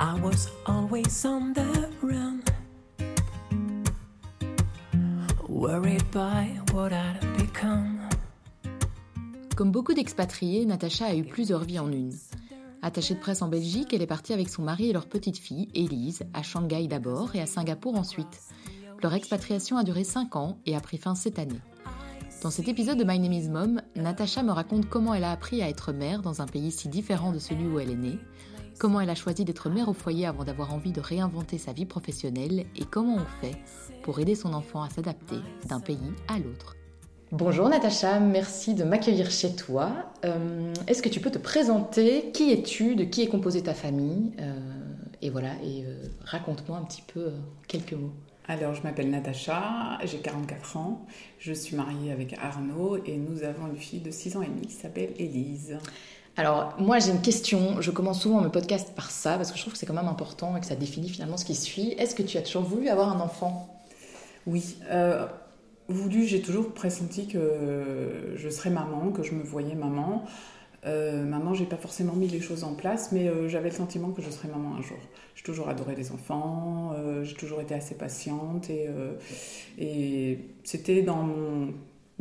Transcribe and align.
I 0.00 0.14
was 0.22 0.48
always 0.64 1.24
on 1.24 1.52
the 1.54 1.88
run, 2.02 2.40
worried 5.48 6.04
by 6.12 6.46
what 6.72 6.92
I'd 6.92 7.18
become. 7.36 7.98
Comme 9.56 9.72
beaucoup 9.72 9.94
d'expatriés, 9.94 10.66
Natacha 10.66 11.06
a 11.06 11.14
eu 11.16 11.24
plusieurs 11.24 11.64
vies 11.64 11.80
en 11.80 11.90
une. 11.90 12.12
Attachée 12.80 13.14
de 13.14 13.18
presse 13.18 13.42
en 13.42 13.48
Belgique, 13.48 13.92
elle 13.92 14.02
est 14.02 14.06
partie 14.06 14.32
avec 14.32 14.48
son 14.48 14.62
mari 14.62 14.88
et 14.88 14.92
leur 14.92 15.08
petite 15.08 15.38
fille, 15.38 15.68
Elise, 15.74 16.22
à 16.32 16.44
Shanghai 16.44 16.86
d'abord 16.86 17.34
et 17.34 17.40
à 17.40 17.46
Singapour 17.46 17.96
ensuite. 17.96 18.42
Leur 19.02 19.14
expatriation 19.14 19.78
a 19.78 19.82
duré 19.82 20.04
5 20.04 20.36
ans 20.36 20.58
et 20.64 20.76
a 20.76 20.80
pris 20.80 20.98
fin 20.98 21.16
cette 21.16 21.40
année. 21.40 21.60
Dans 22.44 22.50
cet 22.50 22.68
épisode 22.68 22.98
de 22.98 23.04
My 23.04 23.18
Name 23.18 23.32
is 23.32 23.48
Mom, 23.48 23.82
Natacha 23.96 24.44
me 24.44 24.52
raconte 24.52 24.88
comment 24.88 25.12
elle 25.12 25.24
a 25.24 25.32
appris 25.32 25.60
à 25.60 25.68
être 25.68 25.92
mère 25.92 26.22
dans 26.22 26.40
un 26.40 26.46
pays 26.46 26.70
si 26.70 26.86
différent 26.86 27.32
de 27.32 27.40
celui 27.40 27.66
où 27.66 27.80
elle 27.80 27.90
est 27.90 27.96
née, 27.96 28.20
comment 28.78 29.00
elle 29.00 29.10
a 29.10 29.14
choisi 29.14 29.44
d'être 29.44 29.68
mère 29.68 29.88
au 29.88 29.92
foyer 29.92 30.26
avant 30.26 30.44
d'avoir 30.44 30.72
envie 30.72 30.92
de 30.92 31.00
réinventer 31.00 31.58
sa 31.58 31.72
vie 31.72 31.84
professionnelle 31.84 32.64
et 32.76 32.84
comment 32.84 33.16
on 33.16 33.44
fait 33.44 33.56
pour 34.02 34.20
aider 34.20 34.34
son 34.34 34.54
enfant 34.54 34.82
à 34.82 34.90
s'adapter 34.90 35.36
d'un 35.68 35.80
pays 35.80 36.12
à 36.28 36.38
l'autre? 36.38 36.76
Bonjour 37.30 37.68
Natacha, 37.68 38.20
merci 38.20 38.74
de 38.74 38.84
m'accueillir 38.84 39.30
chez 39.30 39.54
toi. 39.54 39.90
Euh, 40.24 40.72
Est-ce 40.86 41.02
que 41.02 41.10
tu 41.10 41.20
peux 41.20 41.30
te 41.30 41.36
présenter? 41.38 42.30
Qui 42.32 42.52
es-tu? 42.52 42.94
De 42.96 43.04
qui 43.04 43.22
est 43.22 43.26
composée 43.26 43.62
ta 43.62 43.74
famille? 43.74 44.32
Euh, 44.40 44.58
Et 45.20 45.28
voilà, 45.28 45.50
et 45.62 45.84
euh, 45.84 46.06
raconte-moi 46.24 46.78
un 46.78 46.84
petit 46.84 47.02
peu 47.02 47.20
euh, 47.20 47.30
quelques 47.66 47.92
mots. 47.92 48.12
Alors, 48.46 48.72
je 48.72 48.82
m'appelle 48.82 49.10
Natacha, 49.10 49.98
j'ai 50.04 50.18
44 50.20 50.78
ans, 50.78 51.04
je 51.38 51.52
suis 51.52 51.76
mariée 51.76 52.12
avec 52.12 52.34
Arnaud 52.40 52.96
et 53.04 53.18
nous 53.18 53.42
avons 53.42 53.66
une 53.66 53.76
fille 53.76 54.00
de 54.00 54.10
6 54.10 54.36
ans 54.38 54.42
et 54.42 54.46
demi 54.46 54.62
qui 54.62 54.72
s'appelle 54.72 55.10
Élise. 55.18 55.76
Alors, 56.38 56.76
moi 56.78 57.00
j'ai 57.00 57.10
une 57.10 57.20
question, 57.20 57.80
je 57.80 57.90
commence 57.90 58.22
souvent 58.22 58.40
mes 58.40 58.48
podcasts 58.48 58.94
par 58.94 59.10
ça, 59.10 59.36
parce 59.36 59.50
que 59.50 59.56
je 59.56 59.62
trouve 59.62 59.72
que 59.72 59.78
c'est 59.78 59.86
quand 59.86 59.92
même 59.92 60.06
important 60.06 60.56
et 60.56 60.60
que 60.60 60.66
ça 60.66 60.76
définit 60.76 61.08
finalement 61.08 61.36
ce 61.36 61.44
qui 61.44 61.56
suit. 61.56 61.94
Est-ce 61.98 62.14
que 62.14 62.22
tu 62.22 62.38
as 62.38 62.42
toujours 62.42 62.62
voulu 62.62 62.88
avoir 62.88 63.08
un 63.08 63.18
enfant? 63.18 63.82
Oui, 64.46 64.76
euh, 64.88 65.26
voulu, 65.88 66.28
j'ai 66.28 66.40
toujours 66.40 66.72
pressenti 66.72 67.26
que 67.26 68.34
je 68.36 68.48
serais 68.50 68.70
maman, 68.70 69.10
que 69.10 69.24
je 69.24 69.34
me 69.34 69.42
voyais 69.42 69.74
maman. 69.74 70.26
Euh, 70.86 71.24
maintenant, 71.24 71.54
j'ai 71.54 71.66
pas 71.66 71.76
forcément 71.76 72.12
mis 72.12 72.28
les 72.28 72.40
choses 72.40 72.62
en 72.62 72.74
place, 72.74 73.10
mais 73.10 73.26
euh, 73.26 73.48
j'avais 73.48 73.70
le 73.70 73.74
sentiment 73.74 74.10
que 74.10 74.22
je 74.22 74.30
serais 74.30 74.46
maman 74.46 74.76
un 74.76 74.82
jour. 74.82 74.98
J'ai 75.34 75.42
toujours 75.42 75.68
adoré 75.68 75.96
les 75.96 76.12
enfants, 76.12 76.94
j'ai 77.24 77.34
toujours 77.34 77.60
été 77.60 77.74
assez 77.74 77.96
patiente 77.96 78.70
et 79.78 80.38
c'était 80.62 81.02
dans 81.02 81.22
mon 81.22 81.72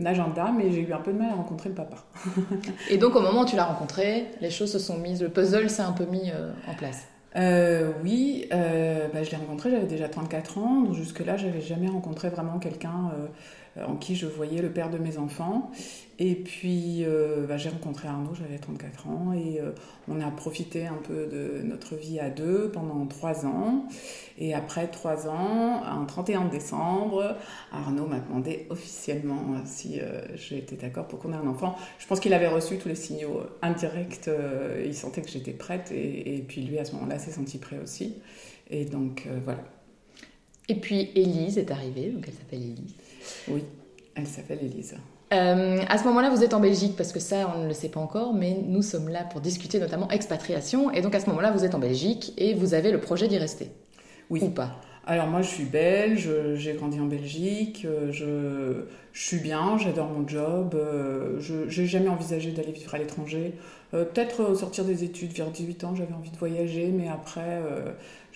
agenda, 0.05 0.51
mais 0.55 0.71
j'ai 0.71 0.81
eu 0.81 0.93
un 0.93 0.99
peu 0.99 1.11
de 1.11 1.17
mal 1.17 1.31
à 1.31 1.35
rencontrer 1.35 1.69
le 1.69 1.75
papa. 1.75 1.97
Et 2.89 2.97
donc 2.97 3.15
au 3.15 3.21
moment 3.21 3.41
où 3.41 3.45
tu 3.45 3.55
l'as 3.55 3.65
rencontré, 3.65 4.27
les 4.41 4.51
choses 4.51 4.71
se 4.71 4.79
sont 4.79 4.97
mises, 4.97 5.23
le 5.23 5.29
puzzle 5.29 5.69
s'est 5.69 5.81
un 5.81 5.93
peu 5.93 6.05
mis 6.05 6.29
euh, 6.29 6.51
en 6.67 6.75
place. 6.75 7.07
Euh, 7.35 7.91
oui, 8.03 8.47
euh, 8.53 9.07
bah, 9.13 9.23
je 9.23 9.31
l'ai 9.31 9.37
rencontré, 9.37 9.71
j'avais 9.71 9.87
déjà 9.87 10.07
34 10.09 10.57
ans, 10.57 10.81
donc 10.81 10.93
jusque-là, 10.93 11.37
j'avais 11.37 11.61
jamais 11.61 11.87
rencontré 11.87 12.29
vraiment 12.29 12.59
quelqu'un 12.59 13.11
en 13.85 13.95
qui 13.95 14.15
je 14.15 14.25
voyais 14.25 14.61
le 14.61 14.71
père 14.71 14.89
de 14.89 14.97
mes 14.97 15.17
enfants. 15.17 15.71
Et 16.19 16.33
puis, 16.33 17.05
euh, 17.05 17.45
bah, 17.45 17.57
j'ai 17.57 17.69
rencontré 17.69 18.07
Arnaud, 18.07 18.33
j'avais 18.33 18.57
34 18.57 19.07
ans, 19.07 19.33
et 19.33 19.59
euh, 19.59 19.71
on 20.07 20.19
a 20.19 20.31
profité 20.31 20.87
un 20.87 20.97
peu 21.03 21.27
de 21.27 21.61
notre 21.63 21.95
vie 21.95 22.19
à 22.19 22.31
deux 22.31 22.71
pendant 22.71 23.05
trois 23.05 23.45
ans. 23.45 23.85
Et 24.39 24.55
après 24.55 24.87
trois 24.87 25.27
ans, 25.27 25.83
un 25.83 26.05
31 26.05 26.45
décembre, 26.45 27.35
Arnaud 27.71 28.07
m'a 28.07 28.19
demandé 28.19 28.65
officiellement 28.71 29.43
euh, 29.53 29.59
si 29.65 29.99
euh, 29.99 30.21
j'étais 30.35 30.75
d'accord 30.75 31.07
pour 31.07 31.19
qu'on 31.19 31.33
ait 31.33 31.37
un 31.37 31.47
enfant. 31.47 31.75
Je 31.99 32.07
pense 32.07 32.19
qu'il 32.19 32.33
avait 32.33 32.47
reçu 32.47 32.79
tous 32.79 32.89
les 32.89 32.95
signaux 32.95 33.39
euh, 33.39 33.49
indirects, 33.61 34.27
euh, 34.27 34.83
il 34.85 34.95
sentait 34.95 35.21
que 35.21 35.29
j'étais 35.29 35.51
prête, 35.51 35.91
et, 35.91 36.37
et 36.37 36.41
puis 36.41 36.61
lui, 36.61 36.79
à 36.79 36.85
ce 36.85 36.93
moment-là, 36.93 37.19
s'est 37.19 37.31
senti 37.31 37.59
prêt 37.59 37.77
aussi. 37.77 38.15
Et 38.69 38.85
donc, 38.85 39.25
euh, 39.27 39.39
voilà. 39.43 39.63
Et 40.69 40.75
puis 40.75 41.11
Élise 41.15 41.57
est 41.57 41.71
arrivée, 41.71 42.09
donc 42.09 42.25
elle 42.27 42.33
s'appelle 42.33 42.61
Élise. 42.61 42.95
Oui, 43.47 43.63
elle 44.15 44.27
s'appelle 44.27 44.59
Élise. 44.61 44.95
Euh, 45.33 45.81
à 45.89 45.97
ce 45.97 46.05
moment-là, 46.05 46.29
vous 46.29 46.43
êtes 46.43 46.53
en 46.53 46.59
Belgique, 46.59 46.95
parce 46.95 47.11
que 47.11 47.19
ça, 47.19 47.53
on 47.55 47.63
ne 47.63 47.67
le 47.67 47.73
sait 47.73 47.89
pas 47.89 47.99
encore, 47.99 48.33
mais 48.33 48.57
nous 48.65 48.81
sommes 48.81 49.09
là 49.09 49.23
pour 49.23 49.41
discuter 49.41 49.79
notamment 49.79 50.09
expatriation. 50.09 50.91
Et 50.91 51.01
donc 51.01 51.15
à 51.15 51.19
ce 51.19 51.27
moment-là, 51.27 51.51
vous 51.51 51.65
êtes 51.65 51.75
en 51.75 51.79
Belgique 51.79 52.33
et 52.37 52.53
vous 52.53 52.73
avez 52.73 52.91
le 52.91 53.01
projet 53.01 53.27
d'y 53.27 53.37
rester. 53.37 53.69
Oui. 54.29 54.39
Ou 54.41 54.49
pas 54.49 54.79
Alors 55.09 55.27
moi 55.27 55.41
je 55.41 55.47
suis 55.47 55.63
belge, 55.63 56.29
j'ai 56.55 56.73
grandi 56.73 56.99
en 56.99 57.05
Belgique, 57.05 57.85
euh, 57.85 58.11
je, 58.11 58.83
suis 59.17 59.39
bien, 59.39 59.77
j'adore 59.77 60.09
mon 60.09 60.27
job, 60.27 60.75
euh, 60.75 61.39
je 61.39 61.69
j'ai 61.69 61.85
jamais 61.85 62.09
envisagé 62.09 62.51
d'aller 62.51 62.73
vivre 62.73 62.93
à 62.93 62.97
l'étranger. 62.97 63.53
Euh, 63.93 64.03
Peut-être 64.03 64.43
au 64.43 64.53
sortir 64.53 64.83
des 64.83 65.05
études 65.05 65.31
vers 65.31 65.49
18 65.49 65.85
ans 65.85 65.95
j'avais 65.95 66.13
envie 66.13 66.29
de 66.29 66.35
voyager, 66.35 66.89
mais 66.89 67.07
après 67.07 67.61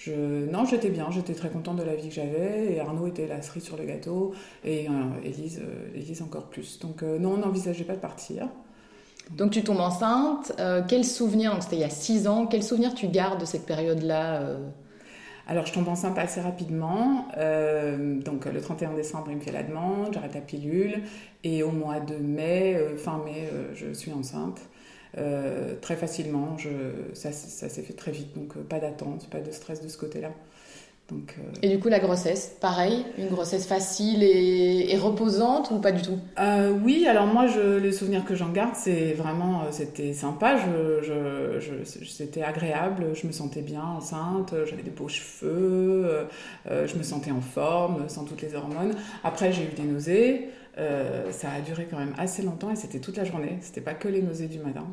non 0.07 0.63
j'étais 0.63 0.89
bien, 0.89 1.11
j'étais 1.11 1.33
très 1.33 1.49
contente 1.49 1.75
de 1.75 1.83
la 1.83 1.93
vie 1.93 2.07
que 2.07 2.15
j'avais 2.15 2.71
et 2.71 2.79
Arnaud 2.79 3.07
était 3.07 3.27
la 3.27 3.41
cerise 3.41 3.65
sur 3.65 3.75
le 3.75 3.83
gâteau 3.83 4.33
et 4.63 4.87
Élise, 5.25 5.59
euh, 5.61 6.23
encore 6.23 6.45
plus. 6.45 6.79
Donc 6.79 7.01
non 7.01 7.33
on 7.33 7.37
n'envisageait 7.39 7.83
pas 7.83 7.95
de 7.95 8.01
partir. 8.01 8.47
Donc 9.31 9.51
tu 9.51 9.61
tombes 9.61 9.81
enceinte. 9.81 10.53
Quel 10.87 11.03
souvenir, 11.03 11.61
c'était 11.61 11.75
il 11.75 11.81
y 11.81 11.83
a 11.83 11.89
6 11.89 12.29
ans, 12.29 12.47
quel 12.47 12.63
souvenir 12.63 12.93
tu 12.93 13.09
gardes 13.09 13.41
de 13.41 13.45
cette 13.45 13.65
période-là 13.65 14.55
Alors, 15.47 15.66
je 15.66 15.74
tombe 15.74 15.88
enceinte 15.88 16.18
assez 16.18 16.41
rapidement. 16.41 17.28
Euh, 17.38 18.19
donc, 18.19 18.46
le 18.46 18.62
31 18.62 18.94
décembre, 18.94 19.28
il 19.29 19.38
me 19.38 19.41
fait 19.41 19.52
la 19.52 19.63
demande, 19.63 20.13
j'arrête 20.13 20.35
la 20.35 20.41
pilule. 20.41 21.02
Et 21.44 21.63
au 21.63 21.72
mois 21.72 22.00
de 22.00 22.16
mai, 22.16 22.75
euh, 22.75 22.96
fin 22.97 23.22
mai, 23.25 23.50
euh, 23.52 23.74
je 23.75 23.94
suis 23.94 24.12
enceinte. 24.12 24.62
Très 25.81 25.97
facilement, 25.97 26.56
ça, 27.13 27.31
s'est 27.34 27.81
fait 27.81 27.94
très 27.94 28.12
vite. 28.12 28.34
Donc, 28.34 28.56
pas 28.57 28.79
d'attente, 28.79 29.29
pas 29.29 29.41
de 29.41 29.52
stress 29.52 29.81
de 29.81 29.90
ce 29.90 29.97
côté-là. 29.97 30.31
Donc, 31.11 31.35
euh, 31.39 31.44
Et 31.61 31.69
du 31.69 31.79
coup, 31.79 31.89
la 31.89 31.99
grossesse, 31.99 32.57
pareil, 32.59 33.05
une 33.17 33.27
grossesse 33.29 33.66
facile 33.67 34.23
et, 34.23 34.91
et 34.91 34.97
reposante 34.97 35.69
ou 35.72 35.79
pas 35.79 35.91
du 35.91 36.01
tout? 36.01 36.19
Euh, 36.39 36.72
oui, 36.83 37.05
alors 37.07 37.27
moi, 37.27 37.45
je, 37.47 37.77
les 37.77 37.91
souvenirs 37.91 38.23
que 38.23 38.35
j'en 38.35 38.49
garde, 38.51 38.75
c'est 38.75 39.11
vraiment, 39.13 39.63
euh, 39.63 39.66
c'était 39.72 40.13
sympa, 40.13 40.55
je, 40.57 41.03
je, 41.05 41.59
je- 41.59 42.05
c'était 42.05 42.41
agréable, 42.41 43.07
je 43.13 43.27
me 43.27 43.33
sentais 43.33 43.61
bien 43.61 43.83
enceinte, 43.83 44.53
j'avais 44.66 44.81
des 44.81 44.91
beaux 44.91 45.09
cheveux, 45.09 46.27
euh, 46.67 46.88
je 46.88 46.95
me 46.95 47.03
sentais 47.03 47.31
en 47.31 47.41
forme, 47.41 48.07
sans 48.07 48.23
toutes 48.23 48.41
les 48.41 48.55
hormones. 48.55 48.93
Après, 49.25 49.51
j'ai 49.51 49.63
eu 49.63 49.73
des 49.75 49.83
nausées, 49.83 50.47
euh, 50.78 51.29
ça 51.33 51.49
a 51.51 51.59
duré 51.59 51.85
quand 51.91 51.97
même 51.99 52.13
assez 52.17 52.43
longtemps 52.43 52.72
et 52.72 52.78
c'était 52.78 52.99
toute 52.99 53.17
la 53.17 53.25
journée, 53.25 53.57
c'était 53.61 53.81
pas 53.81 53.93
que 53.93 54.07
les 54.07 54.22
nausées 54.22 54.47
du 54.47 54.59
matin. 54.59 54.88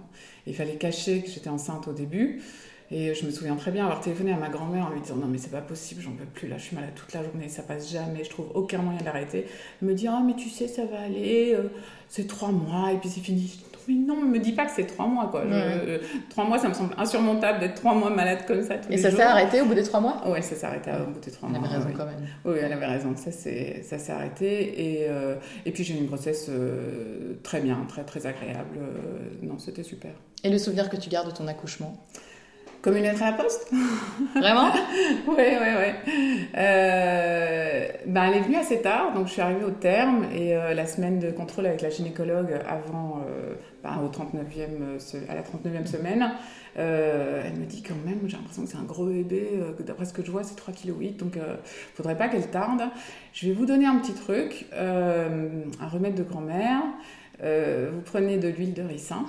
Il 0.46 0.56
fallait 0.56 0.74
cacher 0.74 1.22
que 1.22 1.30
j'étais 1.30 1.50
enceinte 1.50 1.86
au 1.86 1.92
début. 1.92 2.42
Et 2.90 3.14
je 3.14 3.26
me 3.26 3.30
souviens 3.30 3.54
très 3.56 3.70
bien 3.70 3.84
avoir 3.84 4.00
téléphoné 4.00 4.32
à 4.32 4.36
ma 4.36 4.48
grand-mère 4.48 4.86
en 4.86 4.90
lui 4.90 5.00
disant 5.00 5.16
non 5.16 5.26
mais 5.26 5.36
c'est 5.38 5.50
pas 5.50 5.60
possible, 5.60 6.00
j'en 6.00 6.12
peux 6.12 6.24
plus 6.24 6.48
là, 6.48 6.56
je 6.56 6.64
suis 6.64 6.74
malade 6.76 6.92
toute 6.96 7.12
la 7.12 7.22
journée, 7.22 7.48
ça 7.48 7.62
passe 7.62 7.90
jamais, 7.92 8.24
je 8.24 8.30
trouve 8.30 8.46
aucun 8.54 8.78
moyen 8.78 8.98
de 9.00 9.04
l'arrêter. 9.04 9.46
Elle 9.82 9.88
me 9.88 9.94
dit 9.94 10.06
ah 10.08 10.22
mais 10.26 10.34
tu 10.34 10.48
sais 10.48 10.68
ça 10.68 10.86
va 10.86 11.00
aller, 11.00 11.54
euh, 11.54 11.68
c'est 12.08 12.26
trois 12.26 12.48
mois 12.50 12.92
et 12.92 12.96
puis 12.96 13.08
c'est 13.10 13.20
fini. 13.20 13.42
Je 13.42 13.46
dis, 13.46 13.64
mais 13.88 14.06
non, 14.06 14.16
me 14.22 14.38
dis 14.38 14.52
pas 14.52 14.64
que 14.66 14.72
c'est 14.74 14.86
trois 14.86 15.06
mois 15.06 15.28
quoi. 15.30 15.42
Je- 15.46 15.52
euh, 15.52 15.98
trois 16.30 16.44
mois 16.44 16.58
ça 16.58 16.68
me 16.70 16.74
semble 16.74 16.94
insurmontable 16.96 17.60
d'être 17.60 17.74
trois 17.74 17.94
mois 17.94 18.08
malade 18.08 18.46
comme 18.46 18.62
ça 18.62 18.76
tous 18.78 18.88
Et 18.90 18.96
les 18.96 19.02
ça 19.02 19.10
s'est 19.10 19.20
arrêté 19.22 19.60
au 19.60 19.66
bout 19.66 19.74
des 19.74 19.82
3 19.82 20.00
mois? 20.00 20.26
Ouais, 20.26 20.40
ça 20.40 20.56
s'est 20.56 20.66
arrêté 20.66 20.90
au 20.90 21.10
bout 21.10 21.20
des 21.20 21.30
trois 21.30 21.48
mois. 21.50 21.58
avait 21.58 21.68
raison 21.68 21.88
oui. 21.88 21.94
quand 21.94 22.06
même. 22.06 22.26
Oui, 22.46 22.56
elle 22.62 22.72
avait 22.72 22.86
raison, 22.86 23.14
ça 23.16 23.32
s'est 23.32 23.82
ça 23.82 23.98
s'est 23.98 24.12
arrêté. 24.12 25.02
Et, 25.02 25.06
euh, 25.10 25.34
et 25.66 25.72
puis 25.72 25.84
j'ai 25.84 25.94
eu 25.94 25.98
une 25.98 26.06
grossesse 26.06 26.50
très 27.42 27.60
bien, 27.60 27.78
très 27.88 28.04
très 28.04 28.24
agréable. 28.26 28.78
Non, 29.42 29.58
c'était 29.58 29.82
super. 29.82 30.12
Et 30.44 30.50
le 30.50 30.58
souvenir 30.58 30.88
que 30.88 30.96
tu 30.96 31.10
gardes 31.10 31.28
de 31.30 31.36
ton 31.36 31.46
accouchement? 31.48 32.02
Comme 32.80 32.96
une 32.96 33.02
lettre 33.02 33.22
à 33.24 33.32
la 33.32 33.36
poste? 33.36 33.70
Vraiment? 34.36 34.70
Oui, 35.26 35.34
oui, 35.36 35.68
oui. 35.78 36.14
Euh, 36.56 37.88
ben, 38.06 38.24
elle 38.24 38.36
est 38.38 38.42
venue 38.42 38.56
assez 38.56 38.80
tard, 38.80 39.12
donc 39.14 39.26
je 39.26 39.32
suis 39.32 39.42
arrivée 39.42 39.64
au 39.64 39.70
terme 39.72 40.26
et 40.32 40.54
euh, 40.56 40.74
la 40.74 40.86
semaine 40.86 41.18
de 41.18 41.30
contrôle 41.32 41.66
avec 41.66 41.82
la 41.82 41.90
gynécologue 41.90 42.52
avant, 42.68 43.20
euh, 43.28 43.54
ben, 43.82 43.98
au 44.04 44.08
39e, 44.08 44.98
se- 45.00 45.16
à 45.28 45.34
la 45.34 45.42
39e 45.42 45.86
semaine, 45.86 46.30
euh, 46.78 47.42
elle 47.44 47.54
me 47.58 47.66
dit 47.66 47.82
quand 47.82 47.96
même, 48.06 48.20
j'ai 48.26 48.36
l'impression 48.36 48.62
que 48.62 48.68
c'est 48.68 48.76
un 48.78 48.84
gros 48.84 49.06
bébé, 49.06 49.48
euh, 49.54 49.72
que 49.76 49.82
d'après 49.82 50.04
ce 50.04 50.12
que 50.12 50.24
je 50.24 50.30
vois, 50.30 50.44
c'est 50.44 50.54
3,8 50.56 51.14
kg, 51.14 51.16
donc 51.16 51.36
euh, 51.36 51.56
faudrait 51.96 52.16
pas 52.16 52.28
qu'elle 52.28 52.48
tarde. 52.48 52.82
Je 53.32 53.48
vais 53.48 53.54
vous 53.54 53.66
donner 53.66 53.86
un 53.86 53.96
petit 53.96 54.14
truc, 54.14 54.66
euh, 54.74 55.48
un 55.80 55.88
remède 55.88 56.14
de 56.14 56.22
grand-mère. 56.22 56.82
Euh, 57.42 57.90
vous 57.92 58.00
prenez 58.00 58.36
de 58.36 58.48
l'huile 58.48 58.74
de 58.74 58.82
ricin. 58.82 59.24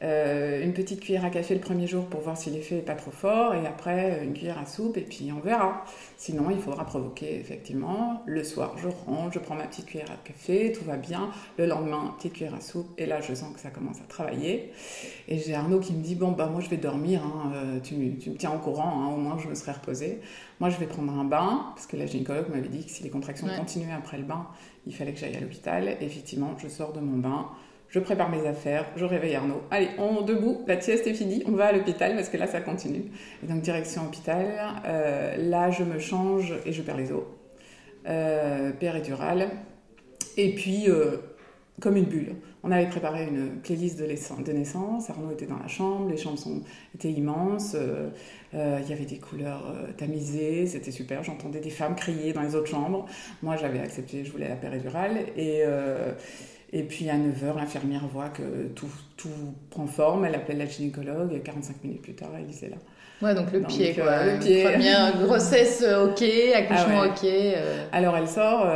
Euh, 0.00 0.62
une 0.62 0.74
petite 0.74 1.00
cuillère 1.00 1.24
à 1.24 1.30
café 1.30 1.54
le 1.54 1.60
premier 1.60 1.88
jour 1.88 2.04
pour 2.06 2.20
voir 2.20 2.36
si 2.36 2.50
l'effet 2.50 2.76
est 2.78 2.82
pas 2.82 2.94
trop 2.94 3.10
fort 3.10 3.54
et 3.54 3.66
après 3.66 4.22
une 4.24 4.32
cuillère 4.32 4.56
à 4.60 4.64
soupe 4.64 4.96
et 4.96 5.00
puis 5.00 5.32
on 5.36 5.40
verra. 5.40 5.82
Sinon 6.16 6.50
il 6.52 6.58
faudra 6.58 6.84
provoquer 6.86 7.34
effectivement. 7.40 8.22
Le 8.24 8.44
soir 8.44 8.76
je 8.78 8.86
range, 8.86 9.32
je 9.34 9.40
prends 9.40 9.56
ma 9.56 9.64
petite 9.66 9.86
cuillère 9.86 10.12
à 10.12 10.16
café, 10.22 10.70
tout 10.70 10.84
va 10.84 10.96
bien. 10.96 11.30
Le 11.58 11.66
lendemain 11.66 12.14
petite 12.16 12.34
cuillère 12.34 12.54
à 12.54 12.60
soupe 12.60 12.88
et 12.96 13.06
là 13.06 13.20
je 13.20 13.34
sens 13.34 13.52
que 13.52 13.58
ça 13.58 13.70
commence 13.70 13.98
à 13.98 14.04
travailler. 14.08 14.70
Et 15.26 15.38
j'ai 15.38 15.54
Arnaud 15.56 15.80
qui 15.80 15.92
me 15.92 16.00
dit 16.02 16.14
bon 16.14 16.30
bah 16.30 16.46
moi 16.46 16.60
je 16.60 16.68
vais 16.70 16.76
dormir, 16.76 17.20
hein, 17.24 17.50
euh, 17.56 17.80
tu, 17.80 17.96
tu 18.20 18.30
me 18.30 18.36
tiens 18.36 18.52
au 18.52 18.58
courant, 18.58 19.02
hein, 19.02 19.12
au 19.12 19.16
moins 19.16 19.36
je 19.38 19.48
me 19.48 19.54
serai 19.56 19.72
reposée. 19.72 20.20
Moi 20.60 20.70
je 20.70 20.76
vais 20.78 20.86
prendre 20.86 21.12
un 21.12 21.24
bain 21.24 21.72
parce 21.74 21.88
que 21.88 21.96
la 21.96 22.06
gynécologue 22.06 22.48
m'avait 22.50 22.68
dit 22.68 22.84
que 22.84 22.90
si 22.92 23.02
les 23.02 23.10
contractions 23.10 23.48
Ouais. 23.48 23.56
continuaient 23.56 23.92
après 23.92 24.18
le 24.18 24.24
bain, 24.24 24.46
il 24.86 24.94
fallait 24.94 25.12
que 25.12 25.18
j'aille 25.18 25.36
à 25.36 25.40
l'hôpital. 25.40 25.96
Effectivement 26.00 26.54
je 26.56 26.68
sors 26.68 26.92
de 26.92 27.00
mon 27.00 27.18
bain 27.18 27.48
je 27.88 27.98
prépare 28.00 28.30
mes 28.30 28.46
affaires, 28.46 28.86
je 28.96 29.04
réveille 29.04 29.34
Arnaud. 29.34 29.62
Allez, 29.70 29.88
on 29.98 30.22
debout, 30.22 30.62
la 30.66 30.80
sieste 30.80 31.06
est 31.06 31.14
finie, 31.14 31.42
on 31.46 31.52
va 31.52 31.66
à 31.66 31.72
l'hôpital 31.72 32.14
parce 32.14 32.28
que 32.28 32.36
là 32.36 32.46
ça 32.46 32.60
continue. 32.60 33.04
Donc 33.42 33.62
direction 33.62 34.06
hôpital, 34.06 34.46
euh, 34.86 35.36
là 35.36 35.70
je 35.70 35.84
me 35.84 35.98
change 35.98 36.54
et 36.66 36.72
je 36.72 36.82
perds 36.82 36.98
les 36.98 37.12
os. 37.12 37.24
Euh, 38.08 38.70
péridurale. 38.72 39.50
Et 40.38 40.54
puis, 40.54 40.88
euh, 40.88 41.18
comme 41.78 41.96
une 41.96 42.06
bulle. 42.06 42.36
On 42.62 42.70
avait 42.70 42.88
préparé 42.88 43.26
une 43.26 43.60
playlist 43.60 43.98
de, 43.98 44.06
naissance, 44.52 45.10
Arnaud 45.10 45.30
était 45.30 45.46
dans 45.46 45.58
la 45.58 45.68
chambre, 45.68 46.08
les 46.08 46.16
chambres 46.16 46.38
sont, 46.38 46.62
étaient 46.94 47.12
immenses, 47.12 47.76
euh, 47.76 48.08
il 48.52 48.88
y 48.88 48.92
avait 48.92 49.04
des 49.04 49.18
couleurs 49.18 49.74
tamisées, 49.96 50.66
c'était 50.66 50.90
super, 50.90 51.22
j'entendais 51.22 51.60
des 51.60 51.70
femmes 51.70 51.94
crier 51.94 52.32
dans 52.32 52.42
les 52.42 52.54
autres 52.54 52.66
chambres. 52.66 53.06
Moi 53.42 53.56
j'avais 53.56 53.78
accepté, 53.78 54.24
je 54.24 54.32
voulais 54.32 54.48
la 54.48 54.56
péridurale. 54.56 55.26
Et, 55.36 55.62
et 56.72 56.82
puis 56.82 57.08
à 57.08 57.16
9h, 57.16 57.56
l'infirmière 57.56 58.06
voit 58.06 58.28
que 58.28 58.68
tout, 58.74 58.90
tout, 59.16 59.28
prend 59.70 59.86
forme, 59.86 60.24
elle 60.24 60.34
appelle 60.34 60.58
la 60.58 60.66
gynécologue 60.66 61.32
et 61.32 61.40
45 61.40 61.84
minutes 61.84 62.02
plus 62.02 62.14
tard, 62.14 62.30
elle 62.36 62.48
est 62.50 62.70
là. 62.70 62.76
Ouais, 63.20 63.34
donc 63.34 63.50
le 63.52 63.62
pied, 63.62 63.94
quoi. 63.94 64.24
le 64.24 64.38
pied. 64.38 64.62
Première 64.62 65.18
grossesse, 65.22 65.82
ok, 65.82 66.22
accouchement, 66.54 67.02
ah 67.02 67.08
ok. 67.08 67.28
Alors 67.92 68.16
elle 68.16 68.28
sort, 68.28 68.66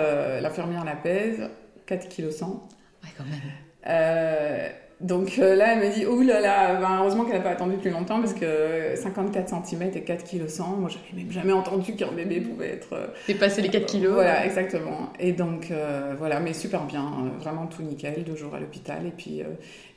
l'infirmière 0.41 0.85
la 0.85 0.97
pèse, 0.97 1.49
4 1.87 2.09
kg 2.09 2.31
100. 2.31 2.69
Ouais, 3.03 3.11
quand 3.17 3.25
même. 3.25 4.73
Euh, 5.03 5.07
donc 5.07 5.39
euh, 5.39 5.55
là, 5.55 5.75
elle 5.75 5.89
me 5.89 5.95
dit, 5.95 6.07
ouh 6.07 6.23
là 6.23 6.41
là, 6.41 6.81
ben, 6.81 6.99
heureusement 7.01 7.25
qu'elle 7.25 7.37
n'a 7.37 7.41
pas 7.41 7.51
attendu 7.51 7.77
plus 7.77 7.91
longtemps 7.91 8.21
parce 8.21 8.35
que 8.35 8.95
54 8.97 9.67
cm 9.67 9.83
et 9.95 10.03
4 10.03 10.25
kg 10.25 10.49
100, 10.49 10.77
moi 10.77 10.91
j'avais 10.91 11.23
même 11.23 11.33
jamais 11.33 11.53
entendu 11.53 11.95
qu'un 11.95 12.13
bébé 12.13 12.41
pouvait 12.41 12.71
être... 12.71 12.93
Euh, 12.93 13.07
Dépasser 13.27 13.63
les 13.63 13.69
4 13.69 13.87
kg. 13.87 14.07
Voilà, 14.07 14.45
exactement. 14.45 15.13
Et 15.19 15.33
donc 15.33 15.73
voilà, 16.19 16.41
mais 16.41 16.53
super 16.53 16.85
bien, 16.85 17.33
vraiment 17.41 17.67
tout 17.67 17.83
nickel, 17.83 18.25
deux 18.25 18.37
jours 18.37 18.55
à 18.55 18.61
l'hôpital 18.61 19.07
et 19.07 19.11
puis, 19.11 19.43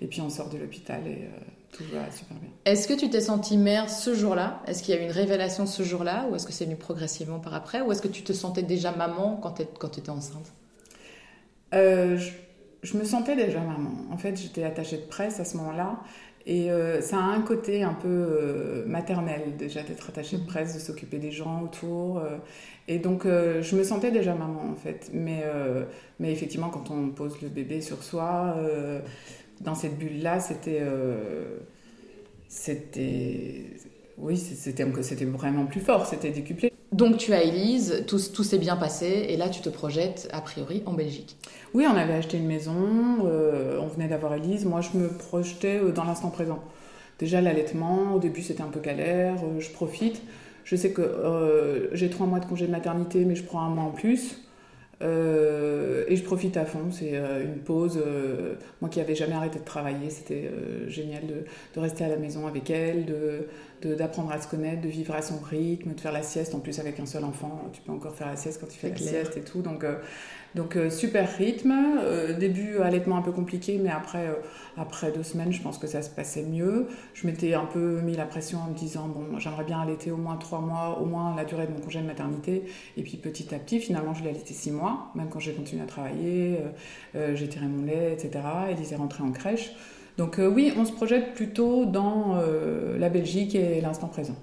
et 0.01 0.07
puis 0.07 0.21
on 0.21 0.29
sort 0.29 0.49
de 0.49 0.57
l'hôpital 0.57 1.01
et 1.07 1.27
tout 1.71 1.83
va 1.93 2.09
super 2.11 2.37
bien. 2.37 2.49
Est-ce 2.65 2.87
que 2.87 2.93
tu 2.93 3.09
t'es 3.09 3.21
sentie 3.21 3.57
mère 3.57 3.89
ce 3.89 4.13
jour-là? 4.13 4.61
Est-ce 4.67 4.83
qu'il 4.83 4.95
y 4.95 4.97
a 4.97 5.01
eu 5.01 5.05
une 5.05 5.11
révélation 5.11 5.65
ce 5.65 5.83
jour-là? 5.83 6.25
Ou 6.29 6.35
est-ce 6.35 6.45
que 6.45 6.53
c'est 6.53 6.65
venu 6.65 6.77
progressivement 6.77 7.39
par 7.39 7.53
après? 7.53 7.81
Ou 7.81 7.91
est-ce 7.91 8.01
que 8.01 8.07
tu 8.07 8.23
te 8.23 8.33
sentais 8.33 8.63
déjà 8.63 8.91
maman 8.91 9.39
quand 9.41 9.89
tu 9.89 9.99
étais 9.99 10.09
enceinte? 10.09 10.53
Je 11.73 12.29
je 12.85 12.97
me 12.97 13.03
sentais 13.03 13.35
déjà 13.35 13.59
maman. 13.59 13.91
En 14.11 14.17
fait, 14.17 14.39
j'étais 14.39 14.63
attachée 14.63 14.97
de 14.97 15.05
presse 15.05 15.39
à 15.39 15.45
ce 15.45 15.57
moment-là. 15.57 15.99
Et 16.47 16.69
euh, 16.69 17.01
ça 17.01 17.17
a 17.17 17.21
un 17.21 17.41
côté 17.41 17.81
un 17.81 17.93
peu 17.93 18.07
euh, 18.07 18.85
maternel 18.85 19.57
déjà 19.57 19.81
d'être 19.81 20.09
attachée 20.09 20.37
de 20.37 20.43
mm. 20.43 20.47
presse, 20.47 20.75
de 20.75 20.79
s'occuper 20.79 21.17
des 21.17 21.31
gens 21.31 21.63
autour. 21.63 22.19
Euh. 22.19 22.37
et 22.87 22.99
donc 22.99 23.23
je 23.25 23.75
me 23.75 23.83
sentais 23.83 24.11
déjà 24.11 24.35
maman 24.35 24.69
en 24.71 24.75
fait. 24.75 25.09
Mais, 25.11 25.43
mais 26.19 26.31
effectivement, 26.31 26.69
quand 26.69 26.91
on 26.91 27.09
pose 27.09 27.41
le 27.41 27.49
bébé 27.49 27.81
sur 27.81 28.03
soi, 28.03 28.57
dans 29.61 29.75
cette 29.75 29.97
bulle-là, 29.97 30.39
c'était... 30.39 30.83
c'était... 32.47 33.63
Oui, 34.17 34.37
c'était 34.37 35.25
vraiment 35.25 35.65
plus 35.65 35.81
fort, 35.81 36.05
c'était 36.05 36.31
décuplé. 36.31 36.71
Donc 36.95 37.17
tu 37.17 37.33
as 37.33 37.43
Elise, 37.43 38.05
tout, 38.07 38.17
s'est 38.17 38.57
bien 38.57 38.77
passé 38.77 39.25
et 39.27 39.35
là 39.35 39.49
tu 39.49 39.59
te 39.59 39.67
projettes 39.67 40.29
a 40.31 40.39
priori 40.39 40.81
en 40.85 40.93
Belgique. 40.93 41.35
Oui, 41.73 41.85
on 41.91 41.97
avait 41.97 42.13
acheté 42.13 42.37
une 42.37 42.45
maison, 42.45 43.25
euh, 43.25 43.77
on 43.81 43.87
venait 43.87 44.07
d'avoir 44.07 44.33
Elise. 44.33 44.63
Moi 44.63 44.79
je 44.79 44.97
me 44.97 45.09
projetais 45.09 45.77
euh, 45.77 45.91
dans 45.91 46.05
l'instant 46.05 46.29
présent. 46.29 46.63
Déjà 47.19 47.41
l'allaitement, 47.41 48.13
au 48.15 48.19
début 48.19 48.41
c'était 48.41 48.61
un 48.61 48.69
peu 48.69 48.79
galère, 48.79 49.35
euh, 49.43 49.59
je 49.59 49.71
profite. 49.71 50.21
Je 50.63 50.77
sais 50.77 50.91
que 50.91 51.89
j'ai 51.91 52.09
trois 52.09 52.27
mois 52.27 52.39
de 52.39 52.45
congé 52.45 52.65
de 52.65 52.71
maternité 52.71 53.25
mais 53.25 53.35
je 53.35 53.43
prends 53.43 53.59
un 53.59 53.69
mois 53.69 53.83
en 53.83 53.91
plus. 53.91 54.44
Et 55.01 56.15
je 56.15 56.23
profite 56.23 56.57
à 56.57 56.65
fond, 56.65 56.91
c'est 56.91 57.15
une 57.43 57.59
pause. 57.63 58.01
moi 58.81 58.89
qui 58.89 58.99
n'avais 58.99 59.15
jamais 59.15 59.33
arrêté 59.33 59.59
de 59.59 59.65
travailler, 59.65 60.09
c'était 60.09 60.49
génial 60.87 61.25
de, 61.27 61.45
de, 61.75 61.79
rester 61.79 62.03
à 62.03 62.07
la 62.07 62.17
maison 62.17 62.47
avec 62.47 62.69
elle, 62.69 63.05
de, 63.05 63.47
d'apprendre 63.93 64.31
à 64.31 64.41
se 64.41 64.47
connaître, 64.47 64.81
de 64.81 64.87
vivre 64.87 65.13
à 65.13 65.21
son 65.21 65.39
rythme, 65.39 65.93
de 65.93 65.99
faire 65.99 66.11
la 66.11 66.23
sieste. 66.23 66.55
En 66.55 66.59
plus, 66.59 66.79
avec 66.79 66.99
un 66.99 67.05
seul 67.05 67.23
enfant, 67.23 67.69
tu 67.73 67.81
peux 67.81 67.91
encore 67.91 68.15
faire 68.15 68.27
la 68.27 68.35
sieste 68.35 68.59
quand 68.59 68.67
tu 68.67 68.79
fais 68.79 68.89
la 68.89 68.97
sieste 68.97 69.37
et 69.37 69.41
tout. 69.41 69.61
Donc, 69.61 69.83
euh, 69.83 69.95
donc 70.55 70.75
euh, 70.75 70.89
super 70.89 71.29
rythme. 71.37 71.73
Euh, 71.99 72.37
début, 72.37 72.77
allaitement 72.77 73.17
un 73.17 73.21
peu 73.21 73.31
compliqué, 73.31 73.79
mais 73.81 73.89
après, 73.89 74.27
après 74.77 75.11
deux 75.11 75.23
semaines, 75.23 75.51
je 75.51 75.61
pense 75.61 75.77
que 75.77 75.87
ça 75.87 76.01
se 76.01 76.09
passait 76.09 76.43
mieux. 76.43 76.87
Je 77.13 77.27
m'étais 77.27 77.53
un 77.53 77.65
peu 77.65 78.01
mis 78.01 78.15
la 78.15 78.25
pression 78.25 78.59
en 78.59 78.71
me 78.71 78.75
disant, 78.75 79.07
bon, 79.07 79.37
j'aimerais 79.39 79.65
bien 79.65 79.79
allaiter 79.79 80.11
au 80.11 80.17
moins 80.17 80.37
trois 80.37 80.61
mois, 80.61 80.99
au 81.01 81.05
moins 81.05 81.35
la 81.35 81.45
durée 81.45 81.67
de 81.67 81.71
mon 81.71 81.79
congé 81.79 82.01
de 82.01 82.07
maternité. 82.07 82.63
Et 82.97 83.03
puis 83.03 83.17
petit 83.17 83.53
à 83.53 83.59
petit, 83.59 83.79
finalement, 83.79 84.13
je 84.13 84.23
l'ai 84.23 84.29
allaité 84.29 84.53
six 84.53 84.71
mois, 84.71 85.11
même 85.15 85.29
quand 85.29 85.39
j'ai 85.39 85.53
continué 85.53 85.83
à 85.83 85.85
travailler. 85.85 86.59
j'ai 87.13 87.47
tiré 87.47 87.65
mon 87.67 87.85
lait, 87.85 88.13
etc. 88.13 88.43
Elise 88.71 88.93
est 88.93 88.97
rentrée 88.97 89.23
en 89.23 89.31
crèche. 89.31 89.73
Donc 90.17 90.39
euh, 90.39 90.47
oui, 90.47 90.73
on 90.77 90.85
se 90.85 90.93
projette 90.93 91.33
plutôt 91.33 91.85
dans 91.85 92.37
euh, 92.37 92.97
la 92.97 93.09
Belgique 93.09 93.55
et 93.55 93.81
l'instant 93.81 94.07
présent. 94.07 94.35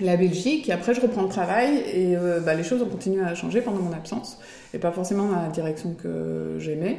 La 0.00 0.16
Belgique, 0.16 0.68
et 0.68 0.72
après 0.72 0.94
je 0.94 1.00
reprends 1.00 1.22
le 1.22 1.28
travail 1.28 1.78
et 1.92 2.16
euh, 2.16 2.40
bah, 2.40 2.54
les 2.54 2.62
choses 2.62 2.82
ont 2.82 2.88
continué 2.88 3.22
à 3.22 3.34
changer 3.34 3.60
pendant 3.60 3.80
mon 3.80 3.92
absence 3.92 4.38
et 4.72 4.78
pas 4.78 4.92
forcément 4.92 5.26
dans 5.26 5.40
la 5.42 5.48
direction 5.48 5.94
que 5.94 6.56
j'aimais. 6.58 6.98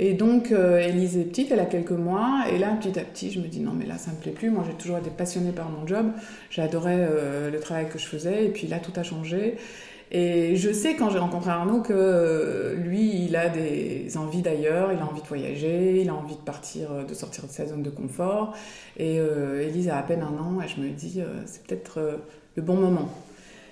Et 0.00 0.14
donc, 0.14 0.50
Elise 0.50 1.16
est 1.16 1.22
petite, 1.22 1.52
elle 1.52 1.60
a 1.60 1.66
quelques 1.66 1.92
mois, 1.92 2.46
et 2.52 2.58
là, 2.58 2.76
petit 2.80 2.98
à 2.98 3.04
petit, 3.04 3.30
je 3.30 3.38
me 3.38 3.46
dis 3.46 3.60
non, 3.60 3.70
mais 3.72 3.86
là, 3.86 3.96
ça 3.96 4.10
me 4.10 4.16
plaît 4.16 4.32
plus. 4.32 4.50
Moi, 4.50 4.64
j'ai 4.66 4.76
toujours 4.76 4.98
été 4.98 5.08
passionnée 5.08 5.52
par 5.52 5.70
mon 5.70 5.86
job, 5.86 6.06
j'adorais 6.50 7.08
le 7.52 7.60
travail 7.60 7.88
que 7.88 7.96
je 7.96 8.06
faisais, 8.06 8.46
et 8.46 8.48
puis 8.48 8.66
là, 8.66 8.80
tout 8.80 8.90
a 8.96 9.04
changé. 9.04 9.54
Et 10.16 10.54
je 10.54 10.72
sais 10.72 10.94
quand 10.94 11.10
j'ai 11.10 11.18
rencontré 11.18 11.50
Arnaud 11.50 11.80
que 11.80 11.92
euh, 11.92 12.76
lui, 12.76 13.24
il 13.24 13.34
a 13.34 13.48
des 13.48 14.16
envies 14.16 14.42
d'ailleurs, 14.42 14.92
il 14.92 15.00
a 15.00 15.04
envie 15.04 15.20
de 15.20 15.26
voyager, 15.26 16.02
il 16.02 16.08
a 16.08 16.14
envie 16.14 16.36
de 16.36 16.40
partir, 16.40 16.92
euh, 16.92 17.02
de 17.02 17.14
sortir 17.14 17.48
de 17.48 17.50
sa 17.50 17.66
zone 17.66 17.82
de 17.82 17.90
confort. 17.90 18.54
Et 18.96 19.18
euh, 19.18 19.66
Elise 19.66 19.88
a 19.88 19.98
à 19.98 20.02
peine 20.04 20.22
un 20.22 20.40
an 20.40 20.62
et 20.62 20.68
je 20.68 20.80
me 20.80 20.90
dis, 20.90 21.20
c'est 21.46 21.66
peut-être 21.66 22.20
le 22.54 22.62
bon 22.62 22.76
moment. 22.76 23.08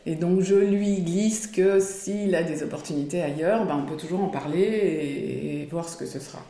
Et 0.04 0.16
donc 0.16 0.40
je 0.40 0.56
lui 0.56 1.02
glisse 1.02 1.46
que 1.46 1.78
s'il 1.78 2.34
a 2.34 2.42
des 2.42 2.64
opportunités 2.64 3.22
ailleurs, 3.22 3.64
ben, 3.64 3.76
on 3.80 3.88
peut 3.88 3.96
toujours 3.96 4.24
en 4.24 4.28
parler 4.28 4.62
et, 5.62 5.68
voir 5.70 5.88
ce 5.88 5.96
que 5.96 6.06
ce 6.06 6.18
sera. 6.18 6.40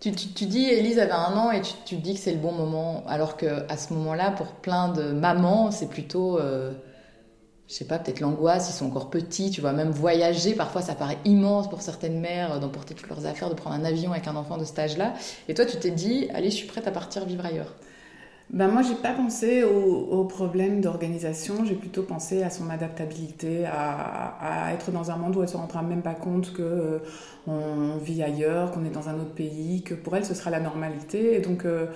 Tu, 0.00 0.12
tu, 0.12 0.46
dis, 0.46 0.70
Elise 0.70 0.98
avait 0.98 1.12
un 1.12 1.36
an 1.36 1.50
et 1.50 1.60
tu, 1.60 1.72
tu 1.84 1.96
dis 1.96 2.14
que 2.14 2.20
c'est 2.20 2.32
le 2.32 2.38
bon 2.38 2.52
moment, 2.52 3.04
alors 3.08 3.36
qu'à 3.36 3.76
ce 3.76 3.92
moment-là, 3.92 4.30
pour 4.30 4.46
plein 4.46 4.88
de 4.88 5.12
mamans, 5.12 5.70
c'est 5.70 5.90
plutôt 5.90 6.38
je 7.68 7.74
sais 7.74 7.84
pas, 7.84 7.98
peut-être 7.98 8.20
l'angoisse, 8.20 8.70
ils 8.70 8.74
sont 8.74 8.86
encore 8.86 9.10
petits, 9.10 9.50
tu 9.50 9.60
vois, 9.60 9.72
même 9.72 9.90
voyager, 9.90 10.54
parfois 10.54 10.82
ça 10.82 10.94
paraît 10.94 11.18
immense 11.24 11.68
pour 11.68 11.82
certaines 11.82 12.20
mères 12.20 12.52
euh, 12.52 12.58
d'emporter 12.58 12.94
toutes 12.94 13.08
leurs 13.08 13.26
affaires, 13.26 13.50
de 13.50 13.54
prendre 13.54 13.74
un 13.74 13.84
avion 13.84 14.12
avec 14.12 14.28
un 14.28 14.36
enfant 14.36 14.56
de 14.56 14.64
cet 14.64 14.78
âge-là. 14.78 15.14
Et 15.48 15.54
toi, 15.54 15.66
tu 15.66 15.76
t'es 15.76 15.90
dit, 15.90 16.28
allez, 16.32 16.50
je 16.50 16.56
suis 16.56 16.66
prête 16.66 16.86
à 16.86 16.92
partir 16.92 17.24
vivre 17.24 17.44
ailleurs. 17.44 17.74
Ben 18.50 18.68
moi, 18.68 18.82
j'ai 18.82 18.94
pas 18.94 19.12
pensé 19.12 19.64
au, 19.64 20.22
problème 20.24 20.80
d'organisation, 20.80 21.64
j'ai 21.64 21.74
plutôt 21.74 22.04
pensé 22.04 22.44
à 22.44 22.50
son 22.50 22.70
adaptabilité, 22.70 23.64
à, 23.66 24.70
être 24.72 24.92
dans 24.92 25.10
un 25.10 25.16
monde 25.16 25.34
où 25.34 25.42
elle 25.42 25.48
se 25.48 25.56
rendra 25.56 25.82
même 25.82 26.02
pas 26.02 26.14
compte 26.14 26.52
que 26.52 26.62
euh, 26.62 26.98
on 27.48 27.96
vit 27.96 28.22
ailleurs, 28.22 28.70
qu'on 28.70 28.84
est 28.84 28.90
dans 28.90 29.08
un 29.08 29.14
autre 29.14 29.34
pays, 29.34 29.82
que 29.82 29.94
pour 29.94 30.14
elle 30.14 30.24
ce 30.24 30.34
sera 30.34 30.50
la 30.50 30.60
normalité. 30.60 31.34
Et 31.34 31.40
donc, 31.40 31.64
euh, 31.64 31.86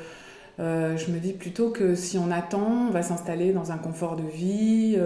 je 0.60 1.10
me 1.10 1.18
dis 1.18 1.32
plutôt 1.32 1.70
que 1.70 1.94
si 1.94 2.18
on 2.18 2.30
attend, 2.30 2.88
on 2.88 2.90
va 2.90 3.02
s'installer 3.02 3.52
dans 3.52 3.72
un 3.72 3.78
confort 3.78 4.16
de 4.16 4.22
vie 4.22 4.98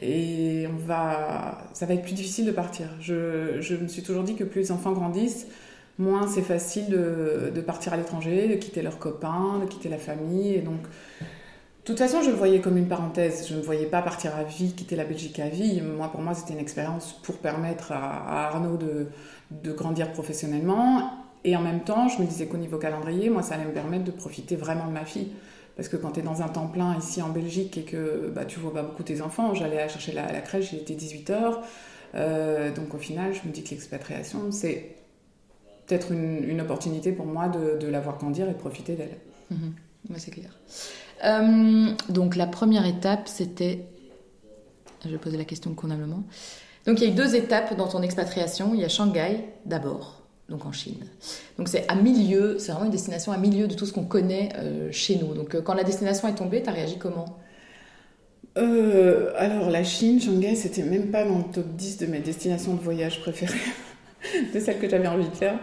et 0.00 0.66
on 0.72 0.76
va, 0.86 1.58
ça 1.72 1.86
va 1.86 1.94
être 1.94 2.02
plus 2.02 2.14
difficile 2.14 2.46
de 2.46 2.52
partir. 2.52 2.86
Je, 3.00 3.74
me 3.74 3.88
suis 3.88 4.02
toujours 4.02 4.22
dit 4.22 4.36
que 4.36 4.44
plus 4.44 4.60
les 4.60 4.72
enfants 4.72 4.92
grandissent, 4.92 5.46
moins 5.98 6.28
c'est 6.28 6.42
facile 6.42 6.88
de, 6.88 7.60
partir 7.60 7.92
à 7.92 7.96
l'étranger, 7.96 8.48
de 8.48 8.54
quitter 8.54 8.82
leurs 8.82 8.98
copains, 8.98 9.58
de 9.60 9.66
quitter 9.66 9.88
la 9.88 9.98
famille. 9.98 10.54
Et 10.54 10.60
donc, 10.60 10.82
de 10.82 11.84
toute 11.84 11.98
façon, 11.98 12.22
je 12.22 12.30
le 12.30 12.36
voyais 12.36 12.60
comme 12.60 12.76
une 12.76 12.88
parenthèse. 12.88 13.48
Je 13.48 13.54
ne 13.54 13.62
voyais 13.62 13.86
pas 13.86 14.02
partir 14.02 14.36
à 14.36 14.44
vie, 14.44 14.74
quitter 14.74 14.94
la 14.94 15.04
Belgique 15.04 15.40
à 15.40 15.48
vie. 15.48 15.80
Moi, 15.80 16.08
pour 16.08 16.20
moi, 16.20 16.34
c'était 16.34 16.52
une 16.52 16.60
expérience 16.60 17.20
pour 17.24 17.38
permettre 17.38 17.92
à, 17.92 18.48
Arnaud 18.48 18.78
de 18.78 19.72
grandir 19.72 20.12
professionnellement. 20.12 21.17
Et 21.44 21.56
en 21.56 21.60
même 21.60 21.80
temps, 21.80 22.08
je 22.08 22.20
me 22.20 22.26
disais 22.26 22.46
qu'au 22.46 22.56
niveau 22.56 22.78
calendrier, 22.78 23.30
moi, 23.30 23.42
ça 23.42 23.54
allait 23.54 23.64
me 23.64 23.72
permettre 23.72 24.04
de 24.04 24.10
profiter 24.10 24.56
vraiment 24.56 24.86
de 24.86 24.92
ma 24.92 25.04
fille. 25.04 25.28
Parce 25.76 25.88
que 25.88 25.96
quand 25.96 26.10
tu 26.10 26.20
es 26.20 26.22
dans 26.24 26.42
un 26.42 26.48
temps 26.48 26.66
plein 26.66 26.98
ici 26.98 27.22
en 27.22 27.28
Belgique 27.28 27.78
et 27.78 27.82
que 27.82 28.32
bah, 28.34 28.44
tu 28.44 28.58
vois 28.58 28.74
pas 28.74 28.82
beaucoup 28.82 29.04
tes 29.04 29.22
enfants, 29.22 29.54
j'allais 29.54 29.88
chercher 29.88 30.12
la, 30.12 30.40
crèche, 30.40 30.72
il 30.72 30.80
était 30.80 30.94
18h. 30.94 31.58
Euh, 32.16 32.74
donc 32.74 32.94
au 32.94 32.98
final, 32.98 33.32
je 33.32 33.46
me 33.46 33.52
dis 33.52 33.62
que 33.62 33.70
l'expatriation, 33.70 34.50
c'est 34.50 34.96
peut-être 35.86 36.10
une, 36.10 36.60
opportunité 36.60 37.12
pour 37.12 37.26
moi 37.26 37.48
de, 37.48 37.86
la 37.86 38.00
voir 38.00 38.18
grandir 38.18 38.48
et 38.48 38.54
de 38.54 38.58
profiter 38.58 38.96
d'elle. 38.96 39.18
Mmh. 39.52 40.14
c'est 40.16 40.32
clair. 40.32 40.50
Euh, 41.24 41.92
donc 42.08 42.34
la 42.34 42.48
première 42.48 42.84
étape, 42.84 43.28
c'était... 43.28 43.86
Je 45.04 45.10
vais 45.10 45.18
poser 45.18 45.36
la 45.36 45.44
question 45.44 45.72
convenablement. 45.74 46.24
Donc 46.86 47.00
il 47.00 47.04
y 47.04 47.06
a 47.06 47.12
eu 47.12 47.14
deux 47.14 47.36
étapes 47.36 47.76
dans 47.76 47.86
ton 47.86 48.02
expatriation. 48.02 48.74
Il 48.74 48.80
y 48.80 48.84
a 48.84 48.88
Shanghai 48.88 49.44
d'abord 49.64 50.17
donc 50.48 50.64
en 50.64 50.72
Chine. 50.72 51.04
Donc 51.58 51.68
c'est 51.68 51.86
à 51.88 51.94
milieu, 51.94 52.58
c'est 52.58 52.72
vraiment 52.72 52.86
une 52.86 52.92
destination 52.92 53.32
à 53.32 53.36
milieu 53.36 53.66
de 53.66 53.74
tout 53.74 53.86
ce 53.86 53.92
qu'on 53.92 54.04
connaît 54.04 54.50
euh, 54.56 54.88
chez 54.90 55.16
nous. 55.16 55.34
Donc 55.34 55.54
euh, 55.54 55.60
quand 55.60 55.74
la 55.74 55.84
destination 55.84 56.26
est 56.28 56.34
tombée, 56.34 56.62
tu 56.62 56.70
as 56.70 56.72
réagi 56.72 56.96
comment? 56.98 57.38
Euh, 58.56 59.32
Alors 59.36 59.70
la 59.70 59.84
Chine, 59.84 60.20
Shanghai, 60.20 60.54
c'était 60.54 60.82
même 60.82 61.10
pas 61.10 61.24
dans 61.24 61.38
le 61.38 61.44
top 61.52 61.66
10 61.66 61.98
de 61.98 62.06
mes 62.06 62.20
destinations 62.20 62.74
de 62.74 62.80
voyage 62.80 63.20
préférées. 63.20 63.58
de 64.54 64.58
celle 64.58 64.78
que 64.78 64.88
j'avais 64.88 65.06
envie 65.06 65.28
de 65.28 65.34
faire. 65.34 65.58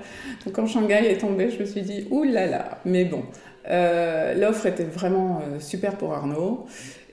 Donc 0.45 0.53
quand 0.53 0.67
Shanghai 0.67 1.09
est 1.09 1.17
tombé, 1.17 1.49
je 1.49 1.59
me 1.59 1.65
suis 1.65 1.81
dit, 1.81 2.07
là, 2.31 2.79
mais 2.85 3.05
bon. 3.05 3.23
L'offre 3.67 4.67
était 4.67 4.83
vraiment 4.83 5.41
super 5.59 5.97
pour 5.97 6.13
Arnaud. 6.13 6.67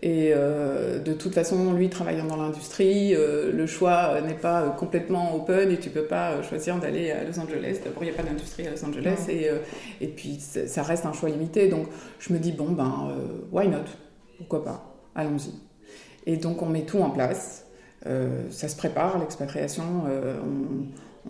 Et 0.05 0.33
euh, 0.35 0.99
de 0.99 1.13
toute 1.13 1.33
façon, 1.33 1.73
lui 1.75 1.89
travaillant 1.89 2.27
dans 2.27 2.37
l'industrie, 2.37 3.15
le 3.15 3.67
choix 3.67 4.21
n'est 4.21 4.35
pas 4.35 4.71
complètement 4.71 5.37
open 5.37 5.71
et 5.71 5.79
tu 5.79 5.91
peux 5.91 6.05
pas 6.05 6.43
choisir 6.43 6.79
d'aller 6.79 7.13
à 7.13 7.23
Los 7.23 7.39
Angeles. 7.39 7.79
D'abord, 7.85 8.03
il 8.03 8.07
n'y 8.07 8.13
a 8.13 8.17
pas 8.17 8.25
d'industrie 8.29 8.67
à 8.67 8.73
Los 8.73 8.85
Angeles 8.85 9.27
et, 9.29 9.49
et 10.01 10.09
puis 10.09 10.39
ça 10.41 10.83
reste 10.83 11.07
un 11.07 11.13
choix 11.13 11.29
limité. 11.29 11.69
Donc 11.69 11.87
je 12.19 12.33
me 12.33 12.41
dis, 12.41 12.51
bon, 12.51 12.73
ben, 12.73 13.17
why 13.53 13.69
not? 13.69 13.85
Pourquoi 14.39 14.65
pas? 14.65 14.97
Allons-y. 15.15 15.55
Et 16.27 16.37
donc 16.37 16.63
on 16.63 16.67
met 16.67 16.83
tout 16.83 16.99
en 16.99 17.11
place. 17.11 17.67
ça 18.51 18.69
se 18.69 18.77
prépare, 18.77 19.21
l'expatriation. 19.21 19.85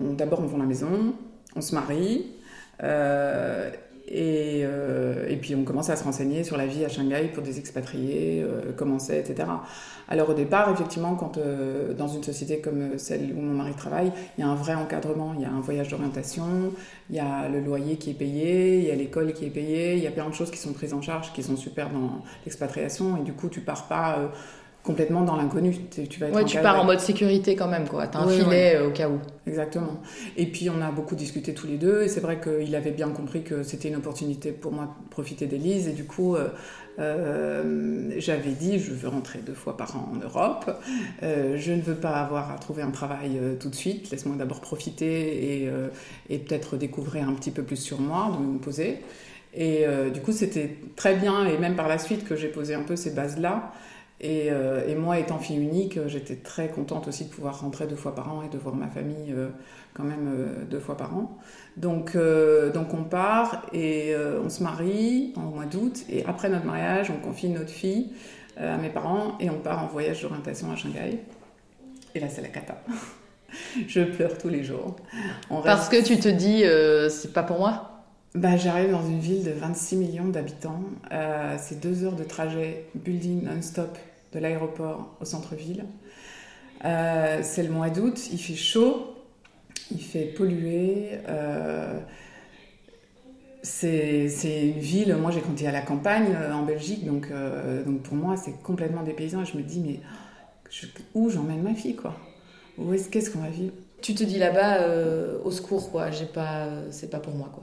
D'abord, 0.01 0.41
on 0.41 0.47
vend 0.47 0.59
la 0.59 0.65
maison, 0.65 1.15
on 1.55 1.61
se 1.61 1.75
marie. 1.75 2.33
Et, 4.15 4.61
euh, 4.65 5.27
et, 5.27 5.37
puis 5.37 5.55
on 5.55 5.65
commence 5.65 5.89
à 5.89 5.97
se 5.97 6.05
renseigner 6.05 6.45
sur 6.45 6.59
la 6.59 6.67
vie 6.67 6.85
à 6.85 6.91
Shanghai 6.91 7.31
pour 7.33 7.43
des 7.43 7.59
expatriés, 7.59 8.43
euh, 8.43 8.71
comment 8.77 8.99
c'est, 8.99 9.19
etc. 9.19 9.49
Alors 10.07 10.29
au 10.29 10.35
départ, 10.35 10.71
effectivement, 10.71 11.15
quand 11.15 11.39
euh, 11.39 11.95
dans 11.95 12.09
une 12.09 12.23
société 12.23 12.61
comme 12.61 12.99
celle 12.99 13.33
où 13.35 13.41
mon 13.41 13.55
mari 13.55 13.73
travaille, 13.73 14.13
il 14.37 14.43
y 14.43 14.45
a 14.45 14.49
un 14.51 14.55
vrai 14.55 14.75
encadrement, 14.75 15.33
il 15.35 15.41
y 15.41 15.47
a 15.47 15.51
un 15.51 15.61
voyage 15.61 15.89
d'orientation, 15.89 16.45
il 17.09 17.17
y 17.17 17.21
a 17.21 17.49
le 17.49 17.61
loyer 17.61 17.97
qui 17.97 18.11
est 18.11 18.15
payé, 18.15 18.81
il 18.81 18.85
y 18.85 18.91
a 18.91 18.95
l'école 18.95 19.33
qui 19.33 19.47
est 19.47 19.51
payée, 19.51 19.97
il 19.97 20.03
y 20.03 20.07
a 20.07 20.11
plein 20.11 20.29
de 20.29 20.35
choses 20.35 20.51
qui 20.51 20.59
sont 20.59 20.75
prises 20.75 20.93
en 20.93 21.01
charge, 21.01 21.33
qui 21.33 21.43
sont 21.43 21.57
super 21.57 21.89
dans 21.89 22.21
l'expatriation, 22.45 23.17
et 23.17 23.23
du 23.23 23.33
coup 23.33 23.49
tu 23.49 23.61
pars 23.63 23.89
pas 23.89 24.31
complètement 24.83 25.23
dans 25.23 25.37
l'inconnu. 25.37 25.77
Tu, 25.91 26.19
vas 26.19 26.29
ouais, 26.31 26.45
tu 26.45 26.59
pars 26.59 26.81
en 26.81 26.85
mode 26.85 26.99
sécurité 26.99 27.55
quand 27.55 27.69
même, 27.69 27.87
quoi. 27.87 28.09
T'as 28.09 28.21
un 28.21 28.29
filet 28.29 28.77
euh, 28.77 28.89
au 28.89 28.91
cas 28.91 29.09
où. 29.09 29.19
Exactement. 29.47 30.01
Et 30.37 30.47
puis 30.47 30.71
on 30.71 30.83
a 30.83 30.91
beaucoup 30.91 31.15
discuté 31.15 31.55
tous 31.55 31.69
les 31.69 31.77
deux, 31.77 32.03
et 32.03 32.09
c'est 32.09 32.21
vrai 32.21 32.41
qu'il 32.41 32.75
avait 32.75 32.91
bien 32.91 33.09
compris 33.09 33.43
que 33.43 33.63
c'était 33.63 33.89
une 33.89 33.97
opportunité 33.97 34.51
pour 34.51 34.73
moi 34.73 34.97
de 35.05 35.11
profiter 35.11 35.47
d'Élise, 35.47 35.89
et 35.89 35.93
du 35.93 36.05
coup. 36.05 36.37
Euh, 36.37 36.49
euh, 36.99 38.11
j'avais 38.19 38.51
dit, 38.51 38.79
je 38.79 38.93
veux 38.93 39.09
rentrer 39.09 39.39
deux 39.39 39.55
fois 39.55 39.79
par 39.79 39.97
an 39.97 40.13
en 40.13 40.17
Europe. 40.17 40.71
je 41.23 41.73
ne 41.73 41.81
veux 41.81 41.95
pas 41.95 42.17
avoir 42.17 42.53
à 42.53 42.57
trouver 42.57 42.83
un 42.83 42.91
travail 42.91 43.41
tout 43.59 43.71
de 43.71 43.75
suite. 43.75 44.11
Laisse-moi 44.11 44.37
d'abord 44.37 44.61
profiter 44.61 45.63
et, 45.63 45.71
et 46.29 46.39
peut-être 46.39 46.77
découvrir 46.77 47.27
un 47.31 47.33
petit 47.33 47.51
peu 47.51 47.63
plus 47.63 47.79
sur 47.79 47.99
moi, 47.99 48.37
de 48.39 48.45
me 48.45 48.59
poser. 48.59 48.99
Et 49.55 49.87
du 50.13 50.21
coup, 50.21 50.33
c'était 50.33 50.77
très 50.95 51.15
bien, 51.15 51.47
et 51.47 51.57
même 51.57 51.77
par 51.77 51.89
la 51.89 51.97
suite, 51.97 52.29
que 52.29 52.37
j'ai 52.37 52.49
posé 52.49 52.75
un 52.75 52.83
peu 52.83 52.95
ces 52.95 53.13
bases-là. 53.13 53.73
Euh, 54.25 54.87
et, 54.87 54.95
moi, 54.95 55.19
étant 55.19 55.39
fille 55.39 55.57
unique, 55.57 55.99
j'étais 56.07 56.37
très 56.37 56.69
contente 56.69 57.09
aussi 57.09 57.25
de 57.25 57.31
pouvoir 57.31 57.61
rentrer 57.61 57.87
deux 57.87 57.97
fois 57.97 58.15
par 58.15 58.33
an 58.33 58.43
et 58.43 58.49
de 58.49 58.59
voir 58.59 58.75
ma 58.75 58.87
famille 58.87 59.33
euh, 59.33 59.49
quand 59.95 60.05
même 60.05 60.29
euh, 60.29 60.65
deux 60.71 60.79
fois 60.79 60.97
par 60.97 61.17
an. 61.17 61.39
Donc, 61.77 62.17
donc 62.75 62.93
on 62.93 63.05
part 63.05 63.67
et 63.73 64.15
on 64.45 64.51
se 64.51 64.63
marie 64.63 65.33
en 65.37 65.43
mois 65.43 65.65
d'août. 65.65 66.05
Et 66.11 66.25
après 66.27 66.51
notre 66.51 66.67
mariage, 66.67 67.11
on 67.11 67.19
confie 67.19 67.49
notre 67.49 67.71
fille 67.71 68.11
à 68.59 68.77
mes 68.77 68.91
parents 68.91 69.39
et 69.41 69.49
on 69.49 69.59
part 69.59 69.83
en 69.83 69.87
voyage 69.87 70.21
d'orientation 70.21 70.71
à 70.71 70.77
Shanghai. 70.77 71.21
Et 72.15 72.21
là, 72.21 72.29
c'est 72.29 72.43
la 72.43 72.49
cata. 72.49 72.77
Je 73.89 74.03
pleure 74.03 74.37
tous 74.37 74.51
les 74.51 74.65
jours. 74.65 74.97
Parce 75.65 75.89
que 75.89 76.05
tu 76.05 76.19
te 76.19 76.29
dis, 76.29 76.63
c'est 77.11 77.33
pas 77.33 77.43
pour 77.43 77.59
moi 77.59 78.05
bah, 78.35 78.59
J'arrive 78.59 78.91
dans 78.91 79.07
une 79.07 79.21
ville 79.21 79.43
de 79.43 79.53
26 79.53 79.97
millions 79.97 80.29
d'habitants. 80.29 80.83
c'est 81.57 81.81
deux 81.81 82.05
heures 82.05 82.17
de 82.17 82.25
trajet, 82.25 82.85
building 82.95 83.45
non-stop 83.45 83.97
de 84.33 84.39
l'aéroport 84.39 85.17
au 85.21 85.25
centre-ville. 85.25 85.85
Euh, 86.85 87.41
c'est 87.43 87.63
le 87.63 87.71
mois 87.71 87.91
d'août, 87.91 88.29
il 88.33 88.39
fait 88.39 88.55
chaud, 88.55 89.15
il 89.91 90.03
fait 90.03 90.25
polluer. 90.25 91.11
Euh, 91.29 92.01
c'est 93.63 94.27
une 94.45 94.81
ville, 94.81 95.15
moi 95.17 95.31
j'ai 95.31 95.41
grandi 95.41 95.67
à 95.67 95.73
la 95.73 95.83
campagne 95.83 96.35
euh, 96.35 96.53
en 96.53 96.65
Belgique, 96.65 97.05
donc, 97.07 97.29
donc 97.87 98.03
pour 98.03 98.17
moi 98.17 98.37
c'est 98.37 98.61
complètement 98.63 99.03
dépaysant. 99.03 99.45
Je 99.45 99.57
me 99.57 99.63
dis, 99.63 99.81
mais 99.81 100.01
où 101.15 101.31
j'emmène 101.31 101.63
ma 101.63 101.75
fille 101.75 101.95
quoi? 101.95 102.17
Où 102.79 102.93
est-ce 102.95 103.09
qu'est-ce 103.09 103.31
qu'on 103.31 103.41
va 103.41 103.51
vivre? 103.51 103.75
Tu 104.01 104.15
te 104.15 104.25
dis 104.25 104.39
là-bas, 104.39 104.89
au 105.45 105.51
secours 105.53 105.93
quoi, 105.93 106.11
c'est 106.11 106.33
pas 107.11 107.21
pour 107.21 107.35
moi 107.35 107.51
quoi. 107.55 107.63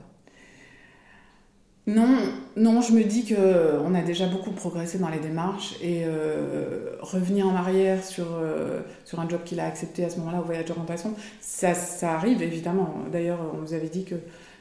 Non, 1.89 2.08
non, 2.55 2.81
je 2.81 2.93
me 2.93 3.03
dis 3.03 3.25
que 3.25 3.34
euh, 3.36 3.96
a 3.96 4.01
déjà 4.03 4.27
beaucoup 4.27 4.51
progressé 4.51 5.00
dans 5.00 5.10
les 5.10 5.17
démarches 5.17 5.74
et 5.81 6.03
euh, 6.05 6.91
revenir 7.00 7.48
en 7.48 7.55
arrière 7.55 8.03
sur, 8.03 8.27
euh, 8.36 8.81
sur 9.05 9.19
un 9.19 9.27
job 9.27 9.39
qu'il 9.43 9.60
a 9.60 9.65
accepté 9.65 10.05
à 10.05 10.10
ce 10.12 10.19
moment-là 10.19 10.39
au 10.39 10.43
voyage 10.43 10.65
d'orientation, 10.65 11.15
ça, 11.41 11.74
ça 11.74 12.13
arrive 12.13 12.43
évidemment. 12.43 12.93
D'ailleurs, 13.12 13.39
on 13.55 13.62
nous 13.62 13.74
avait 13.74 13.89
dit 13.89 14.03
que 14.03 14.13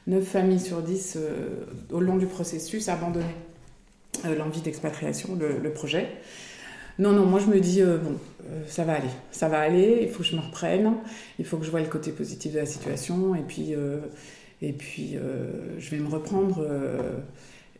9 0.07 0.25
familles 0.25 0.61
sur 0.61 0.81
10 0.81 1.19
au 1.93 2.01
long 2.01 2.17
du 2.17 2.25
processus 2.25 2.89
abandonnaient 2.89 3.27
l'envie 4.39 4.63
d'expatriation, 4.63 5.37
le, 5.39 5.59
le, 5.59 5.71
projet. 5.71 6.09
Non, 6.99 7.13
non, 7.13 7.27
moi 7.27 7.41
je 7.41 7.47
me 7.47 7.61
dis, 7.61 7.83
bon, 7.83 8.17
ça 8.67 8.85
va 8.85 8.95
aller, 8.95 9.11
ça 9.33 9.49
va 9.49 9.61
aller, 9.61 9.99
il 10.03 10.09
faut 10.09 10.21
que 10.21 10.29
je 10.31 10.35
me 10.35 10.41
reprenne, 10.41 10.95
il 11.39 11.45
faut 11.45 11.59
que 11.59 11.67
je 11.67 11.71
vois 11.71 11.81
le 11.81 11.89
côté 11.89 12.11
positif 12.11 12.55
de 12.55 12.59
la 12.59 12.67
situation 12.67 13.35
et 13.35 13.43
puis 13.47 13.75
et 14.61 14.73
puis, 14.73 15.17
euh, 15.17 15.79
je 15.79 15.91
vais 15.91 15.99
me 15.99 16.09
reprendre. 16.09 16.59
Euh, 16.61 17.19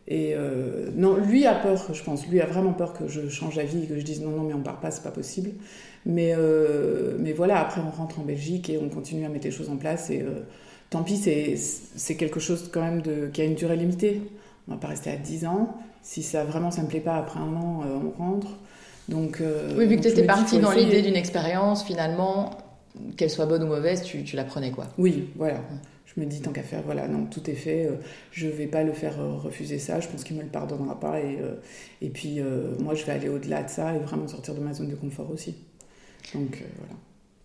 et 0.07 0.33
euh, 0.33 0.89
non, 0.95 1.17
lui 1.17 1.45
a 1.45 1.55
peur, 1.55 1.93
je 1.93 2.03
pense. 2.03 2.25
Lui 2.27 2.41
a 2.41 2.45
vraiment 2.45 2.73
peur 2.73 2.93
que 2.93 3.07
je 3.07 3.27
change 3.29 3.57
d'avis, 3.57 3.87
que 3.87 3.99
je 3.99 4.03
dise 4.03 4.21
non, 4.21 4.31
non, 4.31 4.43
mais 4.43 4.53
on 4.53 4.61
part 4.61 4.79
pas, 4.79 4.91
c'est 4.91 5.03
pas 5.03 5.11
possible. 5.11 5.51
Mais, 6.05 6.33
mais 7.19 7.33
voilà, 7.33 7.59
après, 7.59 7.81
on 7.81 7.91
rentre 7.91 8.19
en 8.19 8.23
Belgique 8.23 8.69
et 8.69 8.79
on 8.81 8.89
continue 8.89 9.25
à 9.25 9.29
mettre 9.29 9.45
les 9.45 9.51
choses 9.51 9.69
en 9.69 9.75
place. 9.75 10.09
Et 10.09 10.25
tant 10.89 11.03
pis, 11.03 11.17
c'est 11.17 12.15
quelque 12.15 12.39
chose 12.39 12.69
quand 12.71 12.81
même 12.81 13.01
de, 13.01 13.27
qui 13.31 13.41
a 13.41 13.45
une 13.45 13.55
durée 13.55 13.75
limitée. 13.75 14.21
On 14.67 14.71
va 14.71 14.77
pas 14.77 14.87
rester 14.87 15.11
à 15.11 15.17
10 15.17 15.45
ans. 15.45 15.77
Si 16.01 16.23
ça 16.23 16.45
vraiment 16.45 16.71
ça 16.71 16.81
me 16.81 16.87
plaît 16.87 17.01
pas, 17.01 17.17
après 17.17 17.39
un 17.39 17.53
an, 17.53 17.83
on 17.83 18.17
rentre. 18.17 18.57
Donc, 19.09 19.43
oui, 19.77 19.85
vu 19.85 19.97
que 19.97 20.03
tu 20.03 20.07
étais 20.07 20.23
partie 20.23 20.59
dans 20.59 20.71
l'idée 20.71 21.01
d'une 21.01 21.17
expérience, 21.17 21.83
finalement, 21.83 22.51
qu'elle 23.17 23.29
soit 23.29 23.45
bonne 23.45 23.63
ou 23.63 23.67
mauvaise, 23.67 24.01
tu, 24.03 24.23
tu 24.23 24.37
la 24.37 24.45
prenais 24.45 24.71
quoi. 24.71 24.87
Oui, 24.97 25.29
voilà 25.35 25.59
je 26.19 26.25
me 26.25 26.29
dis 26.29 26.41
tant 26.41 26.51
qu'à 26.51 26.63
faire, 26.63 26.81
voilà, 26.83 27.07
non, 27.07 27.25
tout 27.25 27.49
est 27.49 27.55
fait, 27.55 27.85
euh, 27.85 27.95
je 28.31 28.47
vais 28.47 28.67
pas 28.67 28.83
le 28.83 28.91
faire 28.91 29.19
euh, 29.19 29.35
refuser 29.35 29.79
ça, 29.79 29.99
je 29.99 30.07
pense 30.07 30.23
qu'il 30.23 30.35
me 30.35 30.41
le 30.41 30.49
pardonnera 30.49 30.99
pas 30.99 31.19
et, 31.21 31.39
euh, 31.39 31.55
et 32.01 32.09
puis 32.09 32.39
moi 32.79 32.93
je 32.93 33.05
vais 33.05 33.13
aller 33.13 33.29
au-delà 33.29 33.63
de 33.63 33.69
ça 33.69 33.95
et 33.95 33.99
vraiment 33.99 34.27
sortir 34.27 34.53
de 34.53 34.59
ma 34.59 34.73
zone 34.73 34.89
de 34.89 34.95
confort 34.95 35.31
aussi. 35.31 35.55
Donc 36.33 36.63
voilà. 36.77 36.93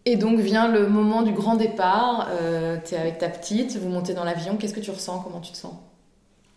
Et 0.07 0.17
donc 0.17 0.39
vient 0.41 0.69
le 0.69 0.89
moment 0.89 1.23
du 1.23 1.33
grand 1.33 1.57
départ, 1.57 2.29
tu 2.85 2.95
es 2.95 2.99
avec 2.99 3.19
ta 3.19 3.29
petite, 3.29 3.77
vous 3.77 3.89
montez 3.89 4.15
dans 4.15 4.25
l'avion, 4.25 4.57
qu'est-ce 4.57 4.75
que 4.75 4.81
tu 4.81 4.91
ressens, 4.91 5.21
comment 5.21 5.41
tu 5.41 5.53
te 5.53 5.57
sens? 5.57 5.75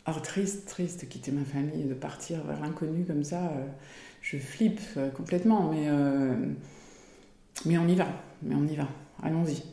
Alors 0.06 0.22
triste, 0.22 0.68
triste 0.68 1.02
de 1.02 1.06
quitter 1.06 1.32
ma 1.32 1.46
famille 1.46 1.84
de 1.84 1.94
partir 1.94 2.44
vers 2.44 2.60
l'inconnu 2.60 3.06
comme 3.06 3.24
ça, 3.24 3.52
je 4.22 4.38
flippe 4.38 4.82
complètement, 5.16 5.72
mais, 5.72 5.88
mais 7.66 7.78
on 7.78 7.88
y 7.88 7.96
va, 7.96 8.08
mais 8.42 8.56
on 8.56 8.66
y 8.66 8.76
va, 8.76 8.88
allons-y. 9.24 9.64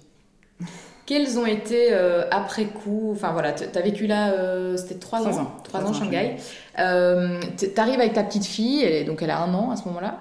Quels 1.07 1.39
ont 1.39 1.45
été 1.45 1.89
euh, 1.93 2.25
après 2.31 2.65
coup, 2.65 3.11
enfin 3.13 3.33
voilà, 3.33 3.53
tu 3.53 3.65
as 3.65 3.83
vécu 3.83 4.07
là, 4.07 4.33
euh, 4.33 4.77
c'était 4.79 4.95
trois 4.95 5.27
ans, 5.29 5.53
trois 5.63 5.85
ans, 5.85 5.93
Shanghai. 5.93 6.37
Euh, 6.79 7.41
tu 7.59 7.69
arrives 7.77 8.01
avec 8.01 8.15
ta 8.15 8.25
petite 8.25 8.47
fille, 8.47 8.83
elle 8.83 9.05
donc 9.05 9.21
elle 9.23 9.31
a 9.31 9.43
un 9.43 9.53
an 9.53 9.71
à 9.71 9.77
ce 9.77 9.85
moment-là. 9.89 10.21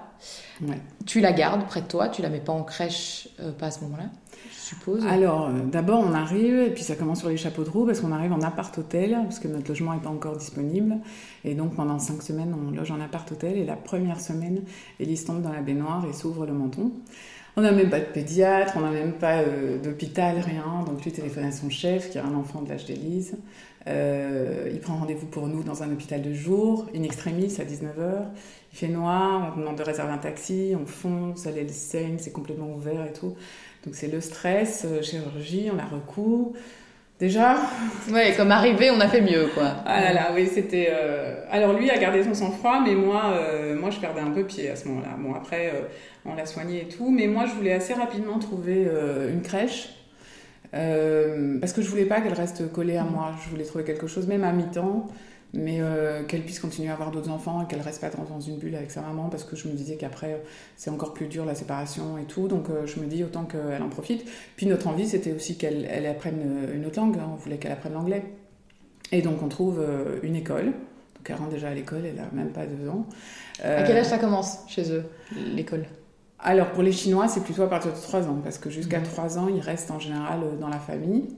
Ouais. 0.60 0.78
Tu 1.06 1.20
la 1.20 1.32
gardes 1.32 1.64
près 1.66 1.80
de 1.80 1.86
toi, 1.86 2.08
tu 2.08 2.20
la 2.20 2.28
mets 2.28 2.40
pas 2.40 2.52
en 2.52 2.62
crèche, 2.62 3.28
pas 3.58 3.66
à 3.66 3.70
ce 3.70 3.80
moment-là, 3.80 4.04
je 4.52 4.56
suppose? 4.56 5.06
Alors 5.06 5.48
d'abord 5.50 6.00
on 6.00 6.12
arrive 6.12 6.60
et 6.60 6.70
puis 6.70 6.82
ça 6.82 6.96
commence 6.96 7.20
sur 7.20 7.30
les 7.30 7.38
chapeaux 7.38 7.64
de 7.64 7.70
roue 7.70 7.86
parce 7.86 8.00
qu'on 8.00 8.12
arrive 8.12 8.32
en 8.32 8.42
appart-hôtel 8.42 9.18
parce 9.24 9.38
que 9.38 9.48
notre 9.48 9.68
logement 9.68 9.94
n'est 9.94 10.00
pas 10.00 10.10
encore 10.10 10.36
disponible 10.36 10.96
et 11.44 11.54
donc 11.54 11.74
pendant 11.76 11.98
cinq 11.98 12.22
semaines 12.22 12.54
on 12.54 12.70
loge 12.70 12.90
en 12.90 13.00
appart-hôtel 13.00 13.56
et 13.56 13.64
la 13.64 13.76
première 13.76 14.20
semaine 14.20 14.62
Elise 15.00 15.24
tombe 15.24 15.42
dans 15.42 15.52
la 15.52 15.60
baignoire 15.60 16.04
et 16.08 16.12
s'ouvre 16.12 16.46
le 16.46 16.52
menton. 16.52 16.92
On 17.56 17.62
n'a 17.62 17.70
même 17.70 17.88
pas 17.88 18.00
de 18.00 18.06
pédiatre, 18.06 18.74
on 18.76 18.80
n'a 18.80 18.90
même 18.90 19.12
pas 19.12 19.38
euh, 19.38 19.78
d'hôpital, 19.78 20.38
rien. 20.40 20.84
Donc 20.86 21.04
lui 21.04 21.12
téléphone 21.12 21.44
à 21.44 21.52
son 21.52 21.70
chef 21.70 22.10
qui 22.10 22.18
a 22.18 22.24
un 22.24 22.34
enfant 22.34 22.62
de 22.62 22.68
l'âge 22.68 22.84
d'Élise. 22.84 23.36
Euh, 23.86 24.70
il 24.72 24.80
prend 24.80 24.96
rendez-vous 24.96 25.26
pour 25.26 25.46
nous 25.46 25.62
dans 25.62 25.82
un 25.82 25.92
hôpital 25.92 26.22
de 26.22 26.32
jour, 26.32 26.86
in 26.96 27.02
extremis 27.02 27.54
à 27.60 27.64
19h. 27.64 28.24
Il 28.72 28.76
fait 28.76 28.88
noir, 28.88 29.52
on 29.56 29.60
demande 29.60 29.76
de 29.76 29.82
réserver 29.84 30.12
un 30.12 30.18
taxi, 30.18 30.74
on 30.80 30.86
fonce, 30.86 31.46
elle, 31.46 31.58
elle 31.58 31.70
saigne, 31.70 32.16
c'est 32.18 32.32
complètement 32.32 32.74
ouvert 32.74 33.06
et 33.06 33.12
tout. 33.12 33.36
Donc 33.84 33.94
c'est 33.94 34.08
le 34.08 34.20
stress, 34.20 34.84
euh, 34.84 35.02
chirurgie, 35.02 35.68
on 35.72 35.76
la 35.76 35.84
recoue. 35.84 36.54
Déjà 37.20 37.56
Ouais, 38.12 38.34
comme 38.36 38.50
arrivé, 38.50 38.90
on 38.90 39.00
a 39.00 39.08
fait 39.08 39.20
mieux, 39.20 39.48
quoi. 39.54 39.76
Ah 39.86 40.00
là 40.00 40.12
là, 40.12 40.30
oui, 40.34 40.48
c'était... 40.52 40.92
Alors 41.50 41.72
lui 41.72 41.88
a 41.90 41.96
gardé 41.96 42.24
son 42.24 42.34
sang-froid, 42.34 42.80
mais 42.84 42.94
moi, 42.94 43.34
moi, 43.78 43.90
je 43.90 44.00
perdais 44.00 44.20
un 44.20 44.30
peu 44.30 44.44
pied 44.44 44.68
à 44.68 44.76
ce 44.76 44.88
moment-là. 44.88 45.16
Bon, 45.18 45.32
après, 45.32 45.72
on 46.26 46.34
l'a 46.34 46.46
soigné 46.46 46.82
et 46.82 46.88
tout. 46.88 47.10
Mais 47.10 47.26
moi, 47.26 47.46
je 47.46 47.52
voulais 47.52 47.72
assez 47.72 47.94
rapidement 47.94 48.38
trouver 48.38 48.86
euh, 48.86 49.32
une 49.32 49.42
crèche. 49.42 49.90
Euh, 50.74 51.58
parce 51.60 51.72
que 51.72 51.82
je 51.82 51.88
voulais 51.88 52.06
pas 52.06 52.20
qu'elle 52.20 52.34
reste 52.34 52.72
collée 52.72 52.96
à 52.96 53.04
moi. 53.04 53.32
Je 53.44 53.50
voulais 53.50 53.64
trouver 53.64 53.84
quelque 53.84 54.06
chose, 54.06 54.26
même 54.26 54.44
à 54.44 54.52
mi-temps, 54.52 55.06
mais 55.54 55.78
euh, 55.80 56.22
qu'elle 56.24 56.42
puisse 56.42 56.58
continuer 56.60 56.88
à 56.90 56.92
avoir 56.94 57.10
d'autres 57.10 57.30
enfants 57.30 57.62
et 57.62 57.66
qu'elle 57.66 57.80
reste 57.80 58.00
pas 58.00 58.10
dans, 58.10 58.24
dans 58.24 58.40
une 58.40 58.58
bulle 58.58 58.74
avec 58.74 58.90
sa 58.90 59.00
maman 59.00 59.28
parce 59.30 59.44
que 59.44 59.56
je 59.56 59.68
me 59.68 59.72
disais 59.74 59.96
qu'après 59.96 60.42
c'est 60.76 60.90
encore 60.90 61.14
plus 61.14 61.26
dur 61.26 61.44
la 61.44 61.54
séparation 61.54 62.18
et 62.18 62.24
tout. 62.24 62.48
Donc 62.48 62.68
euh, 62.70 62.86
je 62.86 63.00
me 63.00 63.06
dis 63.06 63.22
autant 63.24 63.44
qu'elle 63.44 63.82
en 63.82 63.88
profite. 63.88 64.24
Puis 64.56 64.66
notre 64.66 64.86
envie 64.88 65.06
c'était 65.08 65.32
aussi 65.32 65.56
qu'elle 65.56 65.86
elle 65.90 66.06
apprenne 66.06 66.68
une 66.74 66.84
autre 66.86 66.98
langue. 67.00 67.16
hein. 67.18 67.28
On 67.32 67.36
voulait 67.36 67.58
qu'elle 67.58 67.72
apprenne 67.72 67.94
l'anglais. 67.94 68.24
Et 69.12 69.22
donc 69.22 69.42
on 69.42 69.48
trouve 69.48 69.80
euh, 69.80 70.18
une 70.22 70.36
école. 70.36 70.66
Donc 70.66 71.30
elle 71.30 71.36
rentre 71.36 71.50
déjà 71.50 71.68
à 71.68 71.74
l'école, 71.74 72.04
elle 72.04 72.18
a 72.18 72.28
même 72.32 72.50
pas 72.52 72.66
deux 72.66 72.88
ans. 72.88 73.06
À 73.62 73.82
quel 73.84 73.96
âge 73.96 74.06
ça 74.06 74.18
commence 74.18 74.58
chez 74.68 74.90
eux, 74.92 75.04
l'école? 75.54 75.86
Alors 76.38 76.72
pour 76.72 76.82
les 76.82 76.92
Chinois, 76.92 77.28
c'est 77.28 77.42
plutôt 77.42 77.62
à 77.62 77.70
partir 77.70 77.90
de 77.92 77.96
3 77.96 78.28
ans, 78.28 78.38
parce 78.44 78.58
que 78.58 78.68
jusqu'à 78.68 78.98
Mhm. 78.98 79.04
3 79.04 79.38
ans, 79.38 79.48
ils 79.48 79.60
restent 79.60 79.90
en 79.90 79.98
général 79.98 80.40
euh, 80.42 80.56
dans 80.60 80.68
la 80.68 80.78
famille. 80.78 81.28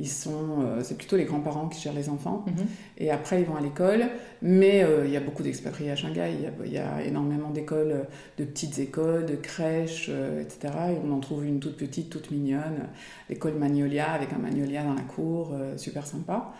Ils 0.00 0.08
sont, 0.08 0.62
euh, 0.62 0.80
c'est 0.82 0.96
plutôt 0.96 1.16
les 1.16 1.24
grands-parents 1.24 1.68
qui 1.68 1.80
gèrent 1.80 1.94
les 1.94 2.08
enfants. 2.08 2.44
Mhm. 2.46 2.66
Et 2.98 3.10
après, 3.10 3.40
ils 3.40 3.46
vont 3.46 3.56
à 3.56 3.60
l'école. 3.60 4.06
Mais 4.42 4.82
euh, 4.82 5.06
il 5.06 5.12
y 5.12 5.16
a 5.16 5.20
beaucoup 5.20 5.42
d'expatriés 5.42 5.90
à 5.90 5.96
Shanghai. 5.96 6.32
Il 6.36 6.42
y 6.42 6.46
a, 6.46 6.50
il 6.64 6.72
y 6.72 6.78
a 6.78 7.02
énormément 7.04 7.50
d'écoles, 7.50 7.92
euh, 7.92 8.02
de 8.38 8.44
petites 8.44 8.78
écoles, 8.78 9.24
de 9.24 9.36
crèches, 9.36 10.08
euh, 10.10 10.42
etc. 10.42 10.74
Et 10.90 10.96
on 11.06 11.12
en 11.12 11.20
trouve 11.20 11.44
une 11.46 11.60
toute 11.60 11.76
petite, 11.76 12.10
toute 12.10 12.30
mignonne. 12.30 12.88
L'école 13.28 13.54
Magnolia, 13.54 14.10
avec 14.10 14.32
un 14.32 14.38
magnolia 14.38 14.82
dans 14.82 14.94
la 14.94 15.02
cour, 15.02 15.52
super 15.76 16.06
sympa. 16.06 16.52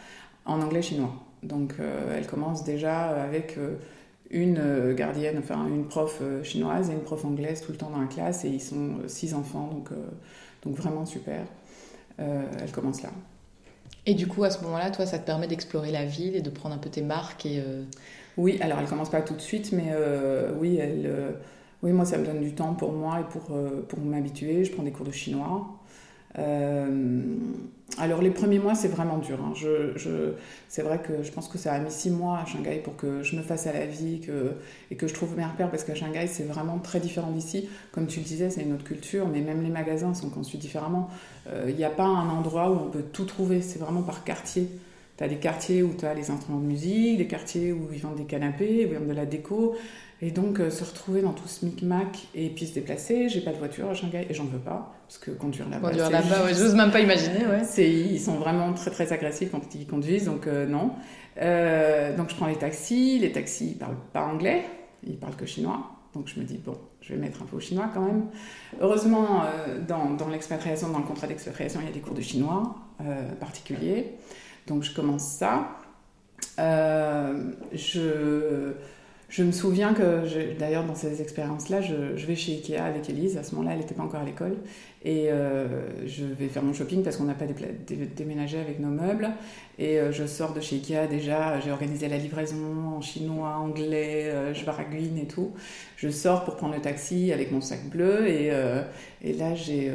En 0.47 0.61
anglais-chinois. 0.61 1.13
Donc, 1.43 1.75
euh, 1.79 2.17
elle 2.17 2.27
commence 2.27 2.65
déjà 2.65 3.23
avec 3.23 3.59
une 4.31 4.95
gardienne, 4.95 5.37
enfin 5.39 5.67
une 5.67 5.87
prof 5.87 6.23
chinoise 6.43 6.91
et 6.91 6.93
une 6.93 7.03
prof 7.03 7.25
anglaise 7.25 7.61
tout 7.61 7.73
le 7.73 7.79
temps 7.79 7.91
dans 7.91 8.01
la 8.01 8.07
classe. 8.07 8.45
Et 8.45 8.49
ils 8.49 8.63
sont 8.63 8.97
six 9.07 9.35
enfants, 9.35 9.69
donc, 9.73 9.93
euh, 9.93 9.97
donc 10.63 10.77
vraiment 10.77 11.05
super. 11.05 11.45
Euh, 12.21 12.43
elle 12.61 12.73
commence 12.73 13.03
là. 13.03 13.11
Et 14.07 14.15
du 14.15 14.27
coup, 14.27 14.45
à 14.45 14.51
ce 14.51 14.63
moment-là, 14.65 14.91
toi, 14.91 15.07
ça 15.07 15.19
te 15.19 15.27
permet 15.27 15.47
d'explorer 15.47 15.91
la 15.91 16.05
ville 16.05 16.37
et 16.37 16.43
de 16.43 16.51
prendre 16.51 16.75
un 16.75 16.79
peu 16.79 16.91
tes 16.91 17.03
marques 17.03 17.47
et... 17.47 17.61
euh, 17.61 17.85
Oui, 18.37 18.59
alors 18.61 18.79
elle 18.81 18.87
commence 18.87 19.11
pas 19.11 19.23
tout 19.23 19.35
de 19.35 19.41
suite, 19.41 19.73
mais 19.73 19.89
euh, 19.93 20.53
oui, 20.59 20.77
elle, 20.77 21.03
euh, 21.07 21.33
oui, 21.83 21.93
moi 21.93 22.05
ça 22.05 22.19
me 22.19 22.25
donne 22.27 22.41
du 22.41 22.55
temps 22.55 22.75
pour 22.75 22.93
moi 22.93 23.21
et 23.21 23.25
pour, 23.25 23.45
pour 23.89 23.99
m'habituer. 24.01 24.65
Je 24.65 24.73
prends 24.73 24.83
des 24.83 24.93
cours 24.93 25.07
de 25.07 25.13
chinois. 25.13 25.67
Euh, 26.39 27.23
alors 27.99 28.21
les 28.23 28.31
premiers 28.31 28.59
mois 28.59 28.75
c'est 28.75 28.89
vraiment 28.89 29.19
dur. 29.19 29.39
hein. 29.41 29.53
C'est 30.69 30.83
vrai 30.83 30.99
que 31.01 31.23
je 31.23 31.31
pense 31.31 31.49
que 31.49 31.59
ça 31.59 31.73
a 31.73 31.79
mis 31.79 31.91
six 31.93 32.11
mois 32.11 32.39
à 32.39 32.47
Shanghai 32.47 32.81
pour 32.83 32.97
que 32.97 33.23
je 33.23 33.37
me 33.37 33.43
fasse 33.43 33.67
à 33.69 33.73
la 33.73 33.87
vie 33.87 34.21
et 34.91 34.97
que 34.97 35.07
je 35.07 35.15
trouve 35.15 35.37
mes 35.37 35.45
repères 35.45 35.71
parce 35.71 35.85
qu'à 35.85 35.95
Shanghai 35.95 36.27
c'est 36.27 36.43
vraiment 36.45 36.79
très 36.79 36.99
différent 36.99 37.31
d'ici. 37.31 37.69
Comme 37.93 38.07
tu 38.07 38.19
le 38.21 38.25
disais, 38.25 38.51
c'est 38.51 38.63
une 38.63 38.73
autre 38.73 38.85
culture, 38.85 39.29
mais 39.29 39.41
même 39.43 39.63
les 39.63 39.71
magasins 39.71 40.15
sont 40.15 40.31
conçus 40.31 40.57
différemment. 40.57 41.09
Euh, 41.49 41.67
Il 41.69 41.77
n'y 41.77 41.85
a 41.85 41.91
pas 41.91 42.07
un 42.07 42.29
endroit 42.31 42.71
où 42.71 42.75
on 42.87 42.91
peut 42.91 43.05
tout 43.13 43.27
trouver, 43.27 43.61
c'est 43.63 43.79
vraiment 43.79 44.03
par 44.03 44.25
quartier. 44.25 44.69
Tu 45.17 45.23
as 45.23 45.29
des 45.29 45.37
quartiers 45.37 45.85
où 45.85 45.95
tu 45.97 46.05
as 46.07 46.15
les 46.15 46.31
instruments 46.33 46.59
de 46.59 46.67
musique, 46.67 47.19
des 47.19 47.29
quartiers 47.29 47.73
où 47.73 47.89
ils 47.93 48.01
vendent 48.01 48.17
des 48.17 48.25
canapés, 48.25 48.87
où 48.87 48.93
ils 48.93 48.99
vendent 48.99 49.07
de 49.07 49.13
la 49.13 49.27
déco. 49.27 49.77
Et 50.27 50.31
donc, 50.31 50.59
euh, 50.59 50.71
se 50.71 50.83
retrouver 50.85 51.21
dans 51.21 51.35
tout 51.35 51.47
ce 51.47 51.67
micmac 51.67 52.29
et 52.35 52.49
puis 52.49 52.67
se 52.67 52.73
déplacer. 52.73 53.29
J'ai 53.29 53.43
pas 53.43 53.53
de 53.53 53.59
voiture 53.59 53.91
à 53.91 53.95
Shanghai 53.95 54.27
et 54.31 54.33
j'en 54.33 54.45
veux 54.45 54.59
pas, 54.59 54.95
parce 55.07 55.19
que 55.19 55.31
conduire 55.33 55.69
là-bas. 55.69 55.89
conduire 55.89 56.09
là-bas, 56.09 56.45
ouais, 56.47 56.55
j'ose 56.55 56.75
même 56.75 56.91
pas 56.91 57.01
imaginer, 57.01 57.45
ouais. 57.47 57.63
c'est- 57.65 57.91
ils 57.91 58.19
sont 58.19 58.37
vraiment 58.37 58.73
très 58.73 58.91
très 58.91 59.13
agressifs 59.13 59.51
quand 59.51 59.61
ils 59.75 59.87
conduisent, 59.87 60.25
donc 60.25 60.47
euh, 60.47 60.65
non. 60.67 60.93
Euh, 61.43 62.17
donc 62.17 62.31
je 62.31 62.37
prends 62.37 62.47
les 62.47 62.57
taxis. 62.57 63.19
Les 63.19 63.33
taxis 63.33 63.73
ils 63.73 63.77
parlent 63.77 63.99
pas 64.15 64.23
anglais, 64.25 64.63
ils 65.07 65.19
parlent 65.19 65.37
que 65.37 65.45
chinois. 65.45 65.91
Donc 66.15 66.27
je 66.29 66.41
me 66.41 66.45
dis 66.47 66.57
bon, 66.57 66.79
je 67.03 67.13
vais 67.13 67.21
mettre 67.21 67.43
un 67.43 67.45
peu 67.45 67.57
au 67.57 67.61
chinois 67.61 67.91
quand 67.93 68.01
même. 68.07 68.25
Heureusement, 68.81 69.43
dans, 69.87 70.15
dans 70.15 70.29
l'expatriation, 70.31 70.89
dans 70.89 71.01
le 71.01 71.05
contrat 71.05 71.27
d'expatriation, 71.27 71.81
il 71.83 71.87
y 71.87 71.91
a 71.91 71.93
des 71.93 72.01
cours 72.01 72.15
de 72.15 72.23
chinois 72.23 72.77
particuliers. 73.41 74.15
Donc 74.69 74.85
je 74.85 74.95
commence 74.95 75.25
ça. 75.25 75.69
Je, 77.73 78.73
je 79.29 79.43
me 79.43 79.53
souviens 79.53 79.95
que, 79.95 80.57
d'ailleurs, 80.59 80.85
dans 80.85 80.95
ces 80.95 81.21
expériences-là, 81.21 81.81
je 81.81 82.27
vais 82.27 82.37
chez 82.37 82.53
Ikea 82.53 82.77
avec 82.79 83.09
Elise. 83.11 83.37
À 83.37 83.43
ce 83.43 83.55
moment-là, 83.55 83.75
elle 83.75 83.81
n'était 83.81 83.95
pas 83.95 84.05
encore 84.05 84.21
à 84.21 84.25
l'école. 84.25 84.57
Et 85.05 85.29
euh, 85.29 85.67
je 86.07 86.25
vais 86.25 86.49
faire 86.49 86.63
mon 86.63 86.73
shopping 86.73 87.03
parce 87.03 87.19
qu'on 87.19 87.25
n'a 87.25 87.35
pas 87.35 87.45
déménagé 88.17 88.59
avec 88.59 88.81
nos 88.81 88.89
meubles. 88.89 89.31
Et 89.79 89.99
euh, 89.99 90.13
je 90.13 90.25
sors 90.27 90.55
de 90.55 90.61
chez 90.61 90.77
Ikea 90.77 91.07
déjà. 91.09 91.61
J'ai 91.61 91.71
organisé 91.73 92.09
la 92.09 92.17
livraison 92.17 92.97
en 92.97 93.01
chinois, 93.01 93.57
anglais, 93.57 94.27
euh, 94.27 94.55
je 94.55 94.65
baragouine 94.65 95.19
et 95.19 95.27
tout. 95.27 95.53
Je 95.97 96.09
sors 96.09 96.45
pour 96.45 96.57
prendre 96.57 96.75
le 96.75 96.81
taxi 96.81 97.33
avec 97.33 97.51
mon 97.51 97.61
sac 97.61 97.89
bleu. 97.91 98.27
Et, 98.29 98.51
euh, 98.51 98.83
là, 99.23 99.55
j'ai, 99.55 99.91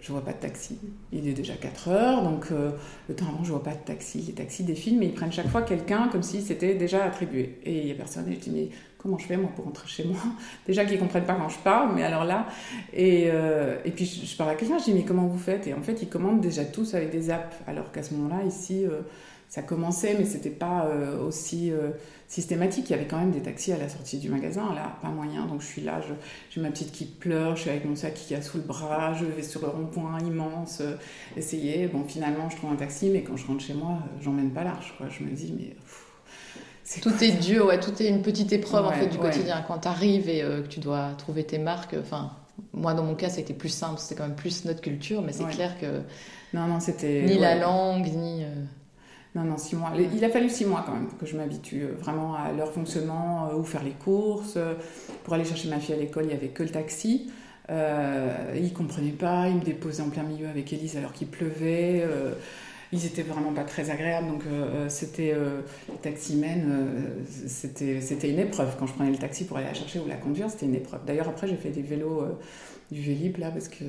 je 0.00 0.12
vois 0.12 0.24
pas 0.24 0.32
de 0.32 0.38
taxi. 0.38 0.78
Il 1.12 1.28
est 1.28 1.32
déjà 1.32 1.54
4 1.54 1.88
heures. 1.88 2.22
Donc, 2.22 2.50
le 2.50 3.14
temps 3.14 3.26
avant, 3.28 3.44
je 3.44 3.50
vois 3.50 3.62
pas 3.62 3.74
de 3.74 3.84
taxi. 3.84 4.24
Les 4.26 4.32
taxis 4.32 4.64
défilent, 4.64 4.98
mais 4.98 5.06
ils 5.06 5.14
prennent 5.14 5.32
chaque 5.32 5.48
fois 5.48 5.62
quelqu'un 5.62 6.08
comme 6.08 6.22
si 6.22 6.40
c'était 6.40 6.74
déjà 6.74 7.04
attribué. 7.04 7.58
Et 7.64 7.80
il 7.80 7.86
y 7.86 7.90
a 7.92 7.94
personne. 7.94 8.26
Et 8.30 8.34
je 8.34 8.40
dis, 8.40 8.50
mais 8.50 8.68
comment 9.00 9.18
je 9.18 9.26
fais 9.26 9.36
moi 9.36 9.50
pour 9.54 9.64
rentrer 9.64 9.88
chez 9.88 10.04
moi? 10.04 10.18
Déjà 10.66 10.84
qu'ils 10.84 10.98
comprennent 10.98 11.24
pas 11.24 11.34
quand 11.34 11.48
je 11.48 11.58
parle, 11.58 11.94
mais 11.94 12.02
alors 12.02 12.24
là. 12.24 12.46
Et, 12.92 13.28
euh, 13.30 13.76
puis 13.94 14.04
je, 14.04 14.36
parle 14.36 14.50
à 14.50 14.54
quelqu'un, 14.54 14.78
je 14.78 14.84
dis, 14.84 14.94
mais 14.94 15.04
comment 15.04 15.26
vous 15.26 15.38
faites? 15.38 15.66
Et 15.66 15.74
en 15.74 15.82
fait, 15.82 16.02
ils 16.02 16.08
commandent 16.08 16.40
déjà 16.40 16.64
tous 16.64 16.94
avec 16.94 17.10
des 17.10 17.30
apps. 17.30 17.56
Alors 17.66 17.92
qu'à 17.92 18.02
ce 18.02 18.14
moment-là, 18.14 18.44
ici, 18.44 18.84
euh, 18.84 19.00
ça 19.48 19.62
commençait, 19.62 20.14
mais 20.18 20.24
c'était 20.24 20.50
pas 20.50 20.86
euh, 20.86 21.26
aussi 21.26 21.72
systématique. 22.28 22.90
Il 22.90 22.92
y 22.92 22.94
avait 22.94 23.06
quand 23.06 23.18
même 23.18 23.32
des 23.32 23.40
taxis 23.40 23.72
à 23.72 23.78
la 23.78 23.88
sortie 23.88 24.18
du 24.18 24.28
magasin. 24.28 24.74
Là, 24.74 24.96
pas 25.02 25.08
moyen. 25.08 25.46
Donc 25.46 25.62
je 25.62 25.66
suis 25.66 25.82
là, 25.82 26.00
j'ai 26.50 26.60
ma 26.60 26.70
petite 26.70 26.92
qui 26.92 27.06
pleure, 27.06 27.56
je 27.56 27.62
suis 27.62 27.70
avec 27.70 27.84
mon 27.84 27.96
sac 27.96 28.14
qui 28.14 28.34
a 28.34 28.42
sous 28.42 28.58
le 28.58 28.64
bras, 28.64 29.14
je 29.14 29.24
vais 29.24 29.42
sur 29.42 29.62
le 29.62 29.68
rond-point 29.68 30.18
immense, 30.20 30.82
essayer. 31.36 31.88
Bon, 31.88 32.04
finalement, 32.04 32.48
je 32.50 32.56
trouve 32.56 32.70
un 32.70 32.76
taxi, 32.76 33.10
mais 33.10 33.22
quand 33.22 33.36
je 33.36 33.46
rentre 33.46 33.64
chez 33.64 33.74
moi, 33.74 33.98
j'emmène 34.20 34.50
pas 34.50 34.62
large. 34.62 34.94
Quoi. 34.98 35.08
Je 35.08 35.24
me 35.24 35.30
dis, 35.30 35.54
mais. 35.58 35.74
Tout 37.02 37.22
est 37.22 37.32
dur, 37.40 37.66
ouais, 37.66 37.78
tout 37.78 37.92
est 38.02 38.08
une 38.08 38.22
petite 38.22 38.52
épreuve 38.52 38.86
en 38.86 38.92
fait 38.92 39.06
du 39.06 39.16
ouais. 39.18 39.22
quotidien. 39.30 39.64
Quand 39.66 39.78
tu 39.78 39.88
arrives 39.88 40.28
et 40.28 40.42
euh, 40.42 40.62
que 40.62 40.66
tu 40.68 40.80
dois 40.80 41.10
trouver 41.18 41.44
tes 41.44 41.58
marques, 41.58 41.94
enfin, 42.00 42.32
moi 42.72 42.94
dans 42.94 43.04
mon 43.04 43.14
cas, 43.14 43.28
c'était 43.28 43.54
plus 43.54 43.68
simple, 43.68 43.98
c'était 44.00 44.16
quand 44.16 44.26
même 44.26 44.36
plus 44.36 44.64
notre 44.64 44.80
culture, 44.80 45.22
mais 45.22 45.32
c'est 45.32 45.44
clair 45.46 45.78
que 45.80 46.00
Non, 46.52 46.66
non, 46.66 46.80
c'était. 46.80 47.22
ni 47.26 47.38
la 47.38 47.54
langue, 47.56 48.06
ni. 48.06 48.42
euh, 48.44 48.48
Non, 49.36 49.42
non, 49.44 49.56
six 49.56 49.76
mois. 49.76 49.92
Il 50.14 50.24
a 50.24 50.30
fallu 50.30 50.48
six 50.50 50.64
mois 50.64 50.82
quand 50.84 50.92
même 50.94 51.06
pour 51.06 51.18
que 51.18 51.26
je 51.26 51.36
m'habitue 51.36 51.82
euh, 51.84 51.94
vraiment 52.00 52.34
à 52.34 52.50
leur 52.52 52.72
fonctionnement, 52.72 53.50
où 53.56 53.62
faire 53.62 53.84
les 53.84 53.92
courses. 53.92 54.58
Pour 55.24 55.34
aller 55.34 55.44
chercher 55.44 55.68
ma 55.68 55.78
fille 55.78 55.94
à 55.94 55.98
l'école, 55.98 56.24
il 56.24 56.28
n'y 56.28 56.34
avait 56.34 56.48
que 56.48 56.62
le 56.64 56.70
taxi. 56.70 57.30
Euh, 57.70 58.52
ils 58.56 58.64
ne 58.64 58.68
comprenaient 58.70 59.10
pas, 59.12 59.46
ils 59.48 59.54
me 59.54 59.60
déposaient 59.62 60.02
en 60.02 60.08
plein 60.10 60.24
milieu 60.24 60.48
avec 60.48 60.72
Elise 60.72 60.96
alors 60.96 61.12
qu'il 61.12 61.28
pleuvait. 61.28 62.02
euh, 62.04 62.32
ils 62.92 63.06
étaient 63.06 63.22
vraiment 63.22 63.52
pas 63.52 63.64
très 63.64 63.90
agréables, 63.90 64.28
donc 64.28 64.42
euh, 64.46 64.86
euh, 64.86 64.88
c'était 64.88 65.32
euh, 65.32 65.60
les 65.88 65.98
taximens, 65.98 66.68
euh, 66.68 67.08
c'était 67.46 68.00
c'était 68.00 68.30
une 68.30 68.40
épreuve. 68.40 68.74
Quand 68.78 68.86
je 68.86 68.94
prenais 68.94 69.10
le 69.10 69.18
taxi 69.18 69.44
pour 69.44 69.56
aller 69.58 69.66
la 69.66 69.74
chercher 69.74 70.00
ou 70.00 70.08
la 70.08 70.16
conduire, 70.16 70.50
c'était 70.50 70.66
une 70.66 70.74
épreuve. 70.74 71.00
D'ailleurs, 71.06 71.28
après, 71.28 71.46
j'ai 71.46 71.56
fait 71.56 71.70
des 71.70 71.82
vélos, 71.82 72.20
euh, 72.22 72.38
du 72.90 73.00
Vélib 73.00 73.38
là, 73.38 73.50
parce 73.52 73.68
que 73.68 73.84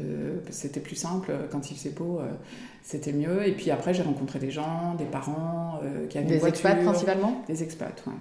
c'était 0.52 0.80
plus 0.80 0.96
simple. 0.96 1.32
Quand 1.52 1.72
il 1.72 1.78
faisait 1.78 1.90
beau, 1.90 2.20
euh, 2.20 2.30
c'était 2.84 3.14
mieux. 3.14 3.48
Et 3.48 3.54
puis 3.54 3.72
après, 3.72 3.94
j'ai 3.96 4.04
rencontré 4.04 4.38
des 4.38 4.52
gens, 4.52 4.94
des 4.96 5.06
parents 5.06 5.80
euh, 5.84 6.06
qui 6.08 6.20
avaient 6.20 6.28
des 6.28 6.38
voiture. 6.38 6.68
expats 6.70 6.84
principalement? 6.84 7.42
Des 7.48 7.64
expats, 7.64 8.04
ouais. 8.06 8.14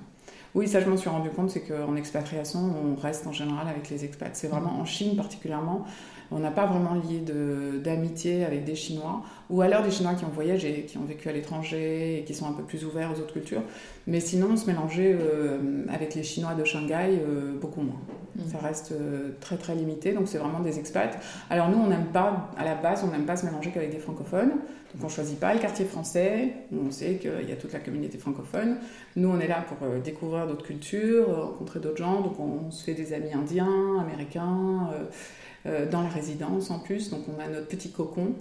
Oui, 0.54 0.66
ça 0.66 0.80
je 0.80 0.86
m'en 0.88 0.96
suis 0.96 1.10
rendu 1.10 1.30
compte, 1.30 1.50
c'est 1.50 1.60
qu'en 1.60 1.94
expatriation, 1.94 2.58
on 2.84 3.00
reste 3.00 3.26
en 3.26 3.32
général 3.32 3.68
avec 3.68 3.88
les 3.88 4.04
expats. 4.04 4.30
C'est 4.32 4.48
vraiment 4.48 4.80
en 4.80 4.84
Chine 4.84 5.14
particulièrement, 5.14 5.84
on 6.30 6.38
n'a 6.38 6.50
pas 6.50 6.66
vraiment 6.66 6.94
lié 6.94 7.18
de- 7.20 7.78
d'amitié 7.78 8.44
avec 8.44 8.64
des 8.64 8.74
Chinois, 8.76 9.22
ou 9.48 9.62
alors 9.62 9.82
des 9.82 9.90
Chinois 9.90 10.14
qui 10.14 10.24
ont 10.24 10.28
voyagé, 10.28 10.84
qui 10.88 10.96
ont 10.98 11.04
vécu 11.04 11.28
à 11.28 11.32
l'étranger 11.32 12.18
et 12.20 12.24
qui 12.24 12.34
sont 12.34 12.46
un 12.46 12.52
peu 12.52 12.62
plus 12.62 12.84
ouverts 12.84 13.10
aux 13.14 13.18
autres 13.20 13.32
cultures. 13.32 13.62
Mais 14.06 14.20
sinon, 14.20 14.56
se 14.56 14.66
mélanger 14.66 15.16
euh, 15.20 15.84
avec 15.88 16.14
les 16.14 16.22
Chinois 16.22 16.54
de 16.54 16.64
Shanghai, 16.64 17.18
euh, 17.20 17.58
beaucoup 17.60 17.80
moins. 17.82 18.00
Mhm. 18.36 18.44
Ça 18.48 18.58
reste 18.58 18.92
euh, 18.92 19.30
très 19.40 19.56
très 19.56 19.74
limité, 19.74 20.12
donc 20.12 20.28
c'est 20.28 20.38
vraiment 20.38 20.60
des 20.60 20.78
expats. 20.78 21.18
Alors 21.50 21.68
nous, 21.68 21.78
on 21.78 21.88
n'aime 21.88 22.06
pas, 22.12 22.50
à 22.56 22.64
la 22.64 22.74
base, 22.76 23.02
on 23.04 23.10
n'aime 23.10 23.26
pas 23.26 23.36
se 23.36 23.44
mélanger 23.46 23.70
qu'avec 23.70 23.90
des 23.90 23.98
francophones. 23.98 24.50
Donc 24.94 25.04
on 25.04 25.08
choisit 25.08 25.38
pas 25.38 25.52
le 25.54 25.60
quartier 25.60 25.84
français, 25.84 26.52
où 26.72 26.76
on 26.88 26.90
sait 26.90 27.14
qu'il 27.14 27.48
y 27.48 27.52
a 27.52 27.56
toute 27.56 27.72
la 27.72 27.78
communauté 27.78 28.18
francophone. 28.18 28.78
Nous, 29.14 29.28
on 29.28 29.38
est 29.38 29.46
là 29.46 29.64
pour 29.68 29.86
découvrir 30.02 30.48
d'autres 30.48 30.64
cultures, 30.64 31.28
rencontrer 31.28 31.78
d'autres 31.78 31.98
gens. 31.98 32.20
Donc 32.22 32.40
on, 32.40 32.66
on 32.66 32.70
se 32.72 32.82
fait 32.82 32.94
des 32.94 33.12
amis 33.12 33.32
indiens, 33.32 34.00
américains, 34.00 34.90
dans 35.64 36.03
la 36.03 36.09
résidence 36.09 36.70
en 36.70 36.79
plus. 36.79 37.11
Donc 37.11 37.20
on 37.29 37.40
a 37.40 37.46
notre 37.49 37.66
petit 37.68 37.90
cocon. 37.90 38.33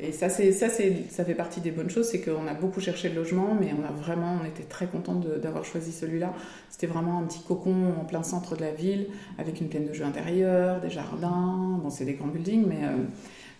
Et 0.00 0.12
ça, 0.12 0.28
c'est, 0.28 0.50
ça, 0.52 0.68
c'est, 0.68 1.04
ça 1.10 1.24
fait 1.24 1.34
partie 1.34 1.60
des 1.60 1.70
bonnes 1.70 1.90
choses, 1.90 2.08
c'est 2.08 2.20
qu'on 2.20 2.46
a 2.48 2.54
beaucoup 2.54 2.80
cherché 2.80 3.08
le 3.08 3.14
logement, 3.14 3.56
mais 3.58 3.70
on 3.78 3.84
a 3.84 3.92
vraiment, 3.92 4.38
on 4.42 4.46
était 4.46 4.64
très 4.64 4.86
contents 4.86 5.14
de- 5.14 5.36
d'avoir 5.36 5.64
choisi 5.64 5.92
celui-là. 5.92 6.34
C'était 6.70 6.88
vraiment 6.88 7.20
un 7.20 7.22
petit 7.22 7.42
cocon 7.46 7.92
en 8.00 8.04
plein 8.04 8.22
centre 8.24 8.56
de 8.56 8.62
la 8.62 8.72
ville, 8.72 9.06
avec 9.38 9.60
une 9.60 9.68
plaine 9.68 9.86
de 9.86 9.92
jeux 9.92 10.04
intérieure, 10.04 10.80
des 10.80 10.90
jardins. 10.90 11.78
Bon, 11.82 11.90
c'est 11.90 12.04
des 12.04 12.14
grands 12.14 12.28
buildings, 12.28 12.66
mais... 12.66 12.84
euh, 12.84 12.96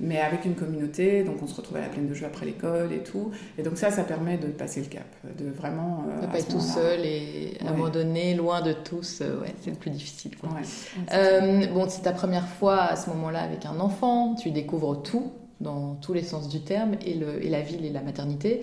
mais 0.00 0.20
avec 0.20 0.44
une 0.44 0.54
communauté, 0.54 1.22
donc 1.24 1.36
on 1.42 1.46
se 1.46 1.54
retrouve 1.54 1.76
à 1.76 1.80
la 1.80 1.88
plaine 1.88 2.08
de 2.08 2.14
jeux 2.14 2.26
après 2.26 2.46
l'école 2.46 2.92
et 2.92 3.02
tout. 3.02 3.30
Et 3.58 3.62
donc 3.62 3.76
ça, 3.78 3.90
ça 3.90 4.04
permet 4.04 4.38
de 4.38 4.48
passer 4.48 4.80
le 4.80 4.86
cap, 4.86 5.06
de 5.38 5.50
vraiment... 5.50 6.04
euh, 6.08 6.20
Ne 6.20 6.24
à 6.26 6.28
pas 6.28 6.38
être 6.38 6.48
tout 6.48 6.60
seul 6.60 7.00
et 7.04 7.56
Ouais. 7.62 7.68
abandonné, 7.68 8.34
loin 8.34 8.60
de 8.62 8.72
tous, 8.72 9.20
euh, 9.20 9.40
ouais, 9.40 9.54
c'est 9.60 9.70
le 9.70 9.76
plus 9.76 9.90
difficile. 9.90 10.36
quoi. 10.36 10.50
Ouais. 10.50 10.62
Euh, 11.12 11.66
bon, 11.72 11.86
c'est 11.88 12.02
ta 12.02 12.12
première 12.12 12.46
fois 12.48 12.82
à 12.82 12.96
ce 12.96 13.08
moment-là 13.10 13.40
avec 13.42 13.64
un 13.66 13.78
enfant, 13.80 14.34
tu 14.34 14.50
découvres 14.50 15.02
tout. 15.02 15.32
dans 15.60 15.94
tous 15.94 16.12
les 16.12 16.24
sens 16.24 16.48
du 16.48 16.60
terme, 16.60 16.96
et, 17.06 17.14
le, 17.14 17.42
et 17.42 17.48
la 17.48 17.60
ville 17.62 17.84
et 17.86 17.90
la 17.90 18.02
maternité. 18.02 18.60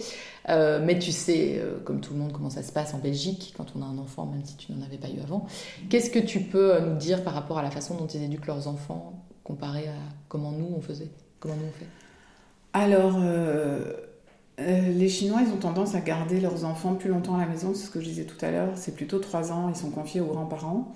Euh, 0.50 0.80
mais 0.84 1.00
tu 1.00 1.12
sais, 1.12 1.56
euh, 1.58 1.80
comme 1.84 2.00
tout 2.02 2.14
le 2.14 2.20
monde, 2.20 2.32
comment 2.34 2.50
ça 2.52 2.62
se 2.62 2.72
passe 2.72 2.94
en 2.94 3.00
Belgique 3.00 3.54
quand 3.58 3.68
on 3.76 3.82
a 3.82 3.86
un 3.86 3.98
enfant, 3.98 4.26
même 4.28 4.44
si 4.44 4.56
tu 4.58 4.72
n'en 4.74 4.86
avais 4.86 4.98
pas 4.98 5.08
eu 5.08 5.20
avant. 5.24 5.46
Qu'est-ce 5.90 6.12
que 6.12 6.20
tu 6.20 6.42
peux 6.42 6.80
nous 6.82 6.98
dire 6.98 7.24
par 7.24 7.34
rapport 7.34 7.58
à 7.58 7.64
la 7.64 7.72
façon 7.72 7.96
dont 7.96 8.06
ils 8.08 8.22
éduquent 8.22 8.46
leurs 8.48 8.68
enfants 8.68 9.14
comparé 9.44 9.88
à 9.88 9.94
comment 10.28 10.52
nous 10.52 10.68
on 10.78 10.82
faisait? 10.82 11.10
Comment 11.42 11.56
on 11.56 11.78
fait? 11.78 11.88
Alors, 12.72 13.18
euh, 13.20 13.84
les 14.58 15.10
Chinois, 15.10 15.42
ont 15.54 15.58
tendance 15.58 15.94
à 15.94 16.00
garder 16.00 16.40
leurs 16.40 16.64
enfants 16.64 16.96
plus 16.96 17.10
longtemps 17.10 17.36
à 17.36 17.42
la 17.42 17.48
maison, 17.48 17.74
c'est 17.74 17.88
ce 17.88 17.92
que 17.92 18.00
je 18.00 18.06
disais 18.06 18.24
tout 18.24 18.44
à 18.46 18.52
l'heure. 18.52 18.70
C'est 18.76 18.96
plutôt 18.96 19.20
trois 19.20 19.52
ans, 19.52 19.68
ils 19.68 19.76
sont 19.76 19.90
confiés 19.90 20.22
aux 20.22 20.28
grands-parents. 20.28 20.94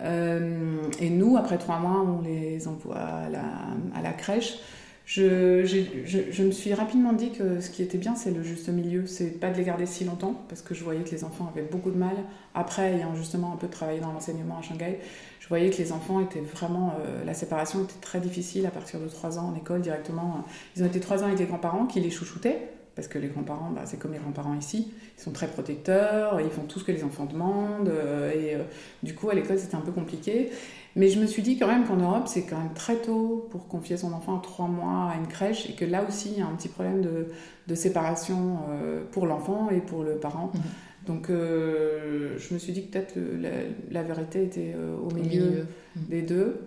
et 0.00 1.10
nous, 1.10 1.36
après 1.36 1.58
trois 1.58 1.78
mois, 1.78 2.00
on 2.00 2.22
les 2.22 2.66
envoie 2.66 2.96
à 2.96 4.00
la 4.02 4.12
crèche 4.14 4.58
je, 5.04 6.42
me 6.42 6.50
suis 6.52 6.72
rapidement 6.74 7.12
dit 7.12 7.32
que 7.32 7.60
ce 7.60 7.70
qui 7.70 7.82
était 7.82 7.98
bien, 7.98 8.14
c'est 8.14 8.30
le 8.30 8.42
juste 8.42 8.68
milieu. 8.68 9.06
C'est 9.06 9.40
pas 9.40 9.50
de 9.50 9.56
les 9.56 9.64
garder 9.64 9.86
si 9.86 10.04
longtemps, 10.04 10.34
parce 10.48 10.62
que 10.62 10.74
je 10.74 10.84
voyais 10.84 11.02
que 11.02 11.10
les 11.10 11.24
enfants 11.24 11.50
avaient 11.52 11.66
beaucoup 11.66 11.90
de 11.90 11.98
mal. 11.98 12.16
Après, 12.54 12.94
ayant 12.94 13.14
justement 13.14 13.52
un 13.52 13.56
peu 13.56 13.68
travaillé 13.68 14.00
dans 14.00 14.12
l'enseignement 14.12 14.58
à 14.58 14.62
Shanghai, 14.62 15.00
je 15.40 15.48
voyais 15.48 15.70
que 15.70 15.78
les 15.78 15.92
enfants 15.92 16.20
étaient 16.20 16.40
vraiment. 16.40 16.94
Euh, 17.00 17.24
la 17.24 17.34
séparation 17.34 17.82
était 17.82 18.00
très 18.00 18.20
difficile 18.20 18.64
à 18.66 18.70
partir 18.70 19.00
de 19.00 19.08
3 19.08 19.38
ans 19.38 19.48
en 19.52 19.56
école 19.56 19.80
directement. 19.80 20.44
Ils 20.76 20.82
ont 20.82 20.86
été 20.86 21.00
3 21.00 21.22
ans 21.22 21.26
avec 21.26 21.38
les 21.38 21.46
grands-parents 21.46 21.86
qui 21.86 22.00
les 22.00 22.10
chouchoutaient, 22.10 22.68
parce 22.94 23.08
que 23.08 23.18
les 23.18 23.28
grands-parents, 23.28 23.70
bah, 23.70 23.82
c'est 23.86 23.98
comme 23.98 24.12
les 24.12 24.18
grands-parents 24.18 24.54
ici, 24.54 24.92
ils 25.16 25.22
sont 25.22 25.32
très 25.32 25.46
protecteurs, 25.46 26.40
ils 26.40 26.50
font 26.50 26.62
tout 26.62 26.78
ce 26.78 26.84
que 26.84 26.92
les 26.92 27.04
enfants 27.04 27.24
demandent, 27.24 27.88
euh, 27.88 28.32
et 28.32 28.54
euh, 28.54 28.64
du 29.02 29.14
coup, 29.14 29.30
à 29.30 29.34
l'école, 29.34 29.58
c'était 29.58 29.76
un 29.76 29.80
peu 29.80 29.92
compliqué. 29.92 30.50
Mais 30.94 31.08
je 31.08 31.18
me 31.18 31.26
suis 31.26 31.40
dit 31.40 31.58
quand 31.58 31.68
même 31.68 31.86
qu'en 31.86 31.96
Europe, 31.96 32.24
c'est 32.26 32.42
quand 32.42 32.58
même 32.58 32.74
très 32.74 32.96
tôt 32.96 33.48
pour 33.50 33.66
confier 33.66 33.96
son 33.96 34.12
enfant 34.12 34.38
à 34.38 34.42
trois 34.42 34.68
mois 34.68 35.10
à 35.10 35.16
une 35.16 35.26
crèche 35.26 35.70
et 35.70 35.72
que 35.72 35.86
là 35.86 36.04
aussi, 36.06 36.32
il 36.32 36.38
y 36.38 36.42
a 36.42 36.46
un 36.46 36.54
petit 36.54 36.68
problème 36.68 37.00
de, 37.00 37.28
de 37.66 37.74
séparation 37.74 38.58
euh, 38.68 39.02
pour 39.10 39.26
l'enfant 39.26 39.70
et 39.70 39.80
pour 39.80 40.04
le 40.04 40.16
parent. 40.16 40.50
Mhm. 40.52 40.60
Donc 41.06 41.30
euh, 41.30 42.36
je 42.38 42.52
me 42.52 42.58
suis 42.58 42.74
dit 42.74 42.86
que 42.86 42.92
peut-être 42.92 43.14
la, 43.16 43.48
la, 43.90 44.02
vérité 44.02 44.44
était 44.44 44.76
au 45.02 45.12
milieu, 45.14 45.66
mhm. 45.96 46.04
des 46.10 46.22
deux. 46.22 46.60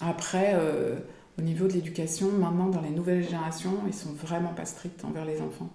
après, 0.00 0.56
au 1.38 1.42
niveau 1.42 1.66
de 1.66 1.72
l'éducation, 1.72 2.30
maintenant 2.30 2.68
dans 2.68 2.80
les 2.80 2.90
nouvelles 2.90 3.24
générations, 3.24 3.78
ils 3.86 3.94
sont 3.94 4.12
vraiment 4.12 4.52
pas 4.54 4.64
stricts 4.64 5.04
envers 5.04 5.24
les 5.24 5.40
enfants. 5.40 5.70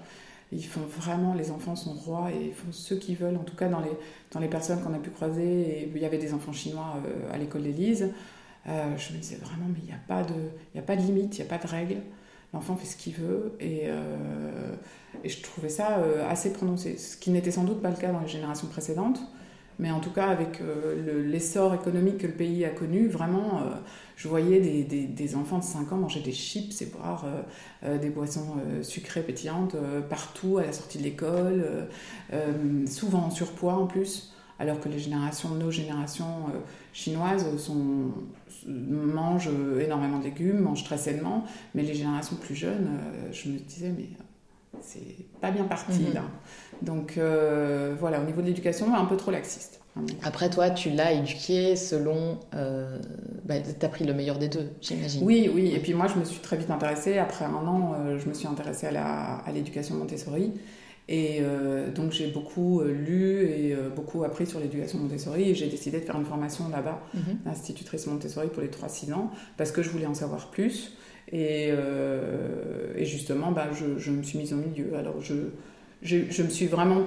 Ils 0.51 0.65
font 0.65 0.81
vraiment, 0.81 1.33
les 1.33 1.51
enfants 1.51 1.75
sont 1.75 1.93
rois 1.93 2.31
et 2.31 2.47
ils 2.47 2.53
font 2.53 2.71
ce 2.71 2.95
qu'ils 2.95 3.17
veulent. 3.17 3.35
En 3.35 3.43
tout 3.43 3.55
cas, 3.55 3.67
dans 3.67 3.81
les, 3.81 3.91
dans 4.31 4.39
les 4.39 4.47
personnes 4.47 4.81
qu'on 4.81 4.93
a 4.93 4.97
pu 4.97 5.11
croiser, 5.11 5.91
il 5.93 6.01
y 6.01 6.05
avait 6.05 6.17
des 6.17 6.33
enfants 6.33 6.53
chinois 6.53 6.95
euh, 7.05 7.33
à 7.33 7.37
l'école 7.37 7.63
d'Élise. 7.63 8.11
Euh, 8.67 8.97
je 8.97 9.13
me 9.13 9.19
disais 9.19 9.35
vraiment, 9.35 9.65
mais 9.67 9.79
il 9.83 9.85
n'y 9.85 9.91
a, 9.91 10.01
pas 10.07 10.23
de, 10.23 10.33
a 10.77 10.81
pas 10.81 10.95
de 10.95 11.01
limite, 11.01 11.37
il 11.37 11.41
n'y 11.41 11.47
a 11.47 11.57
pas 11.57 11.63
de 11.63 11.69
règle. 11.69 11.97
L'enfant 12.53 12.75
fait 12.75 12.87
ce 12.87 12.97
qu'il 12.97 13.13
veut. 13.13 13.53
Et, 13.59 13.83
euh, 13.85 14.75
et, 15.23 15.29
je 15.29 15.41
trouvais 15.43 15.69
ça 15.69 15.99
assez 16.27 16.51
prononcé. 16.51 16.97
Ce 16.97 17.15
qui 17.15 17.29
n'était 17.29 17.51
sans 17.51 17.63
doute 17.63 17.81
pas 17.81 17.91
le 17.91 17.97
cas 17.97 18.11
dans 18.11 18.21
les 18.21 18.27
générations 18.27 18.67
précédentes. 18.67 19.19
Mais 19.79 19.91
en 19.91 20.01
tout 20.01 20.11
cas, 20.11 20.27
avec 20.27 20.61
l'essor 21.05 21.73
économique 21.73 22.17
que 22.17 22.27
le 22.27 22.33
pays 22.33 22.65
a 22.65 22.69
connu, 22.69 23.07
vraiment 23.07 23.61
je 24.19 24.27
voyais 24.27 24.59
des, 24.59 24.83
des, 24.83 25.07
des, 25.07 25.35
enfants 25.37 25.59
de 25.59 25.63
5 25.63 25.93
ans 25.93 25.95
manger 25.95 26.19
des 26.19 26.33
chips 26.33 26.81
et 26.81 26.87
boire 26.87 27.23
euh, 27.25 27.41
euh, 27.85 27.97
des 27.97 28.09
boissons 28.09 28.57
euh, 28.57 28.83
sucrées 28.83 29.23
pétillantes 29.23 29.77
partout 30.09 30.57
à 30.57 30.63
la 30.63 30.73
sortie 30.73 30.97
de 30.97 31.03
l'école, 31.03 31.87
souvent 32.85 33.19
en 33.19 33.31
surpoids 33.31 33.75
en 33.75 33.87
plus, 33.87 34.33
alors 34.59 34.81
que 34.81 34.89
les 34.89 34.99
générations, 34.99 35.55
nos 35.55 35.71
générations 35.71 36.47
chinoises 36.91 37.57
sont, 37.57 38.11
mangent 38.67 39.51
énormément 39.79 40.19
de 40.19 40.25
légumes, 40.25 40.59
mangent 40.59 40.83
très 40.83 40.97
sainement, 40.97 41.45
mais 41.73 41.83
les 41.83 41.93
générations 41.93 42.35
plus 42.35 42.55
jeunes, 42.55 42.89
je 43.31 43.49
me 43.49 43.57
disais, 43.57 43.93
mais 43.95 44.09
c'est 44.81 45.25
pas 45.39 45.51
bien 45.51 45.63
parti 45.63 46.01
mhm. 46.01 46.13
là. 46.13 46.23
Donc 46.81 47.19
voilà, 47.99 48.21
au 48.21 48.25
niveau 48.25 48.41
de 48.41 48.47
l'éducation, 48.47 48.93
un 48.95 49.05
peu 49.05 49.17
trop 49.17 49.31
laxiste. 49.31 49.79
Après, 50.23 50.49
toi, 50.49 50.69
tu 50.69 50.89
l'as 50.89 51.13
éduqué 51.13 51.75
selon. 51.75 52.39
Euh, 52.53 52.99
bah, 53.45 53.55
tu 53.59 53.85
as 53.85 53.89
pris 53.89 54.05
le 54.05 54.13
meilleur 54.13 54.37
des 54.37 54.47
deux, 54.47 54.69
j'imagine. 54.81 55.23
Oui, 55.23 55.49
oui. 55.53 55.73
Et 55.75 55.79
puis 55.79 55.93
moi, 55.93 56.07
je 56.07 56.19
me 56.19 56.25
suis 56.25 56.39
très 56.39 56.57
vite 56.57 56.69
intéressée. 56.69 57.17
Après 57.17 57.45
un 57.45 57.53
an, 57.53 57.93
euh, 57.95 58.19
je 58.19 58.27
me 58.27 58.33
suis 58.33 58.47
intéressée 58.47 58.87
à 58.87 59.43
l'éducation 59.53 59.95
Montessori. 59.95 60.53
Et 61.07 61.39
euh, 61.41 61.91
donc, 61.91 62.11
j'ai 62.11 62.27
beaucoup 62.27 62.81
euh, 62.81 62.91
lu 62.91 63.41
et 63.41 63.75
beaucoup 63.95 64.23
appris 64.23 64.45
sur 64.45 64.59
l'éducation 64.59 64.99
Montessori. 64.99 65.49
Et 65.49 65.55
j'ai 65.55 65.67
décidé 65.67 65.99
de 65.99 66.05
faire 66.05 66.17
une 66.17 66.25
formation 66.25 66.69
là-bas, 66.69 66.99
mm 67.13 67.49
institutrice 67.49 68.07
Montessori 68.07 68.47
pour 68.47 68.61
les 68.61 68.69
3-6 68.69 69.13
ans, 69.13 69.31
parce 69.57 69.71
que 69.71 69.81
je 69.81 69.89
voulais 69.89 70.05
en 70.05 70.13
savoir 70.13 70.51
plus. 70.51 70.97
Et, 71.31 71.69
et 72.95 73.05
justement, 73.05 73.51
bah, 73.51 73.67
je, 73.73 73.99
je, 73.99 74.11
me 74.11 74.23
suis 74.23 74.39
mise 74.39 74.53
au 74.53 74.57
milieu. 74.57 74.95
Alors, 74.97 75.21
je, 75.21 75.33
je, 76.01 76.43
me 76.43 76.49
suis 76.49 76.67
vraiment 76.67 77.05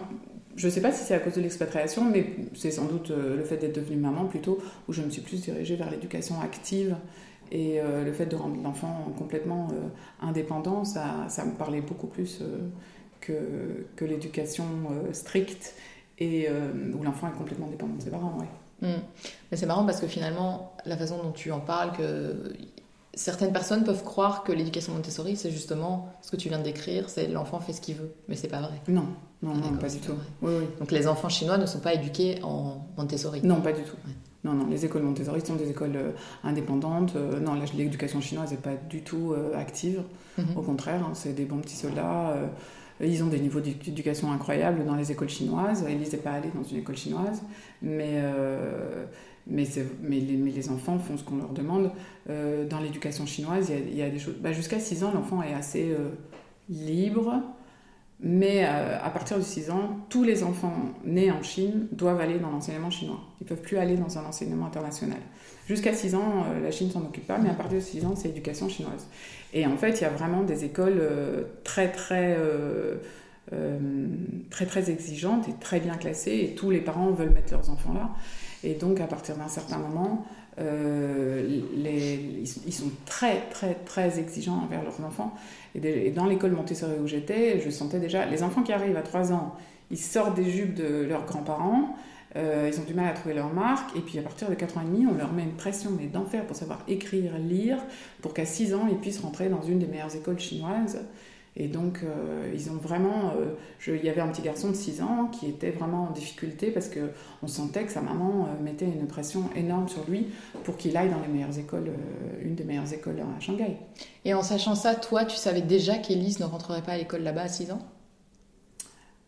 je 0.57 0.67
ne 0.67 0.73
sais 0.73 0.81
pas 0.81 0.93
si 0.93 1.05
c'est 1.05 1.15
à 1.15 1.19
cause 1.19 1.35
de 1.35 1.41
l'expatriation, 1.41 2.05
mais 2.05 2.37
c'est 2.55 2.71
sans 2.71 2.85
doute 2.85 3.11
euh, 3.11 3.37
le 3.37 3.45
fait 3.45 3.57
d'être 3.57 3.75
devenue 3.75 3.97
maman 3.97 4.27
plutôt, 4.27 4.59
où 4.89 4.93
je 4.93 5.03
me 5.03 5.11
suis 5.11 5.23
plus 5.23 5.41
dirigée 5.41 5.77
vers 5.77 5.91
l'éducation 5.91 6.41
active 6.41 6.97
et 7.51 7.81
euh, 7.81 8.05
le 8.05 8.13
fait 8.13 8.27
de 8.27 8.37
rendre 8.37 8.63
l'enfant 8.63 9.13
complètement 9.17 9.69
euh, 9.73 9.89
indépendant, 10.21 10.85
ça, 10.85 11.27
ça, 11.29 11.45
me 11.45 11.53
parlait 11.53 11.81
beaucoup 11.81 12.07
plus 12.07 12.43
que, 13.21 13.87
que 13.97 14.05
l'éducation 14.05 14.65
stricte 15.13 15.75
et 16.19 16.49
où 16.95 17.03
l'enfant 17.03 17.29
est 17.29 17.37
complètement 17.37 17.67
dépendant 17.67 17.95
de 17.95 18.03
ses 18.03 18.11
parents. 18.11 18.37
Ouais. 18.39 18.89
Mmh. 18.89 19.01
Mais 19.51 19.57
c'est 19.57 19.67
marrant 19.67 19.85
parce 19.85 20.01
que 20.01 20.07
finalement, 20.07 20.75
la 20.85 20.97
façon 20.97 21.23
dont 21.23 21.33
tu 21.33 21.51
en 21.51 21.61
parles, 21.61 21.93
que 21.97 22.53
certaines 23.15 23.53
personnes 23.53 23.85
peuvent 23.85 24.05
croire 24.05 24.43
que 24.43 24.53
l'éducation 24.53 24.95
Montessori, 24.95 25.37
c'est 25.37 25.51
justement 25.51 26.13
ce 26.23 26.31
que 26.31 26.37
tu 26.37 26.49
viens 26.49 26.59
de 26.59 26.65
décrire, 26.65 27.11
c'est 27.11 27.29
l'enfant 27.29 27.61
fait 27.61 27.73
ce 27.73 27.81
qu'il 27.81 27.97
veut, 27.97 28.13
mais 28.29 28.37
c'est 28.37 28.49
pas 28.49 28.61
vrai. 28.61 28.81
Non, 28.89 29.07
non, 29.43 29.55
non 29.55 29.77
pas 29.77 29.89
du 29.89 29.99
tout. 29.99 30.15
Oui, 30.41 30.53
oui. 30.61 30.65
Donc 30.79 30.91
les 30.93 31.07
enfants 31.07 31.29
chinois 31.29 31.59
ne 31.59 31.67
sont 31.67 31.81
pas 31.81 31.95
éduqués 31.95 32.41
en 32.43 32.87
Montessori. 32.97 33.41
Non, 33.43 33.61
pas 33.61 33.73
du 33.73 33.83
tout. 33.83 33.97
Non, 34.45 34.55
non, 34.55 34.67
les 34.69 34.85
écoles 34.85 35.03
Montessori 35.03 35.41
sont 35.41 35.55
des 35.55 35.71
écoles 35.71 35.95
euh, 35.95 36.11
indépendantes. 36.43 37.15
Euh, 37.15 37.39
non, 37.39 37.55
l'éducation 37.77 38.21
chinoise 38.21 38.51
n'est 38.51 38.57
pas 38.57 38.75
du 38.75 39.03
tout 39.03 39.33
euh, 39.33 39.57
active. 39.57 40.03
Mhm. 40.37 40.57
Au 40.57 40.63
contraire, 40.63 41.05
hein, 41.05 41.13
c'est 41.15 41.33
des 41.33 41.45
bons 41.45 41.59
petits 41.59 41.77
soldats. 41.77 42.35
ils 43.01 43.23
ont 43.23 43.29
des 43.29 43.39
niveaux 43.39 43.61
d'éducation 43.61 44.33
incroyables 44.33 44.85
dans 44.85 44.97
les 44.97 45.13
écoles 45.13 45.29
chinoises. 45.29 45.85
Elise 45.89 46.13
n'est 46.13 46.19
pas 46.19 46.33
allée 46.33 46.51
dans 46.55 46.65
une 46.65 46.79
école 46.79 46.97
chinoise, 46.97 47.43
mais 47.83 48.21
mais, 49.47 49.65
les, 50.11 50.71
enfants 50.71 50.99
font 50.99 51.17
ce 51.17 51.25
qu'on 51.25 51.37
leur 51.37 51.51
demande. 51.51 51.91
Euh, 52.31 52.67
dans 52.67 52.81
l'éducation 52.81 53.27
chinoise, 53.27 53.71
il 53.71 53.97
y, 53.97 54.03
a, 54.03 54.09
des 54.09 54.19
choses. 54.19 54.37
Bah, 54.41 54.53
Jusqu'à 54.53 54.79
6 54.79 55.05
ans, 55.05 55.13
l'enfant 55.13 55.43
est 55.43 55.55
assez 55.55 55.91
euh, 55.91 56.11
libre, 56.69 57.43
mais 58.21 58.65
euh, 58.65 58.99
à 59.03 59.11
partir 59.11 59.39
de 59.39 59.43
6 59.43 59.71
ans, 59.71 59.99
tous 60.09 60.23
les 60.23 60.45
enfants 60.45 60.77
nés 61.05 61.33
en 61.33 61.43
Chine 61.43 61.89
doivent 61.91 62.21
aller 62.21 62.39
dans 62.39 62.51
l'enseignement 62.51 62.91
chinois. 62.91 63.21
Ils 63.41 63.45
ne 63.45 63.49
peuvent 63.49 63.63
plus 63.63 63.79
aller 63.79 63.97
dans 63.97 64.19
un 64.19 64.25
enseignement 64.25 64.67
international. 64.67 65.19
Jusqu'à 65.67 65.93
6 65.93 66.15
ans, 66.15 66.45
la 66.63 66.71
Chine 66.71 66.89
ne 66.89 66.93
s'en 66.93 67.03
occupe 67.03 67.27
pas, 67.27 67.39
mais 67.39 67.49
à 67.49 67.55
partir 67.55 67.79
de 67.79 67.83
6 67.83 68.05
ans, 68.05 68.15
c'est 68.17 68.29
éducation 68.29 68.69
chinoise. 68.69 69.07
Et 69.53 69.67
en 69.67 69.77
fait, 69.77 70.01
il 70.01 70.03
y 70.03 70.07
a 70.07 70.11
vraiment 70.11 70.43
des 70.43 70.65
écoles 70.65 71.03
très, 71.65 71.91
très. 71.91 72.37
très 74.51 74.67
très 74.67 74.91
exigeantes 74.91 75.49
et 75.49 75.53
très 75.61 75.79
bien 75.79 75.95
classées 75.97 76.49
et 76.51 76.55
tous 76.55 76.71
les 76.71 76.81
parents 76.81 77.11
veulent 77.11 77.31
mettre 77.31 77.53
leurs 77.53 77.71
enfants 77.71 77.93
là 77.93 78.11
et 78.65 78.75
donc, 78.75 79.01
à 79.01 79.07
partir 79.07 79.37
d'un 79.37 79.49
certain 79.49 79.79
moment, 79.79 80.25
euh, 80.61 81.63
ils 81.75 82.73
sont 82.73 82.91
très, 83.07 83.41
très, 83.51 83.75
très 83.75 84.19
exigeants 84.19 84.61
envers 84.63 84.83
leurs 84.83 85.05
enfants. 85.05 85.35
Et, 85.75 86.11
dans 86.11 86.27
l'école 86.27 86.53
Montessori 86.53 86.99
où 87.03 87.07
j'étais, 87.07 87.61
je 87.61 87.71
sentais 87.71 87.99
déjà, 87.99 88.27
les 88.27 88.43
enfants 88.43 88.63
qui 88.63 88.73
arrivent 88.73 88.97
à 88.97 89.03
3 89.03 89.33
ans, 89.33 89.57
ils 89.91 89.99
sortent 89.99 90.37
des 90.37 90.51
jupes 90.51 90.75
de 90.75 91.05
leurs 91.05 91.25
grands-parents, 91.27 91.97
euh, 92.37 92.71
ils 92.73 92.81
ont 92.81 92.85
du 92.85 92.95
mal 92.95 93.09
à 93.09 93.13
trouver 93.13 93.35
leur 93.35 93.53
marque, 93.53 93.97
et 93.97 94.01
puis 94.01 94.19
à 94.19 94.23
partir 94.23 94.49
de 94.49 94.55
4 94.55 94.79
ans 94.79 94.83
et 94.83 94.87
demi, 94.87 95.07
on 95.07 95.15
leur 95.15 95.33
met 95.33 95.43
une 95.43 95.55
pression 95.55 95.91
d'enfer 96.13 96.47
pour 96.47 96.57
savoir 96.57 96.83
écrire, 96.89 97.37
lire, 97.39 97.79
pour 98.21 98.33
qu'à 98.33 98.47
6 98.47 98.75
ans, 98.75 98.87
ils 98.91 98.99
puissent 98.99 99.21
rentrer 99.21 99.49
dans 99.49 99.63
une 99.63 99.79
des 99.79 99.87
meilleures 99.87 100.15
écoles 100.15 100.39
chinoises. 100.39 101.01
Et 101.55 101.69
donc, 101.69 102.01
euh, 102.03 102.51
ils 102.55 102.71
ont 102.71 102.77
vraiment. 102.77 103.35
Euh, 103.39 103.55
il 103.87 104.03
y 104.03 104.09
avait 104.09 104.23
un 104.23 104.29
petit 104.29 104.41
garçon 104.41 104.71
de 104.71 104.75
6 104.75 105.03
ans 105.03 105.27
qui 105.31 105.49
était 105.49 105.71
vraiment 105.71 106.05
en 106.05 106.11
difficulté 106.11 106.71
parce 106.71 106.89
qu'on 106.89 107.47
sentait 107.47 107.85
que 107.85 107.93
sa 107.93 108.01
maman 108.01 108.47
euh, 108.47 108.63
mettait 108.63 108.87
une 108.87 109.07
pression 109.07 109.51
énorme 109.55 109.89
sur 109.89 110.09
lui 110.09 110.29
pour 110.65 110.79
qu'il 110.79 110.97
aille 110.97 111.11
dans 111.11 111.21
les 111.21 111.29
meilleures 111.29 111.59
écoles, 111.59 111.93
une 112.43 112.55
des 112.55 112.65
meilleures 112.65 112.91
écoles 112.93 113.21
à 113.21 113.41
Shanghai. 113.41 113.77
Et 114.25 114.33
en 114.33 114.43
sachant 114.43 114.75
ça, 114.75 114.95
toi, 114.95 115.27
tu 115.27 115.37
savais 115.37 115.61
déjà 115.61 115.99
qu'Élise 115.99 116.41
ne 116.41 116.47
rentrerait 116.47 116.83
pas 116.83 116.93
à 116.93 116.97
l'école 116.97 117.23
là-bas 117.23 117.43
à 117.43 117.49
6 117.49 117.73
ans? 117.73 117.81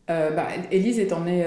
Bah, 0.06 0.48
Élise 0.70 0.98
étant 0.98 1.20
née 1.20 1.46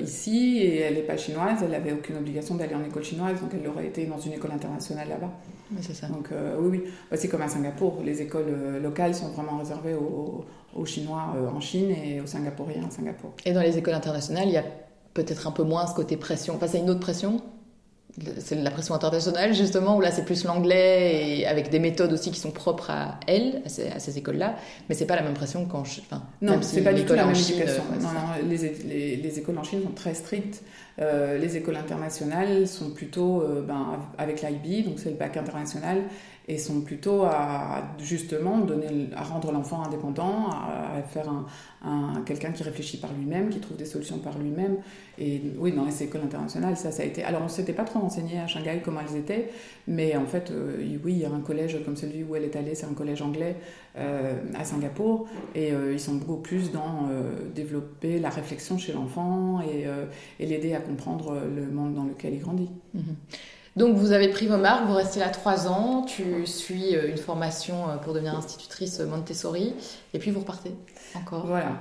ici 0.00 0.58
et 0.58 0.78
elle 0.80 0.94
n'est 0.94 1.02
pas 1.02 1.16
chinoise, 1.16 1.58
elle 1.62 1.70
n'avait 1.70 1.92
aucune 1.92 2.16
obligation 2.16 2.54
d'aller 2.54 2.76
en 2.76 2.84
école 2.84 3.02
chinoise, 3.02 3.40
donc 3.40 3.50
elle 3.52 3.66
aurait 3.66 3.86
été 3.86 4.06
dans 4.06 4.18
une 4.18 4.34
école 4.34 4.52
internationale 4.52 5.08
là-bas 5.08 5.32
c'est 5.80 5.94
ça. 5.94 6.06
Donc 6.08 6.30
euh, 6.32 6.56
oui, 6.58 6.68
oui. 6.70 6.90
Bah, 7.10 7.16
c'est 7.18 7.28
comme 7.28 7.42
à 7.42 7.48
Singapour. 7.48 8.00
Les 8.04 8.22
écoles 8.22 8.46
euh, 8.48 8.80
locales 8.80 9.14
sont 9.14 9.28
vraiment 9.28 9.58
réservées 9.58 9.94
aux, 9.94 10.44
Chinois 10.84 11.34
euh, 11.36 11.48
en 11.48 11.60
Chine 11.60 11.90
et 11.90 12.20
aux 12.20 12.26
Singapouriens 12.26 12.86
à 12.86 12.90
Singapour. 12.90 13.32
Et 13.44 13.52
dans 13.52 13.60
les 13.60 13.76
écoles 13.76 13.94
internationales, 13.94 14.46
il 14.46 14.52
y 14.52 14.58
a 14.58 14.64
peut-être 15.14 15.46
un 15.46 15.50
peu 15.50 15.64
moins 15.64 15.86
ce 15.86 15.94
côté 15.94 16.16
pression. 16.16 16.54
Enfin, 16.54 16.68
c'est 16.68 16.78
une 16.78 16.90
autre 16.90 17.00
pression 17.00 17.42
c'est 18.38 18.54
la 18.56 18.70
pression 18.70 18.94
internationale 18.94 19.54
justement, 19.54 19.96
où 19.96 20.00
là 20.00 20.10
c'est 20.10 20.24
plus 20.24 20.44
l'anglais 20.44 21.38
et 21.40 21.46
avec 21.46 21.70
des 21.70 21.78
méthodes 21.78 22.12
aussi 22.12 22.30
qui 22.30 22.40
sont 22.40 22.50
propres 22.50 22.90
à 22.90 23.18
elle, 23.26 23.62
à 23.94 23.98
ces, 23.98 24.18
écoles-là, 24.18 24.56
mais 24.88 24.94
c'est 24.94 25.06
pas 25.06 25.16
la 25.16 25.22
même 25.22 25.34
pression 25.34 25.64
qu'en 25.66 25.84
Chine. 25.84 26.04
Enfin, 26.10 26.22
Non, 26.42 26.58
c'est 26.62 26.76
si 26.78 26.82
pas 26.82 26.92
du 26.92 27.04
tout 27.04 27.14
la 27.14 27.24
même 27.26 27.34
Chine, 27.34 27.56
éducation. 27.56 27.82
euh, 27.92 27.96
ouais, 27.96 28.02
Non, 28.02 28.08
non, 28.12 28.48
les, 28.48 28.56
les- 28.88 29.16
les 29.16 29.38
écoles 29.38 29.58
en 29.58 29.62
Chine 29.64 29.82
sont 29.82 29.92
très 29.92 30.14
strictes. 30.14 30.62
Euh, 31.00 31.38
les 31.38 31.56
écoles 31.56 31.76
internationales 31.76 32.66
sont 32.66 32.90
plutôt 32.90 33.40
euh, 33.42 33.62
ben, 33.66 34.00
avec 34.18 34.42
l'IB, 34.42 34.84
donc 34.86 34.98
c'est 34.98 35.10
le 35.10 35.16
bac 35.16 35.36
international, 35.36 35.98
et 36.48 36.56
sont 36.56 36.80
plutôt 36.80 37.24
à 37.24 37.82
justement 37.98 38.58
donner, 38.58 39.10
à 39.14 39.22
rendre 39.22 39.52
l'enfant 39.52 39.82
indépendant, 39.84 40.48
à, 40.50 41.02
faire 41.02 41.28
un, 41.28 41.44
un- 41.84 42.22
quelqu'un 42.24 42.52
qui 42.52 42.62
réfléchit 42.62 42.96
par 42.96 43.12
lui-même, 43.12 43.50
qui 43.50 43.60
trouve 43.60 43.76
des 43.76 43.84
solutions 43.84 44.18
par 44.18 44.38
lui-même. 44.38 44.78
Et 45.18 45.42
oui, 45.58 45.72
dans 45.72 45.84
les 45.84 46.02
écoles 46.02 46.22
internationales, 46.24 46.76
ça, 46.76 46.90
ça 46.90 47.02
a 47.02 47.06
été. 47.06 47.22
Alors, 47.22 47.42
on 47.42 47.44
ne 47.44 47.50
s'était 47.50 47.74
pas 47.74 47.84
trop 47.84 47.98
renseigné 48.00 48.38
à 48.38 48.46
Shanghai 48.46 48.80
comment 48.82 49.00
elles 49.00 49.18
étaient, 49.18 49.50
mais 49.86 50.16
en 50.16 50.24
fait, 50.24 50.50
euh, 50.50 50.76
oui, 51.04 51.12
il 51.12 51.18
y 51.18 51.24
a 51.26 51.30
un 51.30 51.40
collège 51.40 51.76
comme 51.84 51.96
celui 51.96 52.24
où 52.24 52.34
elle 52.34 52.44
est 52.44 52.56
allée, 52.56 52.74
c'est 52.74 52.86
un 52.86 52.94
collège 52.94 53.20
anglais 53.20 53.56
euh, 53.98 54.34
à 54.54 54.64
Singapour, 54.64 55.28
et 55.54 55.72
euh, 55.72 55.92
ils 55.92 56.00
sont 56.00 56.14
beaucoup 56.14 56.40
plus 56.40 56.72
dans 56.72 57.08
développer 57.54 58.20
la 58.20 58.30
réflexion 58.30 58.78
chez 58.78 58.92
l'enfant 58.92 59.60
et, 59.60 59.86
l'aider 60.46 60.74
à 60.74 60.80
comprendre 60.80 61.36
le 61.54 61.66
monde 61.70 61.94
dans 61.94 62.04
lequel 62.04 62.34
il 62.34 62.40
grandit. 62.40 62.70
Mhm. 62.94 63.02
Donc 63.78 63.96
vous 63.96 64.10
avez 64.10 64.28
pris 64.28 64.48
vos 64.48 64.56
marques, 64.56 64.86
vous 64.88 64.94
restez 64.94 65.20
là 65.20 65.28
trois 65.28 65.68
ans, 65.68 66.02
tu 66.02 66.46
suis 66.46 66.96
euh, 66.96 67.08
une 67.08 67.16
formation 67.16 67.88
euh, 67.88 67.96
pour 67.96 68.12
devenir 68.12 68.36
institutrice 68.36 68.98
Montessori, 68.98 69.72
et 70.12 70.18
puis 70.18 70.32
vous 70.32 70.40
repartez 70.40 70.72
encore. 71.14 71.46
Voilà. 71.46 71.72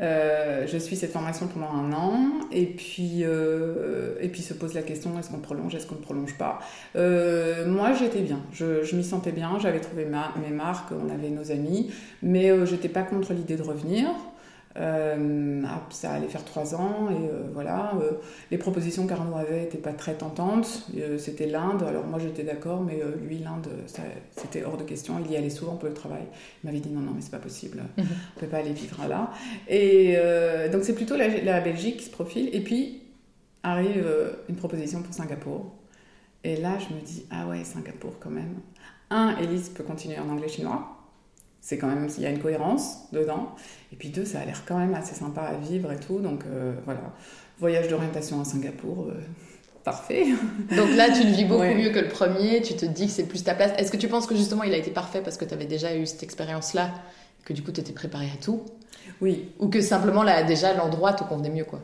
Euh, 0.00 0.66
je 0.66 0.78
suis 0.78 0.96
cette 0.96 1.12
formation 1.12 1.46
pendant 1.46 1.70
un 1.70 1.92
an 1.92 2.16
et 2.50 2.64
puis, 2.64 3.24
euh, 3.24 4.16
et 4.20 4.28
puis 4.28 4.40
se 4.40 4.54
pose 4.54 4.72
la 4.72 4.82
question 4.82 5.16
est-ce 5.18 5.30
qu'on 5.30 5.38
prolonge, 5.38 5.74
est-ce 5.74 5.86
qu'on 5.86 5.96
ne 5.96 6.00
prolonge 6.00 6.36
pas? 6.38 6.60
Euh, 6.96 7.68
Moi 7.68 7.92
j'étais 7.92 8.22
bien, 8.22 8.40
je, 8.50 8.82
je 8.82 8.96
m'y 8.96 9.04
sentais 9.04 9.30
bien, 9.30 9.58
j'avais 9.60 9.80
trouvé 9.80 10.06
mes 10.06 10.50
marques, 10.50 10.92
on 10.92 11.10
avait 11.12 11.28
nos 11.28 11.52
amis, 11.52 11.92
mais 12.22 12.50
euh, 12.50 12.64
j'étais 12.64 12.88
pas 12.88 13.02
contre 13.02 13.34
l'idée 13.34 13.56
de 13.56 13.62
revenir. 13.62 14.08
Euh, 14.76 15.62
ah, 15.66 15.82
ça 15.90 16.12
allait 16.14 16.26
faire 16.28 16.44
trois 16.44 16.74
ans 16.74 17.08
et 17.08 17.28
euh, 17.28 17.44
voilà. 17.52 17.92
euh, 18.02 18.10
les 18.50 18.58
propositions 18.58 19.06
qu'Arnaud 19.06 19.36
avait 19.36 19.60
n'étaient 19.60 19.78
pas 19.78 19.92
très 19.92 20.14
tentantes. 20.14 20.88
Euh, 20.96 21.16
c'était 21.16 21.46
l'Inde, 21.46 21.84
alors 21.84 22.04
moi 22.06 22.18
j'étais 22.18 22.42
d'accord, 22.42 22.82
mais 22.82 23.00
lui 23.22 23.38
l'Inde, 23.38 23.68
c'était 24.36 24.64
hors 24.64 24.76
de 24.76 24.82
question. 24.82 25.14
Il 25.24 25.30
y 25.30 25.36
allait 25.36 25.50
souvent 25.50 25.76
pour 25.76 25.88
le 25.88 25.94
travail. 25.94 26.22
Il 26.62 26.66
m'avait 26.66 26.80
dit 26.80 26.88
non, 26.90 27.00
non, 27.00 27.12
mais 27.14 27.20
c'est 27.22 27.30
pas 27.30 27.38
possible. 27.38 27.82
Mhm. 27.96 28.06
On 28.36 28.40
peut 28.40 28.46
pas 28.48 28.58
aller 28.58 28.72
vivre 28.72 29.06
là. 29.08 29.30
Et 29.68 30.16
donc 30.72 30.82
c'est 30.84 30.94
plutôt 30.94 31.16
la, 31.16 31.28
la 31.28 31.60
Belgique 31.60 31.98
qui 31.98 32.04
se 32.06 32.10
profile. 32.10 32.50
Et 32.52 32.60
puis 32.60 33.02
arrive 33.62 34.04
une 34.48 34.56
proposition 34.56 35.02
pour 35.02 35.14
Singapour. 35.14 35.72
Et 36.42 36.56
là, 36.56 36.78
je 36.78 36.94
me 36.94 37.00
dis, 37.00 37.24
ah 37.30 37.46
ouais, 37.48 37.64
Singapour 37.64 38.14
quand 38.20 38.30
même. 38.30 38.56
Un, 39.10 39.36
Elise 39.38 39.70
peut 39.70 39.84
continuer 39.84 40.18
en 40.18 40.28
anglais 40.28 40.48
chinois. 40.48 40.93
C'est 41.66 41.78
quand 41.78 41.86
même, 41.86 42.06
il 42.18 42.22
y 42.22 42.26
a 42.26 42.28
une 42.30 42.40
cohérence 42.40 42.98
dedans. 43.10 43.48
Et 43.90 43.96
puis 43.96 44.10
deux, 44.10 44.26
ça 44.26 44.40
a 44.40 44.44
l'air 44.44 44.64
quand 44.68 44.76
même 44.76 44.92
assez 44.92 45.14
sympa 45.14 45.40
à 45.40 45.54
vivre 45.54 45.90
et 45.92 45.96
tout. 45.96 46.18
Donc 46.18 46.42
euh, 46.44 46.74
voilà, 46.84 47.00
voyage 47.58 47.88
d'orientation 47.88 48.38
à 48.38 48.44
Singapour, 48.44 49.06
euh, 49.08 49.14
parfait. 49.82 50.26
Donc 50.76 50.94
là 50.94 51.08
tu 51.10 51.24
le 51.24 51.30
vis 51.30 51.46
beaucoup 51.46 51.62
Ouais. 51.62 51.74
mieux 51.74 51.88
que 51.88 52.00
le 52.00 52.08
premier, 52.08 52.60
tu 52.60 52.74
te 52.74 52.84
dis 52.84 53.06
que 53.06 53.12
c'est 53.12 53.22
plus 53.26 53.42
ta 53.44 53.54
place. 53.54 53.72
Est-ce 53.78 53.90
que 53.90 53.96
tu 53.96 54.08
penses 54.08 54.26
que 54.26 54.36
justement 54.36 54.62
il 54.62 54.74
a 54.74 54.76
été 54.76 54.90
parfait 54.90 55.22
parce 55.24 55.38
que 55.38 55.46
tu 55.46 55.54
avais 55.54 55.64
déjà 55.64 55.96
eu 55.96 56.04
cette 56.04 56.22
expérience-là, 56.22 56.90
que 57.46 57.54
du 57.54 57.62
coup 57.62 57.72
tu 57.72 57.80
étais 57.80 57.94
préparée 57.94 58.28
à 58.34 58.42
tout? 58.44 58.60
Oui, 59.22 59.48
Ou 59.58 59.68
que 59.68 59.80
simplement 59.80 60.22
là 60.22 60.42
déjà 60.42 60.74
l'endroit 60.74 61.14
te 61.14 61.24
convenait 61.24 61.48
mieux 61.48 61.64
quoi? 61.64 61.80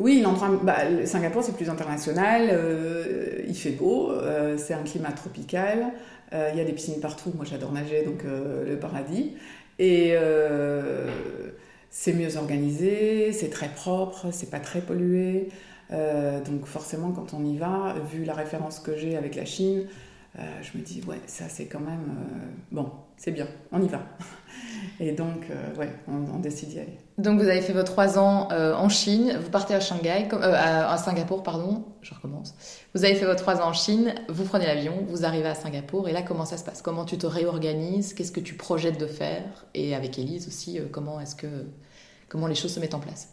Oui, 0.00 0.20
l'endroit, 0.20 0.50
bah, 0.64 0.78
Singapour 1.04 1.44
c'est 1.44 1.54
plus 1.54 1.70
international, 1.70 2.48
euh, 2.50 3.42
il 3.46 3.54
fait 3.56 3.70
beau, 3.70 4.12
c'est 4.58 4.74
un 4.74 4.82
climat 4.82 5.12
tropical, 5.12 5.92
euh, 6.32 6.50
il 6.52 6.58
y 6.58 6.60
a 6.60 6.64
des 6.64 6.72
piscines 6.72 7.00
partout, 7.00 7.32
moi 7.34 7.44
j'adore 7.44 7.72
nager, 7.72 8.02
donc 8.02 8.24
euh, 8.24 8.68
le 8.68 8.78
paradis. 8.78 9.34
Et 9.78 10.10
euh, 10.12 11.08
c'est 11.90 12.12
mieux 12.12 12.36
organisé, 12.36 13.32
c'est 13.32 13.50
très 13.50 13.68
propre, 13.68 14.28
c'est 14.32 14.50
pas 14.50 14.60
très 14.60 14.80
pollué. 14.80 15.48
Donc 15.90 16.66
forcément 16.66 17.12
quand 17.12 17.32
on 17.32 17.44
y 17.44 17.56
va, 17.58 17.94
vu 18.12 18.24
la 18.24 18.34
référence 18.34 18.80
que 18.80 18.96
j'ai 18.96 19.16
avec 19.16 19.36
la 19.36 19.44
Chine, 19.44 19.86
je 20.36 20.76
me 20.76 20.82
dis 20.82 21.00
ouais 21.06 21.20
ça 21.26 21.48
c'est 21.48 21.66
quand 21.66 21.80
même 21.80 22.16
bon 22.72 22.90
c'est 23.16 23.32
bien, 23.32 23.46
on 23.72 23.82
y 23.82 23.88
va. 23.88 24.00
Et 25.00 25.12
donc 25.12 25.44
euh, 25.50 25.74
ouais 25.78 25.90
on, 26.08 26.36
on 26.36 26.38
décide 26.38 26.70
d'y 26.70 26.78
aller. 26.78 26.98
Donc 27.18 27.40
vous 27.40 27.48
avez 27.48 27.60
fait 27.60 27.72
vos 27.72 27.82
trois 27.82 28.18
ans 28.18 28.48
euh, 28.52 28.74
en 28.74 28.88
Chine, 28.88 29.38
vous 29.42 29.50
partez 29.50 29.74
à 29.74 29.80
Shanghai, 29.80 30.26
euh, 30.32 30.54
à, 30.54 30.92
à 30.92 30.96
Singapour, 30.96 31.42
pardon, 31.42 31.84
je 32.02 32.14
recommence. 32.14 32.54
Vous 32.94 33.04
avez 33.04 33.14
fait 33.14 33.26
vos 33.26 33.34
trois 33.34 33.60
ans 33.60 33.68
en 33.68 33.72
Chine, 33.72 34.14
vous 34.28 34.44
prenez 34.44 34.66
l'avion, 34.66 35.04
vous 35.06 35.24
arrivez 35.24 35.48
à 35.48 35.54
Singapour, 35.54 36.08
et 36.08 36.12
là 36.12 36.22
comment 36.22 36.44
ça 36.46 36.56
se 36.56 36.64
passe? 36.64 36.82
Comment 36.82 37.04
tu 37.04 37.18
te 37.18 37.26
réorganises? 37.26 38.14
Qu'est-ce 38.14 38.32
que 38.32 38.40
tu 38.40 38.54
projettes 38.54 38.98
de 38.98 39.06
faire? 39.06 39.66
Et 39.74 39.94
avec 39.94 40.18
Elise 40.18 40.46
aussi, 40.48 40.78
euh, 40.78 40.84
comment 40.90 41.20
est-ce 41.20 41.36
que 41.36 41.46
comment 42.28 42.46
les 42.46 42.54
choses 42.54 42.72
se 42.74 42.80
mettent 42.80 42.94
en 42.94 43.00
place? 43.00 43.30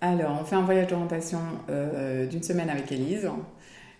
Alors, 0.00 0.36
on 0.40 0.44
fait 0.44 0.56
un 0.56 0.62
voyage 0.62 0.88
d'orientation 0.88 1.38
d'une 1.68 2.42
semaine 2.42 2.68
avec 2.68 2.92
Elise, 2.92 3.30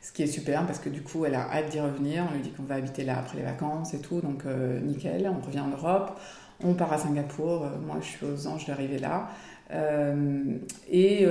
ce 0.04 0.12
qui 0.12 0.22
est 0.22 0.26
super 0.26 0.66
parce 0.66 0.78
que 0.78 0.90
du 0.90 1.00
coup, 1.00 1.24
elle 1.24 1.34
a 1.34 1.50
hâte 1.50 1.70
d'y 1.70 1.80
revenir. 1.80 2.26
On 2.30 2.34
lui 2.34 2.42
dit 2.42 2.50
qu'on 2.50 2.64
va 2.64 2.74
habiter 2.74 3.04
là 3.04 3.18
après 3.18 3.38
les 3.38 3.42
vacances 3.42 3.94
et 3.94 4.00
tout, 4.00 4.20
donc 4.20 4.44
euh, 4.44 4.78
nickel. 4.80 5.26
On 5.34 5.44
revient 5.44 5.60
en 5.60 5.68
Europe, 5.68 6.20
on 6.62 6.74
part 6.74 6.92
à 6.92 6.98
Singapour. 6.98 7.64
Euh, 7.64 7.68
moi, 7.84 7.96
je 8.02 8.06
suis 8.06 8.26
aux 8.26 8.46
anges 8.46 8.66
d'arriver 8.66 8.98
là. 8.98 9.30
Euh, 9.72 10.58
et 10.90 11.26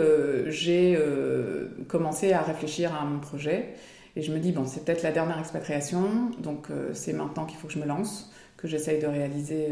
j'ai 0.47 0.97
commencé 1.87 2.33
à 2.33 2.41
réfléchir 2.41 2.95
à 2.99 3.05
mon 3.05 3.19
projet. 3.19 3.75
Et 4.15 4.23
je 4.23 4.31
me 4.31 4.39
dis, 4.39 4.51
bon, 4.51 4.65
c'est 4.65 4.83
peut-être 4.83 5.03
la 5.03 5.11
dernière 5.11 5.39
expatriation, 5.39 6.31
donc 6.39 6.67
c'est 6.93 7.13
maintenant 7.13 7.45
qu'il 7.45 7.57
faut 7.57 7.67
que 7.67 7.73
je 7.73 7.79
me 7.79 7.85
lance, 7.85 8.31
que 8.57 8.67
j'essaye 8.67 8.99
de 8.99 9.07
réaliser 9.07 9.69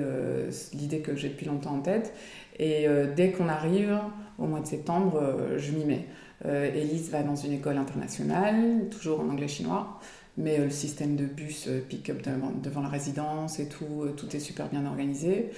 l'idée 0.74 1.00
que 1.00 1.16
j'ai 1.16 1.30
depuis 1.30 1.48
longtemps 1.48 1.76
en 1.76 1.82
tête. 1.82 2.14
Et 2.60 2.88
dès 3.16 3.32
qu'on 3.32 3.50
arrive, 3.50 4.00
au 4.38 4.46
mois 4.46 4.60
de 4.60 4.68
septembre, 4.68 5.22
je 5.58 5.72
m'y 5.72 5.86
mets. 5.86 6.08
Euh, 6.46 6.74
Élise 6.74 7.10
va 7.12 7.24
dans 7.24 7.36
une 7.36 7.54
école 7.54 7.78
internationale, 7.78 8.88
toujours 8.90 9.20
en 9.20 9.30
anglais-chinois, 9.30 10.00
mais 10.38 10.60
euh, 10.60 10.66
le 10.66 10.70
système 10.72 11.16
de 11.16 11.26
bus 11.26 11.68
euh, 11.68 11.82
pick-up 11.88 12.22
devant, 12.64 12.82
la 12.82 12.88
résidence 12.88 13.60
et 13.60 13.68
tout, 13.68 14.08
tout 14.18 14.36
est 14.36 14.40
super 14.40 14.68
bien 14.68 14.86
organisé. 14.86 15.52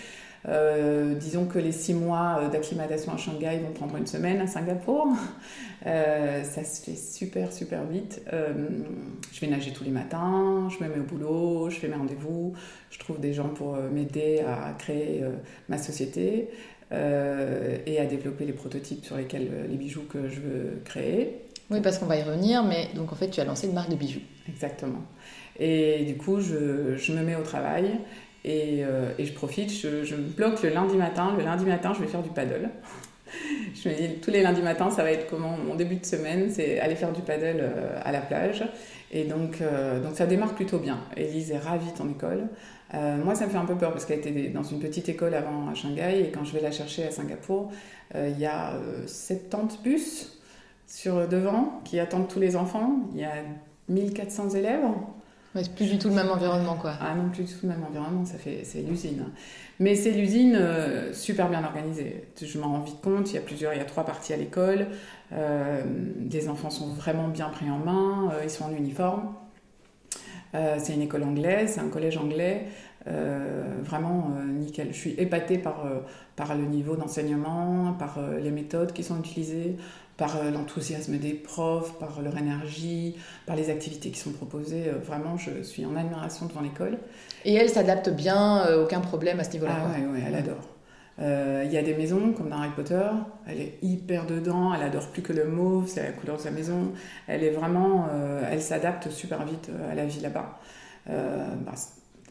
Disons 1.21 1.45
que 1.45 1.57
les 1.57 1.71
six 1.71 1.93
mois 1.93 2.49
d'acclimatation 2.51 3.13
à 3.13 3.17
Shanghai 3.17 3.61
vont 3.63 3.71
prendre 3.71 3.95
une 3.95 4.07
semaine 4.07 4.41
à 4.41 4.47
Singapour. 4.47 5.07
Ça 5.85 6.63
se 6.65 6.81
fait 6.81 6.97
super, 6.97 7.53
super 7.53 7.85
vite. 7.85 8.21
Je 8.29 9.39
vais 9.39 9.47
nager 9.47 9.71
tous 9.71 9.85
les 9.85 9.89
matins, 9.89 10.67
je 10.67 10.83
me 10.83 10.89
mets 10.89 10.99
au 10.99 11.03
boulot, 11.03 11.69
je 11.69 11.79
fais 11.79 11.87
mes 11.87 11.95
rendez-vous, 11.95 12.51
je 12.89 12.99
trouve 12.99 13.21
des 13.21 13.31
gens 13.31 13.47
pour 13.47 13.77
m'aider 13.77 14.41
à 14.45 14.73
créer 14.73 15.23
ma 15.69 15.77
société 15.77 16.49
euh, 16.93 17.77
et 17.85 17.99
à 17.99 18.05
développer 18.05 18.45
les 18.45 18.53
prototypes 18.53 19.03
sur 19.03 19.17
lesquels 19.17 19.49
euh, 19.51 19.67
les 19.67 19.75
bijoux 19.75 20.03
que 20.03 20.29
je 20.29 20.39
veux 20.39 20.81
créer. 20.85 21.41
Oui, 21.69 21.79
parce 21.81 21.97
qu'on 21.97 22.05
va 22.05 22.17
y 22.17 22.23
revenir, 22.23 22.63
mais 22.63 22.89
donc 22.95 23.11
en 23.11 23.15
fait 23.15 23.29
tu 23.29 23.39
as 23.39 23.45
lancé 23.45 23.67
une 23.67 23.73
marque 23.73 23.89
de 23.89 23.95
bijoux. 23.95 24.21
Exactement. 24.47 25.01
Et 25.59 26.03
du 26.05 26.17
coup, 26.17 26.39
je, 26.39 26.95
je 26.97 27.13
me 27.13 27.23
mets 27.23 27.35
au 27.35 27.43
travail 27.43 27.85
et, 28.43 28.83
euh, 28.83 29.11
et 29.17 29.25
je 29.25 29.33
profite. 29.33 29.71
Je, 29.71 30.03
je 30.03 30.15
me 30.15 30.23
bloque 30.23 30.61
le 30.63 30.69
lundi 30.69 30.95
matin. 30.95 31.33
Le 31.37 31.43
lundi 31.43 31.65
matin, 31.65 31.93
je 31.93 32.01
vais 32.01 32.07
faire 32.07 32.23
du 32.23 32.29
paddle. 32.29 32.69
Je 33.73 33.89
me 33.89 33.95
dis, 33.95 34.19
tous 34.21 34.29
les 34.29 34.43
lundis 34.43 34.61
matins, 34.61 34.91
ça 34.91 35.01
va 35.01 35.11
être 35.11 35.27
comment 35.27 35.57
mon 35.57 35.73
début 35.73 35.95
de 35.95 36.05
semaine, 36.05 36.51
c'est 36.51 36.79
aller 36.79 36.95
faire 36.95 37.11
du 37.11 37.21
paddle 37.23 37.63
à 38.03 38.11
la 38.11 38.21
plage. 38.21 38.63
Et 39.13 39.25
donc, 39.25 39.61
euh, 39.61 40.01
donc 40.01 40.15
ça 40.15 40.25
démarre 40.25 40.55
plutôt 40.55 40.79
bien. 40.79 40.97
Élise 41.15 41.51
est 41.51 41.59
ravie 41.59 41.91
de 41.91 41.95
ton 41.95 42.09
école. 42.09 42.47
Euh, 42.93 43.23
moi, 43.23 43.35
ça 43.35 43.45
me 43.45 43.51
fait 43.51 43.57
un 43.57 43.65
peu 43.65 43.75
peur 43.75 43.91
parce 43.91 44.05
qu'elle 44.05 44.19
était 44.19 44.49
dans 44.49 44.63
une 44.63 44.79
petite 44.79 45.09
école 45.09 45.33
avant 45.33 45.67
à 45.67 45.73
Shanghai 45.73 46.25
et 46.25 46.31
quand 46.31 46.43
je 46.43 46.53
vais 46.53 46.61
la 46.61 46.71
chercher 46.71 47.05
à 47.05 47.11
Singapour, 47.11 47.71
euh, 48.15 48.29
il 48.29 48.39
y 48.39 48.45
a 48.45 48.73
euh, 48.73 49.07
70 49.07 49.79
bus 49.83 50.39
sur 50.87 51.27
devant 51.27 51.81
qui 51.85 51.99
attendent 51.99 52.27
tous 52.27 52.39
les 52.39 52.55
enfants. 52.55 52.97
Il 53.13 53.19
y 53.19 53.25
a 53.25 53.33
1400 53.89 54.51
élèves. 54.51 54.85
Ouais, 55.55 55.63
c'est 55.63 55.75
plus 55.75 55.89
du 55.89 55.99
tout 55.99 56.09
le 56.09 56.15
même 56.15 56.31
environnement 56.31 56.75
quoi. 56.75 56.93
Ah 56.99 57.13
non, 57.13 57.29
plus 57.29 57.43
du 57.43 57.53
tout 57.53 57.59
le 57.63 57.69
même 57.69 57.83
environnement, 57.83 58.25
ça 58.25 58.39
fait, 58.39 58.61
c'est 58.63 58.81
l'usine. 58.81 59.25
Mais 59.79 59.95
c'est 59.95 60.11
l'usine 60.11 60.55
euh, 60.59 61.13
super 61.13 61.47
bien 61.47 61.63
organisée. 61.63 62.25
Je 62.41 62.57
m'en 62.57 62.69
rends 62.69 62.79
vite 62.79 63.01
compte, 63.01 63.29
il 63.31 63.35
y 63.35 63.37
a 63.37 63.41
plusieurs, 63.41 63.73
il 63.73 63.77
y 63.77 63.81
a 63.81 63.85
trois 63.85 64.03
parties 64.03 64.33
à 64.33 64.37
l'école. 64.37 64.87
Euh, 65.31 65.83
les 66.31 66.49
enfants 66.49 66.71
sont 66.71 66.87
vraiment 66.87 67.27
bien 67.27 67.49
pris 67.49 67.69
en 67.69 67.77
main, 67.77 68.31
euh, 68.31 68.41
ils 68.43 68.49
sont 68.49 68.65
en 68.65 68.73
uniforme. 68.73 69.33
Euh, 70.55 70.77
c'est 70.77 70.93
une 70.93 71.01
école 71.01 71.23
anglaise, 71.23 71.71
c'est 71.73 71.81
un 71.81 71.89
collège 71.89 72.17
anglais. 72.17 72.67
Euh, 73.07 73.63
vraiment 73.81 74.31
euh, 74.37 74.45
nickel. 74.45 74.87
Je 74.91 74.97
suis 74.97 75.15
épatée 75.17 75.57
par, 75.57 75.85
euh, 75.85 75.99
par 76.37 76.55
le 76.55 76.63
niveau 76.63 76.95
d'enseignement, 76.95 77.93
par 77.99 78.17
les 78.41 78.51
méthodes 78.51 78.93
qui 78.93 79.03
sont 79.03 79.19
utilisées, 79.19 79.75
par 80.15 80.37
l'enthousiasme 80.51 81.17
des 81.17 81.33
profs, 81.33 81.97
par 81.99 82.21
leur 82.21 82.37
énergie, 82.37 83.17
par 83.45 83.55
les 83.55 83.69
activités 83.69 84.09
qui 84.09 84.19
sont 84.19 84.31
proposées. 84.31 84.85
Vraiment, 85.05 85.37
je 85.37 85.63
suis 85.63 85.85
en 85.85 85.95
admiration 85.95 86.45
devant 86.45 86.61
l'école. 86.61 86.97
Et 87.43 87.53
elle 87.55 87.69
s'adapte 87.69 88.09
bien, 88.09 88.73
aucun 88.75 89.01
problème 89.01 89.39
à 89.39 89.43
ce 89.43 89.51
niveau-là. 89.51 89.75
Ah 89.75 89.99
ouais, 89.99 90.05
ouais, 90.05 90.23
elle 90.25 90.35
adore. 90.35 90.72
Euh, 91.19 91.63
Il 91.65 91.71
y 91.71 91.77
a 91.77 91.83
des 91.83 91.93
maisons 91.93 92.33
comme 92.33 92.49
dans 92.49 92.57
Harry 92.57 92.71
Potter, 92.75 93.07
elle 93.47 93.61
est 93.61 93.77
hyper 93.81 94.25
dedans, 94.25 94.73
elle 94.73 94.81
adore 94.81 95.07
plus 95.09 95.21
que 95.21 95.33
le 95.33 95.45
mauve, 95.45 95.87
c'est 95.87 96.03
la 96.03 96.11
couleur 96.11 96.37
de 96.37 96.41
sa 96.41 96.51
maison. 96.51 96.91
Elle 97.27 97.43
est 97.43 97.51
vraiment, 97.51 98.07
euh, 98.11 98.41
elle 98.51 98.61
s'adapte 98.61 99.09
super 99.09 99.45
vite 99.45 99.69
euh, 99.69 99.91
à 99.91 99.95
la 99.95 100.05
vie 100.05 100.21
là-bas. 100.21 100.59
Bah, 101.05 101.73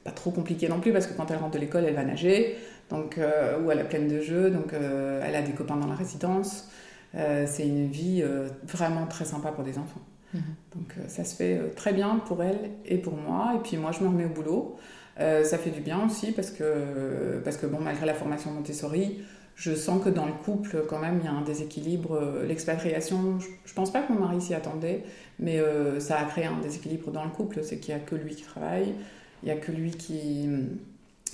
pas 0.05 0.11
trop 0.11 0.31
compliqué 0.31 0.69
non 0.69 0.81
plus 0.81 0.93
parce 0.93 1.07
que 1.07 1.15
quand 1.15 1.31
elle 1.31 1.39
rentre 1.39 1.53
de 1.53 1.59
l'école, 1.59 1.85
elle 1.85 1.95
va 1.95 2.05
nager, 2.05 2.57
donc 2.91 3.19
euh, 3.19 3.61
ou 3.61 3.71
elle 3.71 3.79
est 3.79 3.89
pleine 3.89 4.09
de 4.09 4.21
jeux, 4.21 4.51
donc 4.51 4.73
euh, 4.73 5.23
elle 5.25 5.35
a 5.35 5.43
des 5.43 5.53
copains 5.53 5.77
dans 5.77 5.87
la 5.87 5.95
résidence. 5.95 6.71
Euh, 7.15 7.47
c'est 7.47 7.67
une 7.67 7.89
vie 7.89 8.25
vraiment 8.65 9.07
très 9.07 9.25
sympa 9.25 9.53
pour 9.53 9.65
des 9.65 9.79
enfants. 9.79 10.01
Mhm. 10.35 10.43
Donc 10.75 10.95
ça 11.09 11.25
se 11.25 11.37
fait 11.37 11.61
très 11.77 11.93
bien 11.93 12.17
pour 12.27 12.43
elle 12.43 12.71
et 12.87 12.99
pour 12.99 13.17
moi. 13.17 13.53
Et 13.57 13.59
puis 13.59 13.77
moi, 13.77 13.93
je 13.93 14.03
me 14.03 14.09
remets 14.09 14.25
au 14.25 14.31
boulot. 14.31 14.77
Euh, 15.23 15.45
ça 15.45 15.57
fait 15.59 15.71
du 15.71 15.81
bien 15.81 16.05
aussi 16.05 16.33
parce 16.33 16.51
que, 16.51 17.41
parce 17.45 17.57
que 17.57 17.67
bon, 17.67 17.79
malgré 17.81 18.07
la 18.07 18.15
formation 18.15 18.51
Montessori, 18.51 19.21
je 19.55 19.75
sens 19.75 20.03
que 20.03 20.09
dans 20.09 20.27
le 20.27 20.33
couple, 20.33 20.85
quand 20.89 20.99
même, 20.99 21.19
il 21.21 21.27
y 21.27 21.29
a 21.29 21.33
un 21.33 21.43
déséquilibre. 21.43 22.15
Euh, 22.15 22.47
L'expatriation, 22.47 23.39
je, 23.39 23.47
je 23.65 23.75
pense 23.75 23.93
pas 23.93 24.03
que 24.03 24.13
mon 24.13 24.21
mari 24.21 24.41
s'y 24.41 24.55
attendait, 24.55 25.05
mais 25.39 25.61
euh, 25.61 26.01
ça 26.01 26.19
a 26.19 26.25
créé 26.25 26.47
un 26.47 26.59
déséquilibre 26.61 27.11
dans 27.13 27.25
le 27.25 27.31
couple. 27.31 27.61
C'est 27.63 27.79
qu'il 27.79 27.95
y 27.95 27.97
a 27.97 28.01
que 28.01 28.17
lui 28.17 28.35
qui 28.35 28.43
travaille, 28.43 28.95
il 29.43 29.49
y 29.49 29.53
a 29.53 29.57
que 29.57 29.71
lui 29.71 29.93
qui, 29.93 30.49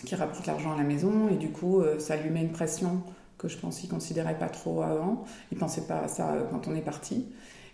qui 0.05 0.15
rapporte 0.15 0.47
l'argent 0.47 0.73
à 0.73 0.77
la 0.77 0.85
maison, 0.85 1.29
et 1.31 1.37
du 1.37 1.51
coup, 1.51 1.83
ça 1.99 2.17
lui 2.17 2.31
met 2.31 2.43
une 2.43 2.53
pression 2.53 3.03
que 3.39 3.49
je 3.49 3.57
pense 3.57 3.79
qu'il 3.79 3.89
considérait 3.89 4.39
pas 4.39 4.49
trop 4.49 4.83
avant. 4.83 5.25
Il 5.53 5.59
pensait 5.59 5.87
pas 5.87 6.01
à 6.01 6.09
ça 6.09 6.35
quand 6.51 6.69
on 6.69 6.75
est 6.75 6.83
parti. 6.83 7.27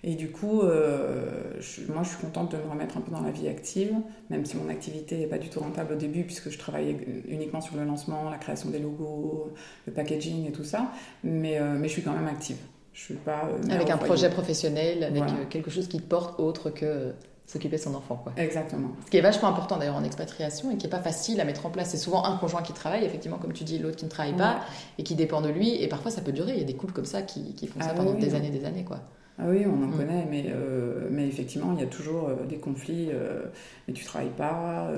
Et 0.06 0.16
du 0.16 0.30
coup, 0.30 0.60
euh, 0.60 1.54
je- 1.60 1.90
moi, 1.90 2.02
je 2.02 2.10
suis 2.10 2.18
contente 2.18 2.52
de 2.52 2.58
me 2.58 2.68
remettre 2.70 2.98
un 2.98 3.00
peu 3.00 3.10
dans 3.10 3.22
la 3.22 3.30
vie 3.30 3.48
active, 3.48 3.90
même 4.28 4.44
si 4.44 4.54
mon 4.58 4.68
activité 4.68 5.16
n'est 5.16 5.26
pas 5.26 5.38
du 5.38 5.48
tout 5.48 5.60
rentable 5.60 5.94
au 5.94 5.96
début, 5.96 6.24
puisque 6.24 6.50
je 6.50 6.58
travaillais 6.58 6.94
uniquement 7.26 7.62
sur 7.62 7.76
le 7.76 7.84
lancement, 7.84 8.28
la 8.28 8.36
création 8.36 8.68
des 8.68 8.80
logos, 8.80 9.48
le 9.86 9.92
packaging 9.94 10.46
et 10.46 10.52
tout 10.52 10.62
ça. 10.64 10.90
Mais, 11.22 11.58
euh, 11.58 11.74
mais 11.78 11.88
je 11.88 11.94
suis 11.94 12.02
quand 12.02 12.12
même 12.12 12.28
active. 12.28 12.58
Je 12.92 13.00
suis 13.00 13.14
pas 13.14 13.48
euh, 13.50 13.70
Avec 13.74 13.88
un 13.88 13.96
projet 13.96 14.28
professionnel, 14.28 15.04
avec 15.04 15.24
Voilà. 15.24 15.46
quelque 15.48 15.70
chose 15.70 15.88
qui 15.88 15.96
te 15.98 16.06
porte 16.06 16.38
autre 16.38 16.68
que 16.68 17.12
s'occuper 17.46 17.76
de 17.76 17.82
son 17.82 17.94
enfant. 17.94 18.16
Quoi. 18.16 18.32
Exactement. 18.36 18.88
Ce 19.06 19.10
qui 19.10 19.16
est 19.16 19.22
vachement 19.22 19.48
important 19.48 19.78
d'ailleurs 19.78 19.96
en 19.96 20.04
expatriation 20.04 20.70
et 20.70 20.76
qui 20.76 20.84
n'est 20.86 20.90
pas 20.90 21.00
facile 21.00 21.40
à 21.40 21.44
mettre 21.46 21.64
en 21.64 21.70
place. 21.70 21.88
C'est 21.90 21.96
souvent 21.96 22.24
un 22.26 22.36
conjoint 22.36 22.62
qui 22.62 22.72
travaille, 22.74 23.04
effectivement, 23.06 23.38
comme 23.38 23.52
tu 23.54 23.64
dis, 23.64 23.78
l'autre 23.78 23.96
qui 23.96 24.04
ne 24.04 24.10
travaille 24.10 24.36
pas 24.36 24.60
et 24.98 25.02
qui 25.02 25.14
dépend 25.14 25.40
de 25.40 25.48
lui. 25.48 25.82
Et 25.82 25.88
parfois, 25.88 26.10
ça 26.10 26.20
peut 26.20 26.32
durer. 26.32 26.52
Il 26.52 26.58
y 26.58 26.62
a 26.62 26.66
des 26.66 26.74
couples 26.76 26.92
comme 26.92 27.04
ça 27.06 27.22
qui, 27.22 27.54
qui 27.54 27.66
font 27.66 27.80
ça 27.80 27.88
Ah 27.90 27.94
pendant 27.94 28.12
oui, 28.12 28.20
des 28.20 28.30
oui. 28.30 28.36
années, 28.36 28.50
des 28.50 28.64
années. 28.66 28.84
Quoi. 28.84 29.00
Ah 29.36 29.46
oui, 29.48 29.64
on 29.66 29.82
en 29.82 29.88
Mm. 29.88 29.96
connaît, 29.96 30.26
mais, 30.30 30.44
euh, 30.48 31.08
mais 31.10 31.26
effectivement, 31.26 31.72
il 31.76 31.80
y 31.80 31.82
a 31.82 31.88
toujours 31.88 32.28
euh, 32.28 32.46
des 32.48 32.56
conflits. 32.58 33.08
euh, 33.12 33.42
mais 33.88 33.94
tu 33.94 34.04
travailles 34.04 34.30
pas. 34.36 34.88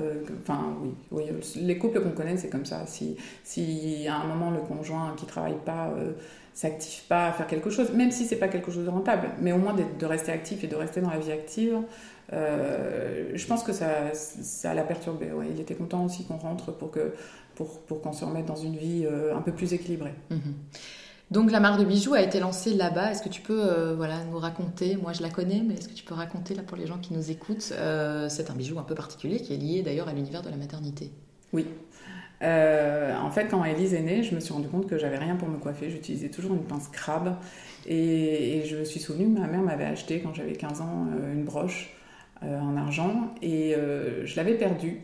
Enfin, 0.43 0.75
oui, 0.83 0.91
oui. 1.11 1.23
Les 1.55 1.77
couples 1.79 2.01
qu'on 2.01 2.11
connaît, 2.11 2.37
c'est 2.37 2.49
comme 2.49 2.65
ça. 2.65 2.85
Si, 2.85 3.17
si 3.43 4.07
à 4.07 4.15
un 4.17 4.27
moment 4.27 4.51
le 4.51 4.59
conjoint 4.59 5.13
qui 5.17 5.25
travaille 5.25 5.57
pas 5.65 5.91
s'active 6.53 7.03
pas 7.07 7.27
à 7.27 7.31
faire 7.33 7.47
quelque 7.47 7.69
chose, 7.69 7.91
même 7.93 8.11
si 8.11 8.25
c'est 8.25 8.35
pas 8.37 8.47
quelque 8.47 8.71
chose 8.71 8.85
de 8.85 8.89
rentable, 8.89 9.29
mais 9.41 9.51
au 9.51 9.57
moins 9.57 9.73
de 9.75 10.05
rester 10.05 10.31
actif 10.31 10.63
et 10.63 10.67
de 10.67 10.75
rester 10.75 11.01
dans 11.01 11.09
la 11.09 11.19
vie 11.19 11.31
active, 11.31 11.77
je 12.31 13.45
pense 13.47 13.63
que 13.63 13.73
ça, 13.73 14.13
ça 14.13 14.73
l'a 14.73 14.83
perturbé. 14.83 15.31
Ouais. 15.31 15.47
Il 15.53 15.59
était 15.59 15.75
content 15.75 16.05
aussi 16.05 16.25
qu'on 16.25 16.37
rentre 16.37 16.71
pour 16.71 16.91
que 16.91 17.11
pour, 17.55 17.79
pour 17.81 18.01
qu'on 18.01 18.13
se 18.13 18.23
remette 18.23 18.45
dans 18.45 18.55
une 18.55 18.75
vie 18.75 19.05
un 19.35 19.41
peu 19.41 19.51
plus 19.51 19.73
équilibrée. 19.73 20.13
Mhm. 20.29 20.53
Donc 21.29 21.51
la 21.51 21.59
marque 21.59 21.79
de 21.79 21.85
bijoux 21.85 22.13
a 22.13 22.21
été 22.21 22.39
lancée 22.39 22.73
là-bas. 22.73 23.11
Est-ce 23.11 23.21
que 23.21 23.29
tu 23.29 23.41
peux 23.41 23.61
euh, 23.61 23.95
voilà, 23.95 24.23
nous 24.31 24.37
raconter? 24.37 24.95
Moi 24.95 25.11
je 25.11 25.21
la 25.21 25.29
connais, 25.29 25.61
mais 25.65 25.73
est-ce 25.73 25.89
que 25.89 25.93
tu 25.93 26.05
peux 26.05 26.13
raconter 26.13 26.55
là 26.55 26.63
pour 26.63 26.77
les 26.77 26.87
gens 26.87 26.97
qui 26.99 27.13
nous 27.13 27.31
écoutent 27.31 27.73
euh, 27.73 28.29
C'est 28.29 28.49
un 28.49 28.55
bijou 28.55 28.79
un 28.79 28.83
peu 28.83 28.95
particulier 28.95 29.41
qui 29.41 29.53
est 29.53 29.57
lié 29.57 29.81
d'ailleurs 29.81 30.07
à 30.07 30.13
l'univers 30.13 30.41
de 30.41 30.49
la 30.49 30.55
maternité. 30.55 31.11
Euh, 32.43 33.17
en 33.17 33.31
fait, 33.31 33.47
quand 33.47 33.65
Elise 33.65 33.93
est 33.93 34.03
née, 34.03 34.23
je 34.23 34.35
me 34.35 34.39
suis 34.39 34.53
rendu 34.53 34.69
compte 34.69 34.87
que 34.87 34.97
j'avais 34.97 35.17
rien 35.17 35.35
pour 35.35 35.49
me 35.49 35.57
coiffer. 35.57 35.89
J'utilisais 35.89 36.29
toujours 36.29 36.53
une 36.53 36.63
pince 36.63 36.87
crabe. 36.87 37.35
Et, 37.85 38.63
je 38.65 38.77
me 38.77 38.85
suis 38.85 38.99
souvenue 38.99 39.27
ma 39.27 39.47
mère 39.47 39.61
m'avait 39.61 39.85
acheté 39.85 40.21
quand 40.21 40.33
j'avais 40.33 40.53
15 40.53 40.81
ans 40.81 41.07
une 41.33 41.43
broche 41.43 41.93
en 42.41 42.75
argent 42.75 43.33
et 43.41 43.75
je 44.23 44.35
l'avais 44.35 44.55
perdue. 44.55 45.01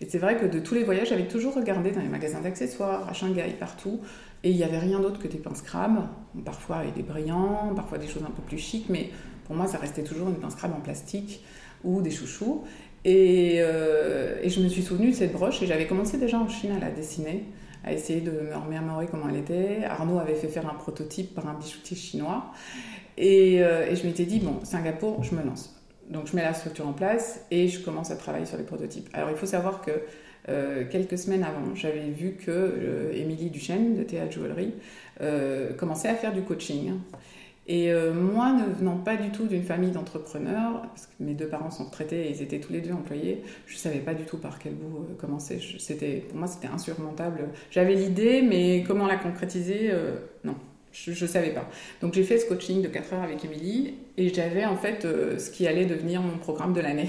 Et 0.00 0.06
c'est 0.06 0.18
vrai 0.18 0.36
que 0.36 0.44
de 0.44 0.58
tous 0.58 0.74
les 0.74 0.84
voyages, 0.84 1.08
j'avais 1.08 1.26
toujours 1.26 1.54
regardé 1.54 1.90
dans 1.90 2.00
les 2.00 2.08
magasins 2.08 2.40
d'accessoires, 2.40 3.08
à 3.08 3.12
Shanghai, 3.14 3.54
partout. 3.58 4.00
Et 4.46 4.50
il 4.50 4.56
n'y 4.56 4.62
avait 4.62 4.78
rien 4.78 5.00
d'autre 5.00 5.18
que 5.18 5.26
des 5.26 5.38
pinces 5.38 5.60
crabes. 5.60 6.06
Parfois 6.44 6.76
avec 6.76 6.94
des 6.94 7.02
brillants, 7.02 7.72
parfois 7.74 7.98
des 7.98 8.06
choses 8.06 8.22
un 8.22 8.30
peu 8.30 8.42
plus 8.42 8.58
chic, 8.58 8.86
mais 8.88 9.10
pour 9.44 9.56
moi, 9.56 9.66
ça 9.66 9.76
restait 9.78 10.04
toujours 10.04 10.28
une 10.28 10.36
pince 10.36 10.54
crabe 10.54 10.72
en 10.72 10.80
plastique 10.80 11.44
ou 11.82 12.00
des 12.00 12.12
chouchous. 12.12 12.62
Et, 13.04 13.56
euh, 13.56 14.38
et 14.40 14.48
je 14.48 14.60
me 14.60 14.68
suis 14.68 14.82
souvenue 14.82 15.10
de 15.10 15.16
cette 15.16 15.32
broche 15.32 15.62
et 15.62 15.66
j'avais 15.66 15.88
commencé 15.88 16.16
déjà 16.16 16.38
en 16.38 16.48
Chine 16.48 16.70
à 16.70 16.78
la 16.78 16.92
dessiner, 16.92 17.42
à 17.82 17.92
essayer 17.92 18.20
de 18.20 18.30
me 18.30 18.54
remémorer 18.54 19.08
comment 19.08 19.28
elle 19.28 19.38
était. 19.38 19.82
Arnaud 19.84 20.20
avait 20.20 20.36
fait 20.36 20.46
faire 20.46 20.70
un 20.70 20.74
prototype 20.74 21.34
par 21.34 21.48
un 21.48 21.54
bijoutier 21.54 21.96
chinois. 21.96 22.52
Et, 23.16 23.64
euh, 23.64 23.90
et 23.90 23.96
je 23.96 24.06
m'étais 24.06 24.26
dit, 24.26 24.38
bon, 24.38 24.60
Singapour, 24.62 25.24
je 25.24 25.34
me 25.34 25.42
lance. 25.42 25.76
Donc 26.08 26.28
je 26.28 26.36
mets 26.36 26.42
la 26.42 26.54
structure 26.54 26.86
en 26.86 26.92
place 26.92 27.40
et 27.50 27.66
je 27.66 27.80
commence 27.80 28.12
à 28.12 28.16
travailler 28.16 28.46
sur 28.46 28.58
les 28.58 28.62
prototypes. 28.62 29.08
Alors 29.12 29.30
il 29.30 29.36
faut 29.36 29.46
savoir 29.46 29.80
que 29.80 29.90
euh, 30.48 30.84
quelques 30.88 31.18
semaines 31.18 31.42
avant, 31.42 31.74
j'avais 31.74 32.08
vu 32.08 32.32
que 32.32 32.50
euh, 32.50 33.12
Émilie 33.12 33.50
Duchesne 33.50 33.96
de 33.96 34.04
Théâtre 34.04 34.32
Jewelry 34.32 34.72
euh, 35.20 35.72
commençait 35.72 36.08
à 36.08 36.14
faire 36.14 36.32
du 36.32 36.42
coaching. 36.42 36.92
Et 37.68 37.92
moi, 38.14 38.52
ne 38.52 38.72
venant 38.72 38.96
pas 38.96 39.16
du 39.16 39.30
tout 39.30 39.48
d'une 39.48 39.64
famille 39.64 39.90
d'entrepreneurs, 39.90 40.82
parce 40.82 41.06
que 41.06 41.14
mes 41.18 41.34
deux 41.34 41.48
parents 41.48 41.72
sont 41.72 41.86
retraités 41.86 42.28
et 42.28 42.30
ils 42.30 42.40
étaient 42.40 42.60
tous 42.60 42.72
les 42.72 42.80
deux 42.80 42.92
employés, 42.92 43.42
je 43.66 43.74
ne 43.74 43.78
savais 43.80 43.98
pas 43.98 44.14
du 44.14 44.22
tout 44.22 44.36
par 44.38 44.60
quel 44.60 44.74
bout 44.74 45.04
commencer. 45.18 45.58
C'était, 45.80 46.22
pour 46.28 46.38
moi, 46.38 46.46
c'était 46.46 46.68
insurmontable. 46.68 47.48
J'avais 47.72 47.94
l'idée, 47.94 48.40
mais 48.42 48.84
comment 48.86 49.08
la 49.08 49.16
concrétiser 49.16 49.90
Non, 50.44 50.54
je 50.92 51.10
ne 51.10 51.28
savais 51.28 51.50
pas. 51.50 51.68
Donc 52.00 52.14
j'ai 52.14 52.22
fait 52.22 52.38
ce 52.38 52.46
coaching 52.46 52.82
de 52.82 52.86
4 52.86 53.14
heures 53.14 53.22
avec 53.24 53.44
Émilie 53.44 53.94
et 54.16 54.32
j'avais 54.32 54.64
en 54.64 54.76
fait 54.76 55.02
ce 55.02 55.50
qui 55.50 55.66
allait 55.66 55.86
devenir 55.86 56.22
mon 56.22 56.38
programme 56.38 56.72
de 56.72 56.80
l'année. 56.80 57.08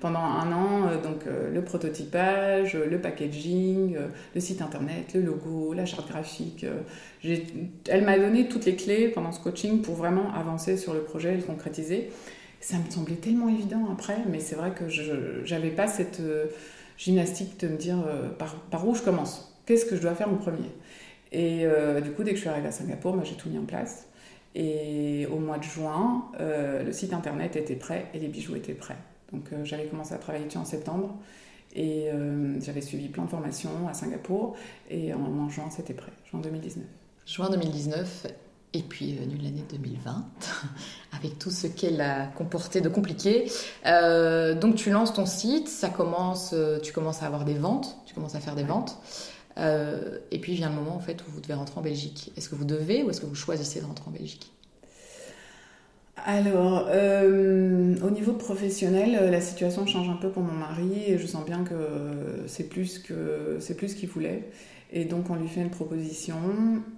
Pendant 0.00 0.20
un 0.20 0.50
an, 0.50 0.88
euh, 0.88 1.02
donc 1.02 1.26
euh, 1.26 1.52
le 1.52 1.62
prototypage, 1.62 2.74
euh, 2.74 2.86
le 2.86 2.98
packaging, 2.98 3.98
le 4.34 4.40
site 4.40 4.62
internet, 4.62 5.12
le 5.12 5.20
logo, 5.20 5.74
la 5.74 5.84
charte 5.84 6.08
graphique. 6.08 6.64
elle 7.22 8.04
m'a 8.04 8.18
donné 8.18 8.48
toutes 8.48 8.64
les 8.64 8.76
clés 8.76 9.08
pendant 9.08 9.30
ce 9.30 9.40
coaching 9.40 9.82
pour 9.82 9.96
vraiment 9.96 10.32
avancer 10.32 10.78
sur 10.78 10.94
le 10.94 11.00
projet 11.00 11.34
et 11.34 11.36
le 11.36 11.42
concrétiser. 11.42 12.10
Ça 12.60 12.78
me 12.78 12.90
semblait 12.90 13.16
tellement 13.16 13.50
évident 13.50 13.88
après, 13.92 14.16
mais 14.30 14.40
c'est 14.40 14.54
vrai 14.54 14.72
que 14.72 14.88
je 14.88 15.50
n'avais 15.50 15.70
pas 15.70 15.86
cette 15.86 16.20
gymnastique 16.96 17.60
de 17.60 17.68
me 17.68 17.76
dire 17.76 17.98
par, 18.38 18.88
où 18.88 18.94
je 18.94 19.02
commence, 19.02 19.58
qu'est-ce 19.64 19.86
que 19.86 19.96
je 19.96 20.02
dois 20.02 20.14
faire 20.14 20.28
en 20.28 20.36
premier? 20.36 20.70
Et 21.32 21.64
du 22.02 22.10
coup, 22.10 22.22
dès 22.22 22.32
que 22.32 22.36
je 22.36 22.42
suis 22.42 22.50
arrivée 22.50 22.68
à 22.68 22.72
Singapour, 22.72 23.14
moi, 23.14 23.24
j'ai 23.24 23.34
tout 23.34 23.48
mis 23.48 23.58
en 23.58 23.64
place. 23.64 24.06
Et 24.54 25.26
au 25.32 25.38
mois 25.38 25.56
de 25.56 25.64
juin, 25.64 26.26
le 26.38 26.92
site 26.92 27.14
internet 27.14 27.56
était 27.56 27.76
prêt 27.76 28.06
et 28.12 28.18
les 28.18 28.28
bijoux 28.28 28.56
étaient 28.56 28.74
prêts. 28.74 28.96
Donc 29.32 29.44
euh, 29.52 29.64
j'avais 29.64 29.86
commencé 29.86 30.14
à 30.14 30.18
travailler 30.18 30.46
dessus 30.46 30.58
en 30.58 30.64
septembre 30.64 31.14
et 31.74 32.10
euh, 32.10 32.60
j'avais 32.60 32.80
suivi 32.80 33.08
plein 33.08 33.24
de 33.24 33.30
formations 33.30 33.88
à 33.88 33.94
Singapour 33.94 34.56
et 34.88 35.14
en, 35.14 35.20
en 35.20 35.48
juin, 35.48 35.70
c'était 35.70 35.94
prêt, 35.94 36.12
juin 36.30 36.40
2019. 36.40 36.84
Juin 37.26 37.50
2019 37.50 38.26
et 38.72 38.82
puis 38.82 39.14
venue 39.14 39.36
l'année 39.36 39.64
2020 39.70 40.24
avec 41.12 41.38
tout 41.38 41.50
ce 41.50 41.66
qu'elle 41.66 42.00
a 42.00 42.26
comporté 42.26 42.80
de 42.80 42.88
compliqué. 42.88 43.50
Euh, 43.86 44.54
donc 44.54 44.76
tu 44.76 44.90
lances 44.90 45.12
ton 45.12 45.26
site, 45.26 45.68
ça 45.68 45.88
commence, 45.88 46.54
tu 46.82 46.92
commences 46.92 47.22
à 47.22 47.26
avoir 47.26 47.44
des 47.44 47.54
ventes, 47.54 47.98
tu 48.06 48.14
commences 48.14 48.34
à 48.34 48.40
faire 48.40 48.54
des 48.54 48.64
ventes. 48.64 48.98
Euh, 49.58 50.18
et 50.30 50.38
puis 50.38 50.54
vient 50.54 50.70
le 50.70 50.76
moment 50.76 50.94
en 50.94 51.00
fait 51.00 51.22
où 51.26 51.30
vous 51.30 51.40
devez 51.40 51.54
rentrer 51.54 51.78
en 51.78 51.82
Belgique. 51.82 52.32
Est-ce 52.36 52.48
que 52.48 52.54
vous 52.54 52.64
devez 52.64 53.02
ou 53.02 53.10
est-ce 53.10 53.20
que 53.20 53.26
vous 53.26 53.34
choisissez 53.34 53.80
de 53.80 53.86
rentrer 53.86 54.08
en 54.08 54.12
Belgique? 54.12 54.52
Alors, 56.16 56.86
euh, 56.90 57.96
au 58.02 58.10
niveau 58.10 58.34
professionnel, 58.34 59.18
euh, 59.20 59.30
la 59.30 59.40
situation 59.40 59.86
change 59.86 60.08
un 60.10 60.16
peu 60.16 60.28
pour 60.28 60.42
mon 60.42 60.52
mari 60.52 61.04
et 61.06 61.18
je 61.18 61.26
sens 61.26 61.44
bien 61.46 61.64
que 61.64 61.74
c'est 62.46 62.68
plus 62.68 62.98
que 62.98 63.56
c'est 63.60 63.74
plus 63.76 63.94
qu'il 63.94 64.08
voulait. 64.08 64.50
Et 64.92 65.04
donc 65.04 65.30
on 65.30 65.36
lui 65.36 65.46
fait 65.48 65.60
une 65.60 65.70
proposition 65.70 66.36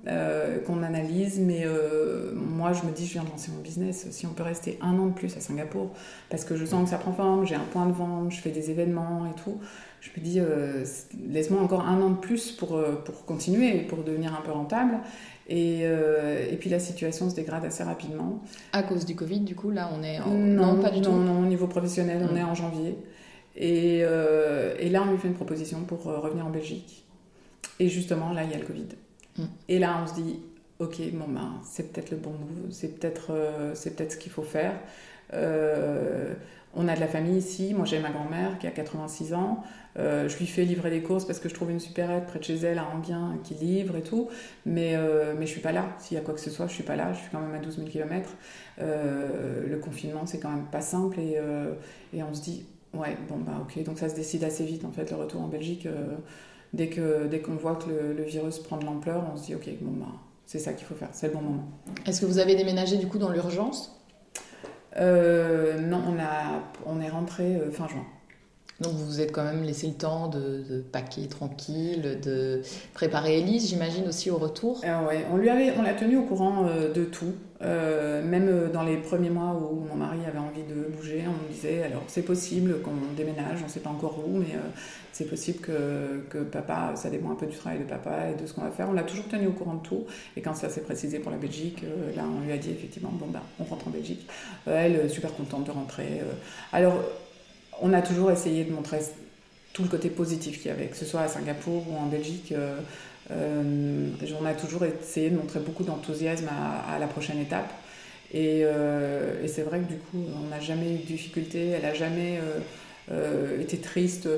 euh, 0.06 0.58
qu'on 0.60 0.82
analyse, 0.82 1.38
mais 1.38 1.62
euh, 1.66 2.32
moi 2.34 2.72
je 2.72 2.84
me 2.84 2.90
dis 2.90 3.06
je 3.06 3.12
viens 3.12 3.22
de 3.22 3.28
lancer 3.28 3.50
mon 3.54 3.60
business, 3.60 4.06
si 4.10 4.26
on 4.26 4.32
peut 4.32 4.42
rester 4.42 4.78
un 4.80 4.98
an 4.98 5.06
de 5.08 5.12
plus 5.12 5.36
à 5.36 5.40
Singapour, 5.40 5.90
parce 6.30 6.44
que 6.46 6.56
je 6.56 6.64
sens 6.64 6.84
que 6.84 6.90
ça 6.90 6.96
prend 6.96 7.12
forme, 7.12 7.46
j'ai 7.46 7.54
un 7.54 7.66
point 7.70 7.84
de 7.84 7.92
vente, 7.92 8.32
je 8.32 8.40
fais 8.40 8.50
des 8.50 8.70
événements 8.70 9.26
et 9.30 9.38
tout, 9.42 9.60
je 10.00 10.08
me 10.18 10.24
dis 10.24 10.40
euh, 10.40 10.84
laisse-moi 11.28 11.60
encore 11.60 11.86
un 11.86 12.00
an 12.00 12.10
de 12.10 12.16
plus 12.16 12.50
pour, 12.52 12.76
euh, 12.76 12.94
pour 13.04 13.26
continuer, 13.26 13.82
pour 13.82 14.02
devenir 14.02 14.32
un 14.34 14.40
peu 14.42 14.52
rentable. 14.52 14.98
Et, 15.54 15.80
euh, 15.82 16.46
et 16.50 16.56
puis 16.56 16.70
la 16.70 16.78
situation 16.78 17.28
se 17.28 17.34
dégrade 17.34 17.62
assez 17.66 17.82
rapidement. 17.82 18.42
À 18.72 18.82
cause 18.82 19.04
du 19.04 19.14
Covid, 19.14 19.40
du 19.40 19.54
coup, 19.54 19.70
là, 19.70 19.90
on 19.94 20.02
est 20.02 20.18
en... 20.18 20.30
Non, 20.30 20.80
pas 20.80 20.88
du 20.90 21.00
non, 21.02 21.10
tout. 21.10 21.16
non, 21.18 21.40
au 21.40 21.44
niveau 21.44 21.66
professionnel, 21.66 22.26
on 22.26 22.32
Mm. 22.32 22.36
est 22.38 22.42
en 22.42 22.54
janvier. 22.54 22.96
Et, 23.54 24.00
euh, 24.02 24.74
et 24.78 24.88
là, 24.88 25.02
on 25.06 25.10
lui 25.12 25.18
fait 25.18 25.28
une 25.28 25.34
proposition 25.34 25.82
pour 25.84 26.08
euh, 26.08 26.18
revenir 26.20 26.46
en 26.46 26.50
Belgique. 26.50 27.04
Et 27.78 27.88
justement, 27.90 28.32
là, 28.32 28.44
il 28.44 28.50
y 28.50 28.54
a 28.54 28.58
le 28.58 28.64
Covid. 28.64 28.86
Mm. 29.36 29.42
Et 29.68 29.78
là, 29.78 30.00
on 30.02 30.06
se 30.06 30.14
dit, 30.14 30.38
ok, 30.78 30.96
bon 31.12 31.26
ben, 31.28 31.52
c'est 31.70 31.92
peut-être 31.92 32.10
le 32.12 32.16
bon 32.16 32.30
move, 32.30 32.70
c'est 32.70 32.98
peut-être, 32.98 33.32
c'est 33.74 33.94
peut-être 33.94 34.12
ce 34.12 34.16
qu'il 34.16 34.32
faut 34.32 34.42
faire. 34.42 34.72
On 36.74 36.88
a 36.88 36.94
de 36.94 37.00
la 37.00 37.06
famille 37.06 37.36
ici. 37.38 37.74
Moi, 37.74 37.84
j'ai 37.84 37.98
ma 38.00 38.10
grand-mère 38.10 38.58
qui 38.58 38.66
a 38.66 38.70
86 38.70 39.34
ans. 39.34 39.62
Euh, 39.98 40.26
je 40.28 40.38
lui 40.38 40.46
fais 40.46 40.64
livrer 40.64 40.90
des 40.90 41.02
courses 41.02 41.26
parce 41.26 41.38
que 41.38 41.48
je 41.50 41.54
trouve 41.54 41.70
une 41.70 41.80
supérette 41.80 42.26
près 42.26 42.38
de 42.38 42.44
chez 42.44 42.56
elle 42.56 42.78
à 42.78 42.86
Anguien 42.88 43.38
qui 43.44 43.54
livre 43.54 43.96
et 43.96 44.02
tout. 44.02 44.28
Mais, 44.64 44.92
euh, 44.96 45.34
mais 45.38 45.46
je 45.46 45.52
suis 45.52 45.60
pas 45.60 45.72
là. 45.72 45.84
S'il 45.98 46.16
y 46.16 46.20
a 46.20 46.22
quoi 46.22 46.32
que 46.34 46.40
ce 46.40 46.50
soit, 46.50 46.66
je 46.66 46.72
suis 46.72 46.82
pas 46.82 46.96
là. 46.96 47.12
Je 47.12 47.18
suis 47.20 47.30
quand 47.30 47.40
même 47.40 47.54
à 47.54 47.58
12 47.58 47.76
000 47.76 47.88
km. 47.88 48.30
le 48.78 49.76
confinement, 49.78 50.26
c'est 50.26 50.38
quand 50.40 50.50
même 50.50 50.66
pas 50.70 50.80
simple. 50.80 51.18
Et, 51.20 51.34
euh, 51.36 51.72
et 52.14 52.22
on 52.22 52.32
se 52.34 52.42
dit, 52.42 52.64
ouais, 52.94 53.16
bon, 53.28 53.36
bah 53.38 53.52
ok. 53.62 53.82
Donc 53.84 53.98
ça 53.98 54.08
se 54.08 54.14
décide 54.14 54.44
assez 54.44 54.64
vite, 54.64 54.84
en 54.84 54.92
fait, 54.92 55.10
le 55.10 55.16
retour 55.16 55.42
en 55.42 55.48
Belgique. 55.48 55.86
euh, 55.86 56.16
dès 56.72 56.88
que 56.88 57.26
dès 57.26 57.40
qu'on 57.40 57.56
voit 57.56 57.76
que 57.76 57.88
le, 57.90 58.14
le 58.14 58.22
virus 58.22 58.58
prend 58.58 58.78
de 58.78 58.84
l'ampleur, 58.86 59.24
on 59.32 59.36
se 59.36 59.44
dit, 59.46 59.54
ok, 59.54 59.68
bon, 59.82 59.92
bah 59.92 60.12
c'est 60.46 60.58
ça 60.58 60.72
qu'il 60.72 60.86
faut 60.86 60.94
faire. 60.94 61.08
C'est 61.12 61.28
le 61.28 61.34
bon 61.34 61.42
moment. 61.42 61.64
Est-ce 62.06 62.20
que 62.20 62.26
vous 62.26 62.38
avez 62.38 62.54
déménagé 62.56 62.96
du 62.96 63.06
coup 63.08 63.18
dans 63.18 63.30
l'urgence? 63.30 64.01
Non, 65.80 66.02
on, 66.06 66.18
a, 66.18 66.62
on 66.86 67.00
est 67.00 67.08
rentré 67.08 67.56
euh, 67.56 67.70
fin 67.70 67.88
juin. 67.88 68.04
Donc 68.82 68.92
vous 68.94 69.06
vous 69.06 69.20
êtes 69.20 69.32
quand 69.32 69.44
même 69.44 69.62
laissé 69.62 69.86
le 69.86 69.94
temps 69.94 70.28
de, 70.28 70.84
paquer 70.92 71.28
tranquille, 71.28 72.18
de 72.22 72.62
préparer 72.94 73.38
Elise, 73.38 73.68
j'imagine 73.68 74.08
aussi 74.08 74.30
au 74.30 74.36
retour. 74.36 74.80
Euh, 74.84 75.06
ouais, 75.06 75.24
on 75.32 75.36
lui 75.36 75.48
avait, 75.48 75.72
on 75.78 75.82
l'a 75.82 75.94
tenu 75.94 76.16
au 76.16 76.22
courant 76.22 76.66
euh, 76.66 76.92
de 76.92 77.04
tout. 77.04 77.32
Euh, 77.62 78.24
même 78.24 78.48
euh, 78.48 78.68
dans 78.68 78.82
les 78.82 78.96
premiers 78.96 79.30
mois 79.30 79.54
où 79.54 79.84
mon 79.88 79.94
mari 79.94 80.18
avait 80.26 80.38
envie 80.38 80.64
de 80.64 80.90
bouger, 80.96 81.22
on 81.28 81.44
me 81.44 81.52
disait 81.52 81.84
alors 81.84 82.02
c'est 82.08 82.22
possible 82.22 82.80
qu'on 82.80 82.90
déménage, 83.16 83.60
on 83.60 83.66
ne 83.66 83.70
sait 83.70 83.78
pas 83.78 83.90
encore 83.90 84.18
où, 84.18 84.38
mais 84.38 84.58
c'est 85.12 85.26
possible 85.26 85.60
que, 85.60 86.24
que 86.28 86.38
papa, 86.38 86.94
ça 86.96 87.08
dépend 87.08 87.30
un 87.30 87.36
peu 87.36 87.46
du 87.46 87.56
travail 87.56 87.78
de 87.78 87.84
papa 87.84 88.30
et 88.30 88.40
de 88.40 88.46
ce 88.46 88.52
qu'on 88.52 88.62
va 88.62 88.72
faire. 88.72 88.88
On 88.88 88.94
l'a 88.94 89.04
toujours 89.04 89.28
tenu 89.28 89.46
au 89.46 89.52
courant 89.52 89.74
de 89.74 89.82
tout. 89.82 90.06
Et 90.36 90.40
quand 90.40 90.54
ça 90.54 90.68
s'est 90.70 90.80
précisé 90.80 91.20
pour 91.20 91.30
la 91.30 91.36
Belgique, 91.36 91.84
là 92.16 92.24
on 92.26 92.44
lui 92.44 92.52
a 92.52 92.56
dit 92.56 92.70
effectivement 92.70 93.12
bon 93.12 93.26
bah 93.28 93.42
on 93.60 93.64
rentre 93.64 93.86
en 93.86 93.90
Belgique. 93.90 94.26
Elle 94.66 95.08
super 95.08 95.32
contente 95.32 95.64
de 95.64 95.70
rentrer. 95.70 96.20
Alors 96.72 96.94
on 97.82 97.92
a 97.92 98.00
toujours 98.00 98.30
essayé 98.30 98.64
de 98.64 98.72
montrer 98.72 99.00
tout 99.72 99.82
le 99.82 99.88
côté 99.88 100.08
positif 100.08 100.58
qu'il 100.58 100.70
y 100.70 100.74
avait, 100.74 100.86
que 100.86 100.96
ce 100.96 101.04
soit 101.04 101.20
à 101.20 101.28
Singapour 101.28 101.84
ou 101.88 101.96
en 101.96 102.06
Belgique. 102.06 102.52
euh, 102.52 102.78
euh, 103.30 104.08
on 104.40 104.44
a 104.46 104.52
toujours 104.52 104.84
essayé 104.84 105.30
de 105.30 105.36
montrer 105.36 105.60
beaucoup 105.60 105.84
d'enthousiasme 105.84 106.48
à, 106.48 106.98
la 106.98 107.06
prochaine 107.06 107.38
étape. 107.40 107.70
Et, 108.32 108.62
euh, 108.64 109.42
et 109.42 109.48
c'est 109.48 109.62
vrai 109.62 109.80
que 109.80 109.88
du 109.88 109.98
coup, 109.98 110.24
on 110.42 110.48
n'a 110.48 110.60
jamais 110.60 110.92
eu 110.94 110.98
de 110.98 111.06
difficulté, 111.06 111.68
elle 111.68 111.82
n'a 111.82 111.94
jamais 111.94 112.40
été 113.60 113.78
triste. 113.78 114.28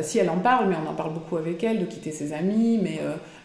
Si 0.00 0.18
elle 0.18 0.30
en 0.30 0.38
parle, 0.38 0.68
mais 0.68 0.76
on 0.84 0.88
en 0.88 0.94
parle 0.94 1.12
beaucoup 1.12 1.36
avec 1.36 1.62
elle, 1.62 1.80
de 1.80 1.84
quitter 1.84 2.12
ses 2.12 2.32
amis, 2.32 2.80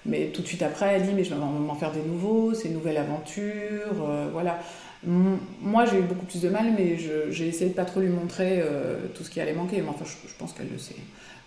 mais, 0.05 0.31
tout 0.33 0.41
de 0.41 0.47
suite 0.47 0.63
après, 0.63 0.93
elle 0.93 1.03
dit 1.03 1.13
Mais 1.13 1.23
je 1.23 1.33
vais 1.33 1.39
m'en 1.39 1.75
faire 1.75 1.91
des 1.91 2.01
nouveaux, 2.01 2.53
c'est 2.53 2.69
une 2.69 2.75
nouvelle 2.75 2.97
aventure, 2.97 3.43
euh, 4.01 4.29
voilà. 4.31 4.59
Moi, 5.05 5.85
j'ai 5.85 5.99
eu 5.99 6.03
beaucoup 6.03 6.25
plus 6.25 6.41
de 6.41 6.49
mal, 6.49 6.73
mais 6.77 6.97
j'ai 6.97 7.47
essayé 7.47 7.69
de 7.69 7.75
pas 7.75 7.85
trop 7.85 7.99
lui 7.99 8.09
montrer 8.09 8.59
euh, 8.61 8.97
tout 9.13 9.23
ce 9.23 9.29
qui 9.29 9.39
allait 9.39 9.53
manquer. 9.53 9.81
Mais 9.81 9.89
enfin, 9.89 10.05
je, 10.05 10.33
pense 10.37 10.53
qu'elle 10.53 10.69
le 10.71 10.77
sait. 10.77 10.95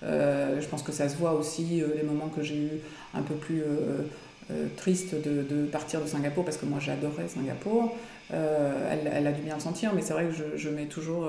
Euh, 0.02 0.60
je 0.60 0.66
pense 0.68 0.82
que 0.82 0.92
ça 0.92 1.08
se 1.08 1.16
voit 1.16 1.32
aussi, 1.32 1.82
euh, 1.82 1.88
les 1.96 2.02
moments 2.02 2.28
que 2.28 2.42
j'ai 2.42 2.56
eu 2.56 2.70
un 3.12 3.22
peu 3.22 3.34
plus 3.34 3.62
euh, 3.62 4.66
tristes 4.76 5.14
de, 5.14 5.66
partir 5.66 6.00
de 6.00 6.06
Singapour, 6.06 6.44
parce 6.44 6.56
que 6.56 6.66
moi 6.66 6.78
j'adorais 6.80 7.28
Singapour. 7.28 7.96
Elle, 8.30 9.26
a 9.26 9.32
dû 9.32 9.42
bien 9.42 9.54
le 9.54 9.60
sentir, 9.60 9.92
mais 9.94 10.02
c'est 10.02 10.12
vrai 10.12 10.26
que 10.26 10.56
je 10.56 10.68
mets 10.68 10.86
toujours 10.86 11.28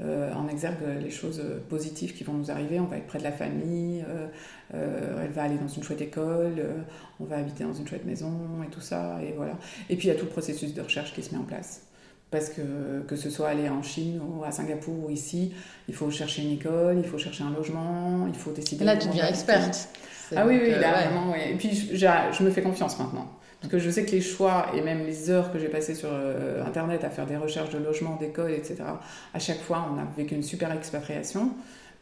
euh, 0.00 0.08
euh, 0.08 0.32
en 0.34 0.48
exergue 0.48 0.76
les 1.00 1.10
choses 1.10 1.42
positives 1.68 2.14
qui 2.14 2.24
vont 2.24 2.34
nous 2.34 2.50
arriver. 2.50 2.80
On 2.80 2.86
va 2.86 2.96
être 2.98 3.06
près 3.06 3.18
de 3.18 3.24
la 3.24 3.32
famille, 3.32 4.04
euh, 4.08 4.26
euh, 4.74 5.24
elle 5.24 5.32
va 5.32 5.42
aller 5.42 5.56
dans 5.56 5.68
une 5.68 5.82
chouette 5.82 6.00
école, 6.00 6.54
euh, 6.58 6.78
on 7.20 7.24
va 7.24 7.36
habiter 7.36 7.64
dans 7.64 7.72
une 7.72 7.86
chouette 7.86 8.04
maison 8.04 8.32
et 8.66 8.70
tout 8.70 8.80
ça, 8.80 9.18
et 9.22 9.32
voilà. 9.36 9.54
Et 9.90 9.96
puis 9.96 10.08
il 10.08 10.10
y 10.12 10.14
a 10.14 10.18
tout 10.18 10.26
le 10.26 10.30
processus 10.30 10.74
de 10.74 10.80
recherche 10.82 11.12
qui 11.14 11.22
se 11.22 11.32
met 11.34 11.40
en 11.40 11.44
place. 11.44 11.82
Parce 12.30 12.50
que 12.50 13.00
que 13.08 13.16
ce 13.16 13.30
soit 13.30 13.48
aller 13.48 13.70
en 13.70 13.82
Chine 13.82 14.20
ou 14.20 14.44
à 14.44 14.50
Singapour 14.50 15.06
ou 15.06 15.10
ici, 15.10 15.54
il 15.88 15.94
faut 15.94 16.10
chercher 16.10 16.42
une 16.42 16.52
école, 16.52 16.98
il 16.98 17.08
faut 17.08 17.16
chercher 17.16 17.42
un 17.42 17.50
logement, 17.50 18.26
il 18.26 18.34
faut 18.34 18.52
décider. 18.52 18.84
Là, 18.84 18.98
tu 18.98 19.08
deviens 19.08 19.26
experte. 19.26 19.88
ah 20.36 20.46
oui, 20.46 20.58
oui, 20.62 20.72
euh, 20.74 20.78
là, 20.78 20.92
ouais. 20.92 21.04
vraiment, 21.06 21.32
oui. 21.32 21.38
Et 21.52 21.54
puis, 21.54 21.70
je 21.72 22.42
me 22.42 22.50
fais 22.50 22.60
confiance 22.60 22.98
maintenant. 22.98 23.37
Parce 23.60 23.72
que 23.72 23.78
je 23.78 23.90
sais 23.90 24.04
que 24.04 24.12
les 24.12 24.20
choix 24.20 24.66
et 24.74 24.80
même 24.80 25.04
les 25.04 25.30
heures 25.30 25.52
que 25.52 25.58
j'ai 25.58 25.68
passées 25.68 25.94
sur 25.94 26.10
euh, 26.12 26.64
Internet 26.64 27.02
à 27.02 27.10
faire 27.10 27.26
des 27.26 27.36
recherches 27.36 27.70
de 27.70 27.78
logement, 27.78 28.16
d'école, 28.16 28.52
etc., 28.52 28.76
à 29.34 29.38
chaque 29.38 29.60
fois, 29.60 29.88
on 29.92 29.98
a 29.98 30.04
vécu 30.16 30.34
une 30.34 30.44
super 30.44 30.72
expatriation. 30.72 31.50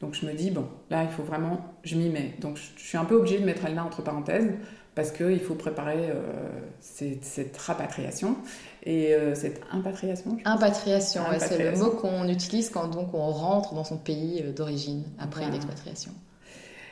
Donc, 0.01 0.15
je 0.15 0.27
me 0.27 0.33
dis, 0.35 0.51
bon, 0.51 0.67
là, 0.91 1.03
il 1.05 1.09
faut 1.09 1.23
vraiment, 1.23 1.75
je 1.83 1.97
m'y 1.97 2.11
mets. 2.11 2.35
Donc, 2.41 2.59
je, 2.59 2.83
suis 2.83 2.99
un 2.99 3.07
peu 3.07 3.15
obligée 3.15 3.39
de 3.39 3.45
mettre 3.47 3.67
là 3.69 3.85
entre 3.85 4.03
parenthèses 4.03 4.53
parce 4.95 5.11
qu'il 5.11 5.41
faut 5.41 5.55
préparer 5.55 6.11
euh, 6.11 6.23
cette, 6.81 7.25
cette 7.25 7.57
rapatriation 7.57 8.37
et 8.83 9.15
euh, 9.15 9.35
cette 9.35 9.61
impatriation. 9.73 10.39
Impatriation, 10.45 11.23
ouais, 11.31 11.39
c'est 11.39 11.59
le 11.59 11.79
mot 11.79 11.91
qu'on 11.91 12.29
utilise 12.29 12.71
quand 12.71 12.89
donc 12.89 13.13
on 13.13 13.31
rentre 13.31 13.75
dans 13.75 13.85
son 13.85 13.99
pays 13.99 14.43
d'origine 14.55 15.05
après 15.19 15.43
Voilà. 15.43 15.49
une 15.49 15.57
expatriation. 15.57 16.13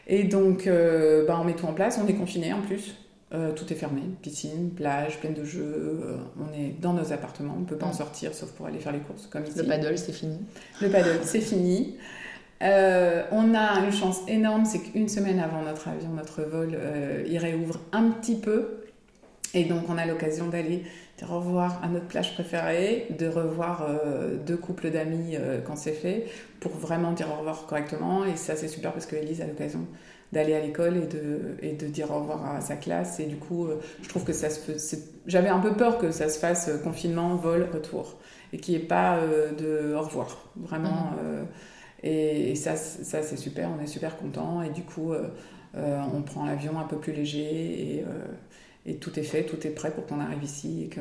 Et 0.06 0.24
donc, 0.24 0.66
euh, 0.66 1.26
bah, 1.26 1.38
on 1.40 1.44
met 1.44 1.54
tout 1.54 1.66
en 1.66 1.72
place. 1.72 1.98
On 2.02 2.06
est 2.06 2.14
confiné 2.14 2.52
en 2.52 2.60
plus. 2.60 2.94
Euh, 3.32 3.52
tout 3.52 3.72
est 3.72 3.76
fermé. 3.76 4.02
Piscine, 4.22 4.70
plage, 4.70 5.18
pleine 5.18 5.34
de 5.34 5.44
jeux. 5.44 5.62
Euh, 6.04 6.16
on 6.38 6.52
est 6.56 6.74
dans 6.80 6.92
nos 6.92 7.12
appartements. 7.12 7.54
On 7.56 7.60
ne 7.60 7.64
peut 7.64 7.76
pas 7.78 7.86
en 7.86 7.90
Mm. 7.90 7.94
sortir 7.94 8.34
sauf 8.34 8.50
pour 8.52 8.66
aller 8.66 8.78
faire 8.78 8.92
les 8.92 9.00
courses, 9.00 9.26
comme 9.26 9.44
ici. 9.44 9.58
Le 9.58 9.64
paddle, 9.64 9.98
c'est 9.98 10.12
fini. 10.12 10.38
Le 10.80 10.88
paddle, 10.90 11.18
c'est 11.22 11.40
fini. 11.40 11.96
Euh, 12.62 13.24
on 13.32 13.54
a 13.54 13.80
une 13.84 13.92
chance 13.92 14.20
énorme, 14.28 14.64
c'est 14.64 14.78
qu'une 14.78 15.08
semaine 15.08 15.40
avant 15.40 15.62
notre 15.62 15.88
avion, 15.88 16.10
notre 16.10 16.42
vol, 16.42 16.78
il 17.26 17.36
réouvre 17.38 17.80
un 17.92 18.10
petit 18.10 18.36
peu. 18.36 18.84
Et 19.52 19.64
donc, 19.64 19.82
on 19.88 19.98
a 19.98 20.06
l'occasion 20.06 20.46
d'aller 20.48 20.84
au 21.22 21.26
revoir 21.38 21.80
à 21.82 21.88
notre 21.88 22.06
plage 22.06 22.34
préférée, 22.34 23.06
de 23.18 23.26
revoir 23.28 23.86
euh, 23.88 24.36
deux 24.36 24.56
couples 24.56 24.90
d'amis 24.90 25.36
euh, 25.36 25.60
quand 25.64 25.76
c'est 25.76 25.92
fait, 25.92 26.26
pour 26.60 26.72
vraiment 26.72 27.12
dire 27.12 27.28
au 27.32 27.38
revoir 27.38 27.66
correctement. 27.66 28.24
Et 28.24 28.36
ça, 28.36 28.56
c'est 28.56 28.68
super 28.68 28.92
parce 28.92 29.06
que 29.06 29.16
Elise 29.16 29.40
a 29.40 29.46
l'occasion 29.46 29.86
d'aller 30.32 30.54
à 30.54 30.60
l'école 30.60 30.96
et 30.96 31.06
de, 31.06 31.40
et 31.62 31.72
de 31.72 31.86
dire 31.86 32.10
au 32.10 32.18
revoir 32.20 32.56
à 32.56 32.60
sa 32.60 32.76
classe. 32.76 33.20
Et 33.20 33.26
du 33.26 33.36
coup, 33.36 33.66
euh, 33.66 33.80
je 34.02 34.08
trouve 34.08 34.24
que 34.24 34.32
ça 34.32 34.50
se 34.50 34.76
c'est- 34.78 35.12
J'avais 35.26 35.48
un 35.48 35.60
peu 35.60 35.72
peur 35.74 35.98
que 35.98 36.10
ça 36.10 36.28
se 36.28 36.38
fasse 36.38 36.70
confinement, 36.82 37.36
vol, 37.36 37.66
retour. 37.72 38.18
Et 38.52 38.58
qu'il 38.58 38.76
n'y 38.76 38.82
ait 38.82 38.86
pas 38.86 39.18
de 39.58 39.94
au 39.94 40.02
revoir. 40.02 40.48
Vraiment. 40.56 41.10
euh, 41.24 41.44
et, 42.02 42.50
et 42.52 42.54
ça, 42.56 42.76
ça 42.76 43.22
c'est 43.22 43.36
super. 43.36 43.70
On 43.78 43.82
est 43.82 43.86
super 43.86 44.16
contents. 44.16 44.62
Et 44.62 44.70
du 44.70 44.82
coup, 44.82 45.12
on 45.74 46.22
prend 46.22 46.44
l'avion 46.46 46.78
un 46.78 46.84
peu 46.84 46.96
plus 46.98 47.12
léger. 47.12 47.96
Et, 47.98 48.04
et 48.86 48.96
tout 48.96 49.18
est 49.18 49.22
fait, 49.24 49.44
tout 49.44 49.66
est 49.66 49.70
prêt 49.70 49.90
pour 49.90 50.06
qu'on 50.06 50.20
arrive 50.20 50.42
ici. 50.42 50.84
Et 50.84 50.88
que 50.88 51.00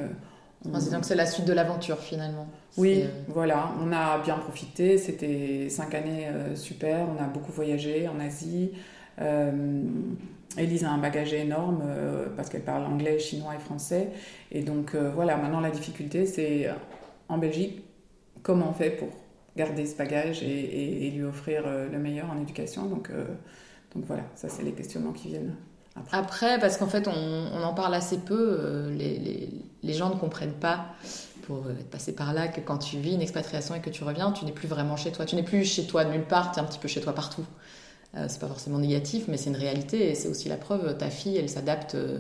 on- 0.65 0.73
Ah, 0.73 0.79
c'est 0.79 0.91
donc 0.91 1.03
c'est 1.05 1.15
la 1.15 1.25
suite 1.25 1.45
de 1.45 1.53
l'aventure 1.53 1.99
finalement. 1.99 2.47
oui, 2.77 3.01
euh, 3.03 3.07
voilà, 3.27 3.71
on 3.81 3.91
a 3.91 4.17
bien 4.19 4.37
profité, 4.37 4.97
c'était 4.97 5.67
cinq 5.69 5.93
années 5.93 6.27
euh, 6.27 6.55
super, 6.55 7.07
on 7.09 7.21
a 7.21 7.27
beaucoup 7.27 7.51
voyagé 7.51 8.07
en 8.07 8.19
Asie. 8.19 8.71
Euh, 9.21 9.51
Élise 10.57 10.83
a 10.83 10.91
un 10.91 10.99
bagage 10.99 11.33
énorme 11.33 11.81
euh, 11.83 12.27
parce 12.35 12.49
qu'elle 12.49 12.61
parle 12.61 12.83
anglais, 12.85 13.17
chinois 13.19 13.55
et 13.55 13.59
français. 13.59 14.09
Et 14.51 14.61
donc 14.61 14.95
voilà, 14.95 15.35
maintenant 15.37 15.59
la 15.61 15.71
difficulté 15.71 16.25
c'est 16.25 16.69
en 17.27 17.37
Belgique, 17.39 17.83
comment 18.43 18.69
on 18.69 18.73
fait 18.73 18.91
pour 18.91 19.09
garder 19.57 19.85
ce 19.85 19.95
bagage 19.97 20.41
et, 20.43 20.47
et- 20.47 21.07
et 21.07 21.11
lui 21.11 21.23
offrir 21.23 21.63
le 21.91 21.97
meilleur 21.99 22.29
en 22.31 22.39
éducation. 22.41 22.85
Donc, 22.85 23.09
donc 23.95 24.05
voilà, 24.05 24.23
ça 24.35 24.47
c'est 24.49 24.63
les 24.63 24.71
questionnements 24.73 25.11
qui 25.13 25.27
viennent 25.29 25.55
après. 25.95 26.17
Après, 26.17 26.59
parce 26.59 26.77
qu'en 26.77 26.87
fait, 26.87 27.07
on, 27.07 27.11
on 27.53 27.63
en 27.63 27.73
parle 27.73 27.93
assez 27.93 28.17
peu, 28.19 28.57
euh, 28.59 28.91
les, 28.95 29.17
les- 29.19 29.49
les 29.83 29.93
gens 29.93 30.09
ne 30.09 30.15
comprennent 30.15 30.53
pas, 30.53 30.85
pour 31.45 31.65
euh, 31.67 31.71
être 31.79 31.89
passé 31.89 32.13
par 32.15 32.33
là, 32.33 32.47
que 32.47 32.61
quand 32.61 32.77
tu 32.77 32.97
vis 32.97 33.13
une 33.13 33.21
expatriation 33.21 33.75
et 33.75 33.81
que 33.81 33.89
tu 33.89 34.03
reviens, 34.03 34.31
tu 34.31 34.45
n'es 34.45 34.51
plus 34.53 34.67
vraiment 34.67 34.95
chez 34.95 35.11
toi. 35.11 35.25
Tu 35.25 35.35
n'es 35.35 35.43
plus 35.43 35.65
chez 35.65 35.85
toi 35.85 36.05
nulle 36.05 36.23
part, 36.25 36.51
tu 36.51 36.59
es 36.59 36.61
un 36.61 36.65
petit 36.65 36.79
peu 36.79 36.87
chez 36.87 37.01
toi 37.01 37.13
partout. 37.13 37.45
Euh, 38.15 38.25
c'est 38.29 38.39
pas 38.39 38.47
forcément 38.47 38.79
négatif, 38.79 39.25
mais 39.27 39.37
c'est 39.37 39.49
une 39.49 39.55
réalité 39.57 40.09
et 40.09 40.15
c'est 40.15 40.29
aussi 40.29 40.47
la 40.47 40.57
preuve. 40.57 40.97
Ta 40.97 41.09
fille, 41.09 41.35
elle 41.37 41.49
s'adapte. 41.49 41.95
euh, 41.95 42.19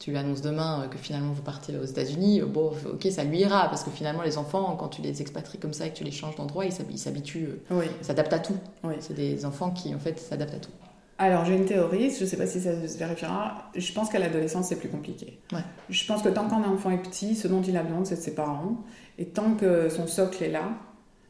tu 0.00 0.10
lui 0.10 0.18
annonces 0.18 0.42
demain 0.42 0.88
que 0.90 0.98
finalement 0.98 1.32
vous 1.32 1.42
partez 1.42 1.76
aux 1.78 1.84
États-Unis. 1.84 2.40
Bon, 2.42 2.72
ok, 2.92 3.06
ça 3.12 3.22
lui 3.22 3.38
ira, 3.40 3.68
parce 3.68 3.84
que 3.84 3.90
finalement, 3.90 4.22
les 4.22 4.38
enfants, 4.38 4.74
quand 4.76 4.88
tu 4.88 5.02
les 5.02 5.20
expatries 5.22 5.58
comme 5.58 5.72
ça 5.72 5.86
et 5.86 5.90
que 5.90 5.96
tu 5.96 6.04
les 6.04 6.10
changes 6.10 6.34
d'endroit, 6.36 6.64
ils 6.64 6.72
s'hab- 6.72 6.90
ils 6.90 6.98
s'habituent, 6.98 7.60
Oui. 7.70 7.86
ils 8.00 8.04
s'adaptent 8.04 8.32
à 8.32 8.38
tout. 8.40 8.56
Oui. 8.82 8.94
C'est 9.00 9.14
des 9.14 9.44
enfants 9.46 9.70
qui, 9.70 9.94
en 9.94 9.98
fait, 10.00 10.18
s'adaptent 10.18 10.54
à 10.54 10.58
tout. 10.58 10.70
Alors 11.18 11.44
j'ai 11.44 11.54
une 11.54 11.64
théorie, 11.64 12.10
je 12.10 12.24
ne 12.24 12.28
sais 12.28 12.36
pas 12.36 12.46
si 12.46 12.60
ça 12.60 12.88
se 12.88 12.98
vérifiera. 12.98 13.70
Je 13.74 13.92
pense 13.92 14.10
qu'à 14.10 14.18
l'adolescence 14.18 14.68
c'est 14.68 14.78
plus 14.78 14.88
compliqué. 14.88 15.40
Ouais. 15.52 15.60
Je 15.88 16.04
pense 16.06 16.22
que 16.22 16.28
tant 16.28 16.48
qu'un 16.48 16.64
enfant 16.64 16.90
est 16.90 17.02
petit, 17.02 17.36
ce 17.36 17.46
dont 17.46 17.62
il 17.62 17.76
a 17.76 17.82
besoin 17.82 18.04
c'est 18.04 18.16
de 18.16 18.20
ses 18.20 18.34
parents. 18.34 18.84
Et 19.18 19.26
tant 19.26 19.54
que 19.54 19.88
son 19.88 20.06
socle 20.06 20.42
est 20.42 20.50
là, 20.50 20.70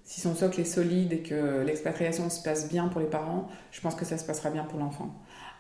si 0.05 0.21
son 0.21 0.35
socle 0.35 0.61
est 0.61 0.65
solide 0.65 1.13
et 1.13 1.21
que 1.21 1.63
l'expatriation 1.63 2.29
se 2.31 2.43
passe 2.43 2.69
bien 2.69 2.89
pour 2.89 3.01
les 3.01 3.07
parents, 3.07 3.49
je 3.71 3.81
pense 3.81 3.95
que 3.95 4.05
ça 4.05 4.19
se 4.19 4.25
passera 4.25 4.51
bien 4.51 4.65
pour 4.65 4.79
l'enfant. 4.79 5.15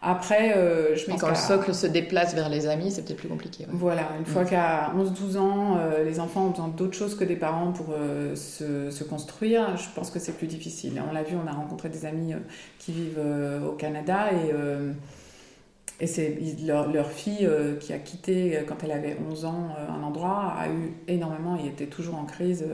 Après, 0.06 0.54
euh, 0.54 0.94
je 0.96 1.06
pense 1.06 1.18
quand 1.18 1.30
le 1.30 1.34
socle 1.34 1.74
se 1.74 1.86
déplace 1.86 2.34
vers 2.34 2.50
les 2.50 2.66
amis, 2.66 2.90
c'est 2.90 3.02
peut-être 3.02 3.20
plus 3.20 3.28
compliqué. 3.28 3.64
ouais. 3.64 3.70
Voilà, 3.72 4.10
une 4.18 4.26
fois 4.26 4.44
qu'à 4.44 4.92
11-12 4.94 5.38
ans, 5.38 5.78
euh, 5.78 6.04
les 6.04 6.20
enfants 6.20 6.46
ont 6.46 6.50
besoin 6.50 6.68
d'autre 6.68 6.92
chose 6.92 7.16
que 7.16 7.24
des 7.24 7.36
parents 7.36 7.72
pour 7.72 7.86
euh, 7.90 8.36
se, 8.36 8.90
se 8.90 9.02
construire, 9.02 9.78
je 9.78 9.88
pense 9.94 10.10
que 10.10 10.18
c'est 10.18 10.36
plus 10.36 10.46
difficile. 10.46 11.02
On 11.08 11.12
l'a 11.14 11.22
vu, 11.22 11.36
on 11.42 11.48
a 11.48 11.52
rencontré 11.52 11.88
des 11.88 12.04
amis 12.04 12.34
qui 12.78 12.92
vivent 12.92 13.20
au 13.66 13.72
Canada 13.72 14.28
et, 14.32 16.04
et 16.04 16.06
c'est 16.06 16.38
leur, 16.66 16.92
leur, 16.92 17.10
fille 17.10 17.48
qui 17.80 17.94
a 17.94 17.98
quitté 17.98 18.62
quand 18.68 18.84
elle 18.84 18.92
avait 18.92 19.16
11 19.30 19.44
ans 19.46 19.68
un 19.88 20.02
endroit 20.02 20.54
a 20.58 20.68
eu 20.68 20.92
énormément, 21.08 21.56
il 21.58 21.66
était 21.66 21.86
toujours 21.86 22.16
en 22.16 22.24
crise 22.24 22.64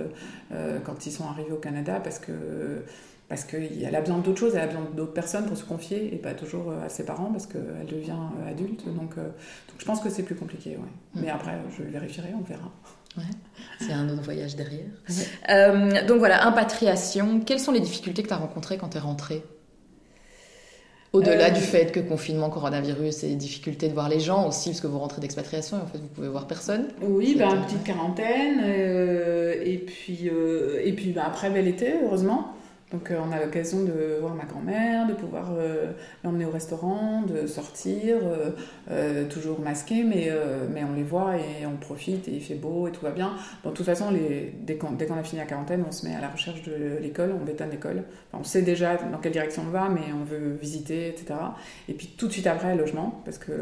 quand 0.85 1.07
ils 1.07 1.13
sont 1.13 1.27
arrivés 1.29 1.53
au 1.53 1.59
Canada 1.59 2.01
parce 2.03 2.19
que 2.19 2.33
parce 3.31 3.45
qu'elle 3.45 3.95
a 3.95 4.01
besoin 4.01 4.19
d'autres 4.19 4.41
choses, 4.41 4.55
elle 4.57 4.65
a 4.65 4.67
besoin 4.67 4.87
d'autres 4.95 5.15
personnes 5.15 5.47
pour 5.47 5.57
se 5.57 5.65
confier 5.65 6.13
et 6.13 6.19
pas 6.19 6.35
toujours 6.35 6.73
à 6.85 6.91
ses 6.91 7.07
parents 7.07 7.33
parce 7.33 7.47
qu'elle 7.47 7.87
devient 7.89 8.13
adulte. 8.47 8.85
Donc, 8.85 9.15
donc, 9.17 9.79
je 9.79 9.85
pense 9.87 10.01
que 10.01 10.11
c'est 10.11 10.25
plus 10.25 10.35
compliqué. 10.35 10.71
Ouais. 10.71 10.83
Mm. 11.15 11.21
Mais 11.23 11.31
après, 11.31 11.57
je 11.79 11.85
vérifierai, 11.85 12.35
on 12.39 12.43
verra. 12.43 12.71
Ouais, 13.17 13.25
c'est 13.81 13.93
un 13.93 14.09
autre 14.09 14.23
voyage 14.23 14.55
derrière. 14.55 14.87
Euh, 15.49 16.07
donc 16.07 16.19
voilà, 16.19 16.47
impatriation. 16.47 17.41
Quelles 17.41 17.59
sont 17.59 17.73
les 17.73 17.81
difficultés 17.81 18.23
que 18.23 18.29
tu 18.29 18.35
as 18.35 18.37
rencontrées 18.37 18.79
quand 18.79 18.91
tu 18.91 18.99
es 18.99 19.01
rentrée? 19.01 19.43
Au-delà 21.13 21.49
euh, 21.49 21.51
du 21.51 21.61
fait 21.61 21.91
que 21.91 21.99
confinement, 21.99 22.51
coronavirus 22.51 23.25
et 23.25 23.35
difficulté 23.35 23.89
de 23.89 23.95
voir 23.95 24.09
les 24.09 24.21
gens 24.21 24.47
aussi, 24.47 24.71
parce 24.71 24.81
que 24.81 24.87
vous 24.87 25.01
rentrez 25.01 25.21
d'expatriation 25.21 25.79
et 25.79 25.81
en 25.81 25.87
fait 25.87 25.99
vous 25.99 26.07
pouvez 26.07 26.29
voir 26.29 26.47
personne. 26.47 26.87
Oui, 27.03 27.35
bah, 27.37 27.47
une 27.47 27.65
petite 27.65 27.83
quarantaine. 27.83 28.61
Euh, 28.63 29.55
et 29.61 29.79
puis, 29.79 30.31
et 30.85 30.93
puis 30.93 31.11
bah, 31.11 31.25
après 31.27 31.51
bel 31.51 31.67
été, 31.67 31.95
heureusement. 32.05 32.55
Donc 32.93 33.11
euh, 33.11 33.19
on 33.25 33.31
a 33.31 33.39
l'occasion 33.39 33.85
de 33.85 34.19
voir 34.21 34.35
ma 34.35 34.45
grand-mère, 34.45 35.07
de 35.07 35.13
pouvoir 35.13 35.53
euh, 35.57 35.93
l'emmener 36.25 36.45
au 36.45 36.51
restaurant, 36.51 37.23
de 37.23 37.47
sortir, 37.47 38.17
euh, 38.91 39.29
toujours 39.29 39.61
masqué, 39.61 40.03
mais, 40.03 40.31
on 40.83 40.95
les 40.95 41.03
voit 41.03 41.37
et 41.37 41.67
on 41.67 41.77
profite 41.77 42.27
et 42.27 42.33
il 42.33 42.41
fait 42.41 42.55
beau 42.55 42.89
et 42.89 42.91
tout 42.91 43.03
va 43.03 43.13
bien. 43.13 43.35
Bon, 43.63 43.71
de 43.71 43.77
toute 43.77 43.87
façon, 43.87 44.13
dès 44.63 44.77
qu'on 44.77 44.97
a 44.97 45.23
fini 45.23 45.41
la 45.41 45.47
quarantaine, 45.47 45.85
on 45.87 45.93
se 45.93 46.07
met 46.07 46.15
à 46.15 46.21
la 46.21 46.29
recherche 46.29 46.63
de 46.63 46.99
l'école, 47.01 47.33
on 47.41 47.45
bétonne 47.45 47.71
l'école. 47.71 48.03
on 48.33 48.43
sait 48.43 48.63
déjà 48.63 48.97
dans 48.97 49.19
quelle 49.19 49.33
direction 49.33 49.63
on 49.67 49.71
va, 49.71 49.89
mais 49.89 50.13
on 50.13 50.25
veut 50.25 50.57
visiter, 50.61 51.09
etc. 51.09 51.35
Et 51.89 51.95
puis 51.95 52.09
tout 52.17 52.27
de 52.27 52.33
suite 52.33 52.47
après, 52.47 52.75
logement, 52.75 53.21
parce 53.25 53.39
que 53.39 53.53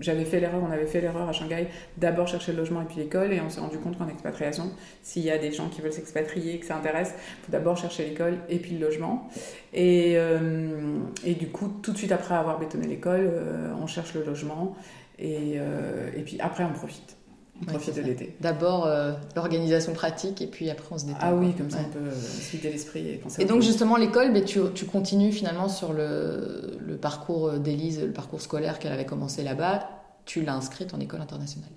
j'avais 0.00 0.24
fait 0.24 0.40
l'erreur, 0.40 0.62
on 0.66 0.72
avait 0.72 0.86
fait 0.86 1.00
l'erreur 1.00 1.28
à 1.28 1.32
Shanghai, 1.32 1.68
d'abord 1.98 2.28
chercher 2.28 2.52
le 2.52 2.58
logement 2.58 2.80
et 2.80 2.86
puis 2.86 2.96
l'école, 2.96 3.32
et 3.32 3.40
on 3.40 3.50
s'est 3.50 3.60
rendu 3.60 3.78
compte 3.78 3.98
qu'en 3.98 4.08
expatriation, 4.08 4.70
s'il 5.02 5.24
y 5.24 5.30
a 5.30 5.38
des 5.38 5.52
gens 5.52 5.68
qui 5.68 5.82
veulent 5.82 5.92
s'expatrier, 5.92 6.60
que 6.60 6.66
ça 6.66 6.76
intéresse, 6.76 7.14
il 7.16 7.46
faut 7.46 7.52
d'abord 7.52 7.76
chercher 7.76 8.06
l'école 8.06 8.37
et 8.48 8.58
puis 8.58 8.72
le 8.72 8.86
logement. 8.86 9.28
Et, 9.72 10.14
euh, 10.16 10.98
et, 11.24 11.34
du 11.34 11.48
coup, 11.48 11.68
tout 11.82 11.92
de 11.92 11.98
suite 11.98 12.12
après 12.12 12.34
avoir 12.34 12.58
bétonné 12.58 12.86
l'école, 12.86 13.30
euh, 13.32 13.72
on 13.80 13.86
cherche 13.86 14.14
le 14.14 14.24
logement 14.24 14.76
et, 15.18 15.54
euh, 15.56 16.10
et, 16.16 16.22
puis 16.22 16.38
après 16.40 16.64
on 16.64 16.72
profite. 16.72 17.16
On 17.60 17.64
profite 17.64 17.96
de 17.96 18.02
l'été. 18.02 18.36
D'abord 18.40 18.88
l'organisation 19.34 19.92
pratique 19.92 20.40
et 20.40 20.46
puis 20.46 20.70
après 20.70 20.86
on 20.92 20.98
se 20.98 21.06
détend. 21.06 21.18
Ah 21.20 21.34
oui, 21.34 21.54
comme 21.58 21.70
ça 21.70 21.78
on 21.84 21.92
peut 21.92 22.10
se 22.12 22.52
vider 22.52 22.70
l'esprit 22.70 23.08
et 23.08 23.16
penser 23.16 23.42
Et 23.42 23.46
donc 23.46 23.62
justement 23.62 23.96
l'école, 23.96 24.30
mais 24.30 24.44
tu, 24.44 24.60
tu, 24.76 24.84
continues 24.84 25.32
finalement 25.32 25.68
sur 25.68 25.92
le, 25.92 26.78
le 26.86 26.96
parcours 26.96 27.54
d'Élise, 27.54 28.00
le 28.00 28.12
parcours 28.12 28.40
scolaire 28.40 28.78
qu'elle 28.78 28.92
avait 28.92 29.06
commencé 29.06 29.42
là-bas. 29.42 29.88
Tu 30.24 30.42
l'as 30.42 30.54
inscrite 30.54 30.94
en 30.94 31.00
école 31.00 31.20
internationale. 31.20 31.70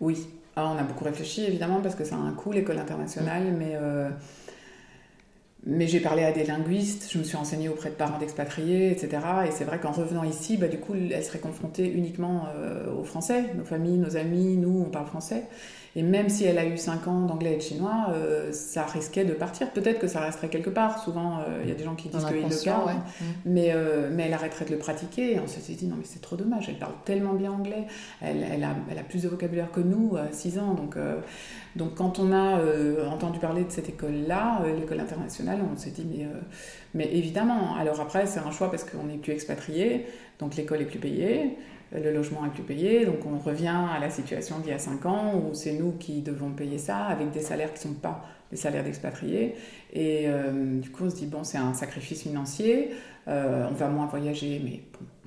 Oui. 0.00 0.26
Alors, 0.56 0.72
on 0.74 0.78
a 0.78 0.82
beaucoup 0.82 1.04
réfléchi 1.04 1.44
évidemment 1.44 1.80
parce 1.80 1.94
que 1.94 2.04
ça 2.04 2.16
a 2.16 2.18
un 2.18 2.32
coût 2.32 2.50
l'école 2.50 2.78
internationale, 2.78 3.54
mais 3.56 3.76
mais 5.70 5.86
j'ai 5.86 6.00
parlé 6.00 6.24
à 6.24 6.32
des 6.32 6.44
linguistes, 6.44 7.10
je 7.12 7.18
me 7.18 7.24
suis 7.24 7.36
renseignée 7.36 7.68
auprès 7.68 7.90
de 7.90 7.94
parents 7.94 8.18
d'expatriés, 8.18 8.90
etc. 8.90 9.18
Et 9.46 9.50
c'est 9.50 9.64
vrai 9.64 9.78
qu'en 9.78 9.92
revenant 9.92 10.24
ici, 10.24 10.56
bah, 10.56 10.66
du 10.66 10.78
coup, 10.78 10.94
elle 10.94 11.22
serait 11.22 11.40
confrontée 11.40 11.92
uniquement 11.92 12.46
euh, 12.56 12.90
aux 12.90 13.04
Français. 13.04 13.44
Nos 13.54 13.64
familles, 13.64 13.98
nos 13.98 14.16
amis, 14.16 14.56
nous, 14.56 14.82
on 14.86 14.90
parle 14.90 15.06
français. 15.06 15.44
Et 15.98 16.02
même 16.02 16.28
si 16.28 16.44
elle 16.44 16.58
a 16.58 16.64
eu 16.64 16.76
5 16.76 17.08
ans 17.08 17.22
d'anglais 17.22 17.54
et 17.54 17.56
de 17.56 17.60
chinois, 17.60 18.10
euh, 18.12 18.52
ça 18.52 18.84
risquait 18.84 19.24
de 19.24 19.32
partir. 19.32 19.68
Peut-être 19.72 19.98
que 19.98 20.06
ça 20.06 20.20
resterait 20.20 20.48
quelque 20.48 20.70
part. 20.70 21.02
Souvent, 21.02 21.38
euh, 21.38 21.58
il 21.64 21.68
y 21.68 21.72
a 21.72 21.74
des 21.74 21.82
gens 21.82 21.96
qui 21.96 22.08
disent 22.08 22.24
qu'il 22.24 22.36
le 22.36 22.64
gardent. 22.64 22.90
Mm. 22.90 23.24
Mais, 23.46 23.72
euh, 23.72 24.08
mais 24.12 24.26
elle 24.26 24.32
arrêterait 24.32 24.64
de 24.64 24.70
le 24.70 24.78
pratiquer. 24.78 25.32
Et 25.32 25.40
on 25.40 25.48
s'est 25.48 25.72
dit, 25.72 25.86
non, 25.86 25.96
mais 25.98 26.04
c'est 26.04 26.20
trop 26.20 26.36
dommage. 26.36 26.68
Elle 26.68 26.78
parle 26.78 26.92
tellement 27.04 27.32
bien 27.32 27.50
anglais. 27.50 27.88
Elle, 28.22 28.46
elle, 28.48 28.62
a, 28.62 28.76
elle 28.88 28.98
a, 28.98 29.02
plus 29.02 29.24
de 29.24 29.28
vocabulaire 29.28 29.72
que 29.72 29.80
nous 29.80 30.16
à 30.16 30.30
6 30.30 30.60
ans. 30.60 30.74
Donc, 30.74 30.94
donc 31.74 31.96
quand 31.96 32.20
on 32.20 32.32
a 32.32 32.60
entendu 33.10 33.40
parler 33.40 33.64
de 33.64 33.72
cette 33.72 33.88
école-là, 33.88 34.62
l'école 34.78 35.00
internationale, 35.00 35.58
on 35.68 35.76
s'est 35.76 35.90
dit, 35.90 36.06
mais, 36.08 36.28
mais 36.94 37.12
évidemment. 37.12 37.74
Alors 37.74 38.00
après, 38.00 38.26
c'est 38.26 38.38
un 38.38 38.52
choix 38.52 38.70
parce 38.70 38.84
qu'on 38.84 39.02
n'est 39.02 39.16
plus 39.18 39.32
expatrié. 39.32 40.06
Donc 40.38 40.54
l'école 40.54 40.80
est 40.80 40.86
plus 40.86 41.00
payée 41.00 41.56
le 41.92 42.12
logement 42.12 42.44
est 42.44 42.50
plus 42.50 42.62
payé, 42.62 43.06
donc 43.06 43.18
on 43.26 43.38
revient 43.38 43.68
à 43.68 43.98
la 43.98 44.10
situation 44.10 44.58
d'il 44.58 44.70
y 44.70 44.74
a 44.74 44.78
5 44.78 45.06
ans 45.06 45.34
où 45.34 45.54
c'est 45.54 45.72
nous 45.72 45.92
qui 45.92 46.20
devons 46.20 46.50
payer 46.50 46.78
ça 46.78 47.04
avec 47.04 47.30
des 47.30 47.40
salaires 47.40 47.72
qui 47.72 47.88
ne 47.88 47.94
sont 47.94 48.00
pas 48.00 48.22
des 48.50 48.56
salaires 48.56 48.84
d'expatriés. 48.84 49.54
Et 49.92 50.24
euh, 50.26 50.80
du 50.80 50.90
coup, 50.90 51.04
on 51.04 51.10
se 51.10 51.16
dit, 51.16 51.26
bon, 51.26 51.44
c'est 51.44 51.58
un 51.58 51.74
sacrifice 51.74 52.22
financier, 52.22 52.90
euh, 53.26 53.66
on 53.70 53.74
va 53.74 53.88
moins 53.88 54.06
voyager, 54.06 54.60
mais 54.64 54.80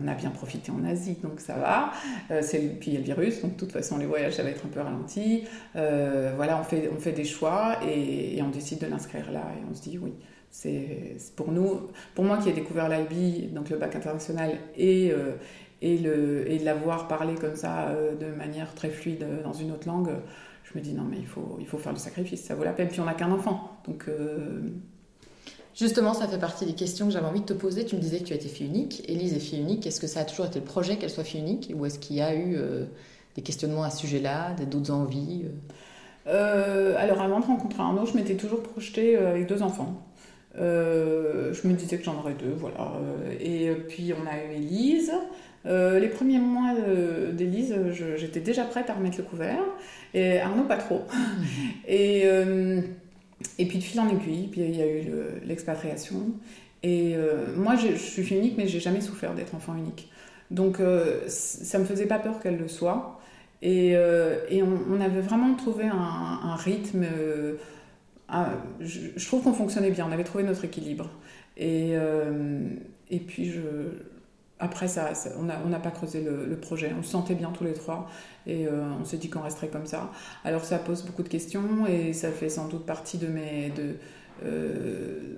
on 0.04 0.08
a 0.08 0.16
bien 0.16 0.32
profité 0.32 0.72
en 0.72 0.84
Asie, 0.86 1.18
donc 1.22 1.40
ça 1.40 1.56
va. 1.56 1.92
Euh, 2.32 2.42
puis 2.80 2.92
il 2.92 2.94
y 2.94 2.98
a 2.98 3.00
le 3.00 3.06
virus, 3.06 3.42
donc 3.42 3.54
de 3.54 3.60
toute 3.60 3.72
façon, 3.72 3.98
les 3.98 4.06
voyages, 4.06 4.34
ça 4.34 4.44
va 4.44 4.50
être 4.50 4.66
un 4.66 4.70
peu 4.70 4.82
ralenti. 4.82 5.44
voilà, 5.74 6.60
on 6.60 6.64
fait, 6.64 6.90
on 6.96 7.00
fait 7.00 7.12
des 7.12 7.26
choix 7.26 7.78
et, 7.88 8.38
et 8.38 8.42
on 8.42 8.50
décide 8.50 8.80
de 8.80 8.88
l'inscrire 8.88 9.32
là, 9.32 9.44
et 9.58 9.64
on 9.70 9.76
se 9.76 9.82
dit, 9.82 9.98
oui. 10.02 10.14
C'est 10.54 11.16
pour 11.38 11.50
nous, 11.50 11.80
pour 12.14 12.26
moi 12.26 12.38
qui 12.38 12.50
ai 12.50 12.52
découvert 12.52 12.90
l'IB, 12.90 13.54
donc 13.54 13.70
le 13.70 13.78
bac 13.78 13.96
international, 13.96 14.58
et, 14.76 15.14
et, 15.82 15.98
le, 15.98 16.50
et 16.50 16.60
de 16.60 16.66
l'avoir 16.66 17.08
parlé 17.08 17.36
comme 17.36 17.56
ça 17.56 17.90
euh, 17.90 18.16
de 18.16 18.28
manière 18.28 18.74
très 18.76 18.90
fluide 18.90 19.26
dans 19.44 19.54
une 19.54 19.72
autre 19.72 19.88
langue, 19.88 20.12
je 20.64 20.78
me 20.78 20.84
dis 20.84 20.94
non 20.94 21.04
mais 21.04 21.18
il 21.18 21.26
faut, 21.26 21.58
il 21.60 21.66
faut 21.66 21.78
faire 21.78 21.92
le 21.92 21.98
sacrifice, 21.98 22.44
ça 22.44 22.56
vaut 22.56 22.64
la 22.64 22.74
peine. 22.74 22.88
Puis 22.88 23.00
on 23.00 23.06
n'a 23.06 23.14
qu'un 23.14 23.32
enfant, 23.32 23.78
donc... 23.88 24.06
Euh, 24.08 24.62
Justement, 25.74 26.14
ça 26.14 26.28
fait 26.28 26.38
partie 26.38 26.66
des 26.66 26.74
questions 26.74 27.08
que 27.08 27.14
j'avais 27.14 27.28
envie 27.28 27.40
de 27.40 27.46
te 27.46 27.54
poser. 27.54 27.86
Tu 27.86 27.96
me 27.96 28.02
disais 28.02 28.20
que 28.20 28.26
tu 28.26 28.34
étais 28.34 28.50
fille 28.50 28.68
unique. 28.68 29.10
Élise 29.10 29.34
est 29.34 29.40
fille 29.40 29.62
unique. 29.62 29.88
Est-ce 29.88 30.02
que 30.02 30.06
ça 30.06 30.20
a 30.20 30.26
toujours 30.26 30.46
été 30.46 30.60
le 30.60 30.66
projet 30.66 30.98
qu'elle 30.98 31.10
soit 31.10 31.24
fille 31.24 31.40
unique 31.40 31.72
Ou 31.74 31.86
est-ce 31.86 31.98
qu'il 31.98 32.18
y 32.18 32.22
a 32.22 32.36
eu 32.36 32.58
euh, 32.58 32.84
des 33.36 33.42
questionnements 33.42 33.84
à 33.84 33.90
ce 33.90 34.00
sujet-là, 34.00 34.54
d'autres 34.70 34.92
envies 34.92 35.46
Alors, 36.26 37.22
avant 37.22 37.40
de 37.40 37.46
rencontrer 37.46 37.82
Arnaud, 37.82 38.06
je 38.06 38.18
m'étais 38.18 38.36
toujours 38.36 38.62
projetée 38.62 39.16
avec 39.16 39.48
deux 39.48 39.62
enfants. 39.62 40.06
je 40.56 41.66
me 41.66 41.74
disais 41.74 41.98
que 41.98 42.04
j'en 42.04 42.18
aurais 42.18 42.34
deux, 42.34 42.54
voilà. 42.58 42.92
Et 43.40 43.72
puis, 43.88 44.12
on 44.14 44.28
a 44.30 44.44
eu 44.44 44.58
Élise. 44.58 45.14
Euh, 45.66 46.00
les 46.00 46.08
premiers 46.08 46.40
mois 46.40 46.74
d'Élise, 47.32 47.76
j'étais 48.18 48.40
déjà 48.40 48.64
prête 48.64 48.90
à 48.90 48.94
remettre 48.94 49.18
le 49.18 49.24
couvert, 49.24 49.64
et 50.14 50.40
Arnaud 50.40 50.64
pas 50.64 50.78
trop. 50.78 51.04
et, 51.88 52.24
euh, 52.26 52.82
et 53.58 53.66
puis 53.66 53.78
de 53.78 53.84
fil 53.84 54.00
en 54.00 54.10
aiguille, 54.10 54.48
puis 54.48 54.62
il 54.62 54.76
y 54.76 54.82
a 54.82 54.88
eu 54.88 55.04
l'expatriation. 55.46 56.32
et 56.84 57.14
euh, 57.16 57.56
moi, 57.56 57.76
je 57.76 57.96
suis 57.96 58.36
unique, 58.36 58.56
mais 58.58 58.68
j'ai 58.68 58.80
jamais 58.80 59.02
souffert 59.02 59.34
d'être 59.34 59.56
enfant 59.56 59.76
unique. 59.76 60.10
Donc 60.50 60.80
ça 61.28 61.80
me 61.80 61.86
faisait 61.86 62.08
pas 62.08 62.20
peur 62.20 62.42
qu'elle 62.42 62.58
le 62.58 62.68
soit. 62.68 63.20
Et, 63.62 63.92
et 63.92 64.64
on, 64.64 65.00
avait 65.00 65.22
vraiment 65.22 65.54
trouvé 65.56 65.86
un, 65.86 66.56
rythme. 66.56 67.06
je, 68.82 69.00
je, 69.16 69.26
trouve 69.28 69.44
qu'on 69.44 69.54
fonctionnait 69.54 69.92
bien, 69.92 70.08
on 70.10 70.12
avait 70.12 70.26
trouvé 70.26 70.44
notre 70.44 70.66
équilibre. 70.66 71.10
Et, 71.56 71.94
et 73.10 73.20
puis 73.20 73.50
je 73.50 73.62
après, 74.62 74.88
ça, 74.88 75.12
on 75.40 75.44
n'a 75.44 75.80
pas 75.80 75.90
creusé 75.90 76.22
le, 76.22 76.56
projet. 76.56 76.94
On 76.98 77.02
se 77.02 77.10
sentait 77.10 77.34
bien 77.34 77.50
tous 77.50 77.64
les 77.64 77.74
trois 77.74 78.08
et 78.46 78.68
euh, 78.68 78.84
on 79.02 79.06
s'est 79.06 79.18
dit 79.18 79.30
qu'on 79.30 79.42
resterait 79.42 79.70
comme 79.70 79.88
ça. 79.88 80.12
Alors, 80.46 80.64
ça 80.64 80.78
pose 80.78 81.04
beaucoup 81.04 81.24
de 81.24 81.30
questions 81.30 81.88
et 81.88 82.14
ça 82.14 82.32
fait 82.32 82.50
sans 82.50 82.68
doute 82.68 82.86
partie 82.86 83.18
de 83.18 83.28
mes, 83.28 83.74
euh, 84.46 85.38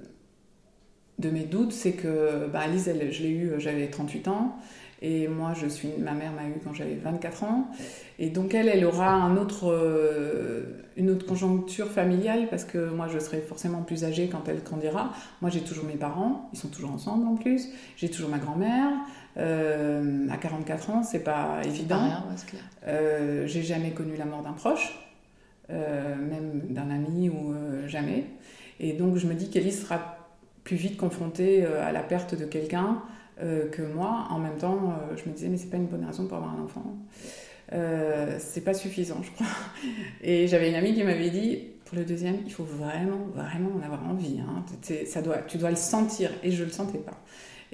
doutes. 1.49 1.71
C'est 1.71 1.93
que 1.93 2.47
bah, 2.51 2.59
Alice, 2.59 2.89
je 3.11 3.23
l'ai 3.23 3.31
eue, 3.31 3.53
j'avais 3.59 3.89
38 3.89 4.27
ans. 4.27 4.57
Et 5.05 5.27
moi, 5.27 5.51
je 5.53 5.67
suis, 5.67 5.89
ma 5.99 6.13
mère 6.13 6.31
m'a 6.31 6.45
eu 6.45 6.61
quand 6.63 6.73
j'avais 6.73 6.95
24 6.95 7.43
ans. 7.43 7.67
Et 8.19 8.29
donc, 8.29 8.53
elle, 8.53 8.69
elle 8.69 8.85
aura 8.85 9.11
un 9.11 9.35
autre, 9.35 9.69
euh, 9.69 10.63
une 10.95 11.09
autre 11.09 11.25
conjoncture 11.25 11.89
familiale 11.89 12.47
parce 12.49 12.63
que 12.63 12.89
moi, 12.89 13.09
je 13.09 13.19
serai 13.19 13.41
forcément 13.41 13.81
plus 13.81 14.05
âgée 14.05 14.29
quand 14.31 14.47
elle 14.47 14.63
grandira. 14.63 15.11
Moi, 15.41 15.51
j'ai 15.51 15.59
toujours 15.59 15.83
mes 15.83 15.97
parents, 15.97 16.49
ils 16.53 16.57
sont 16.57 16.69
toujours 16.69 16.91
ensemble 16.91 17.27
en 17.27 17.35
plus. 17.35 17.67
J'ai 17.97 18.09
toujours 18.09 18.29
ma 18.29 18.37
grand-mère. 18.37 18.91
Euh, 19.35 20.25
à 20.29 20.37
44 20.37 20.89
ans, 20.91 21.03
c'est 21.03 21.23
pas 21.23 21.59
évident. 21.65 22.07
Euh, 22.87 23.45
j'ai 23.45 23.61
jamais 23.61 23.91
connu 23.91 24.15
la 24.15 24.23
mort 24.23 24.41
d'un 24.41 24.53
proche, 24.53 24.97
même 25.67 26.61
d'un 26.69 26.89
ami 26.89 27.27
ou 27.27 27.53
jamais. 27.87 28.23
Et 28.79 28.93
donc, 28.93 29.17
je 29.17 29.27
me 29.27 29.33
dis 29.33 29.49
qu'Ellie 29.49 29.73
sera 29.73 30.17
plus 30.63 30.77
vite 30.77 30.95
confrontée 30.95 31.65
à 31.65 31.91
la 31.91 32.03
perte 32.03 32.39
de 32.39 32.45
quelqu'un 32.45 33.01
euh, 33.41 33.67
que 33.69 33.81
moi. 33.81 34.27
En 34.29 34.39
même 34.39 34.57
temps, 34.57 34.77
euh, 35.11 35.15
je 35.15 35.27
me 35.27 35.33
disais, 35.33 35.47
mais 35.47 35.57
c'est 35.57 35.69
pas 35.69 35.77
une 35.77 35.87
bonne 35.87 36.05
raison 36.05 36.27
pour 36.27 36.37
avoir 36.37 36.55
un 36.55 36.63
enfant. 36.63 36.83
Euh, 37.73 38.37
c'est 38.39 38.61
pas 38.61 38.73
suffisant, 38.73 39.17
je 39.23 39.31
crois. 39.31 39.47
Et 40.21 40.47
j'avais 40.47 40.69
une 40.69 40.75
amie 40.75 40.93
qui 40.93 41.03
m'avait 41.03 41.31
dit, 41.31 41.59
pour 41.85 41.97
le 41.97 42.05
deuxième, 42.05 42.37
il 42.45 42.51
faut 42.51 42.63
vraiment, 42.63 43.27
vraiment 43.33 43.71
en 43.75 43.83
avoir 43.83 44.07
envie. 44.07 44.39
Hein. 44.39 44.63
Ça 45.07 45.21
doit, 45.21 45.37
tu 45.47 45.57
dois 45.57 45.71
le 45.71 45.75
sentir. 45.75 46.29
Et 46.43 46.51
je 46.51 46.63
le 46.63 46.69
sentais 46.69 46.99
pas. 46.99 47.19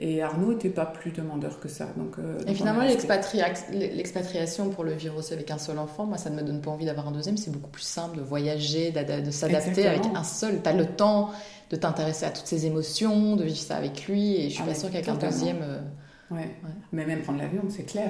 Et 0.01 0.21
Arnaud 0.21 0.53
n'était 0.53 0.69
pas 0.69 0.85
plus 0.85 1.11
demandeur 1.11 1.59
que 1.59 1.67
ça. 1.67 1.87
Donc, 1.97 2.15
et 2.47 2.53
finalement, 2.53 2.83
l'expatriation 2.83 4.69
pour 4.69 4.85
le 4.85 4.93
vivre 4.93 5.17
aussi 5.17 5.33
avec 5.33 5.51
un 5.51 5.57
seul 5.57 5.77
enfant, 5.77 6.05
moi, 6.05 6.17
ça 6.17 6.29
ne 6.29 6.37
me 6.37 6.41
donne 6.41 6.61
pas 6.61 6.71
envie 6.71 6.85
d'avoir 6.85 7.09
un 7.09 7.11
deuxième. 7.11 7.35
C'est 7.35 7.51
beaucoup 7.51 7.69
plus 7.69 7.83
simple 7.83 8.15
de 8.15 8.21
voyager, 8.21 8.91
de, 8.91 9.31
s'adapter 9.31 9.87
avec 9.87 10.05
un 10.15 10.23
seul. 10.23 10.61
Tu 10.63 10.69
as 10.69 10.73
le 10.73 10.85
temps 10.85 11.31
de 11.69 11.75
t'intéresser 11.75 12.25
à 12.25 12.31
toutes 12.31 12.47
ces 12.47 12.65
émotions, 12.65 13.35
de 13.35 13.43
vivre 13.43 13.57
ça 13.57 13.75
avec 13.75 14.07
lui. 14.07 14.35
Et 14.35 14.49
je 14.49 14.55
suis 14.55 14.63
pas 14.63 14.75
sûre 14.75 14.89
qu'avec 14.91 15.07
un 15.07 15.15
deuxième. 15.15 15.63
Ouais. 16.31 16.49
Mais 16.91 17.05
même 17.05 17.21
prendre 17.21 17.39
l'avion, 17.39 17.63
c'est 17.69 17.83
clair. 17.83 18.09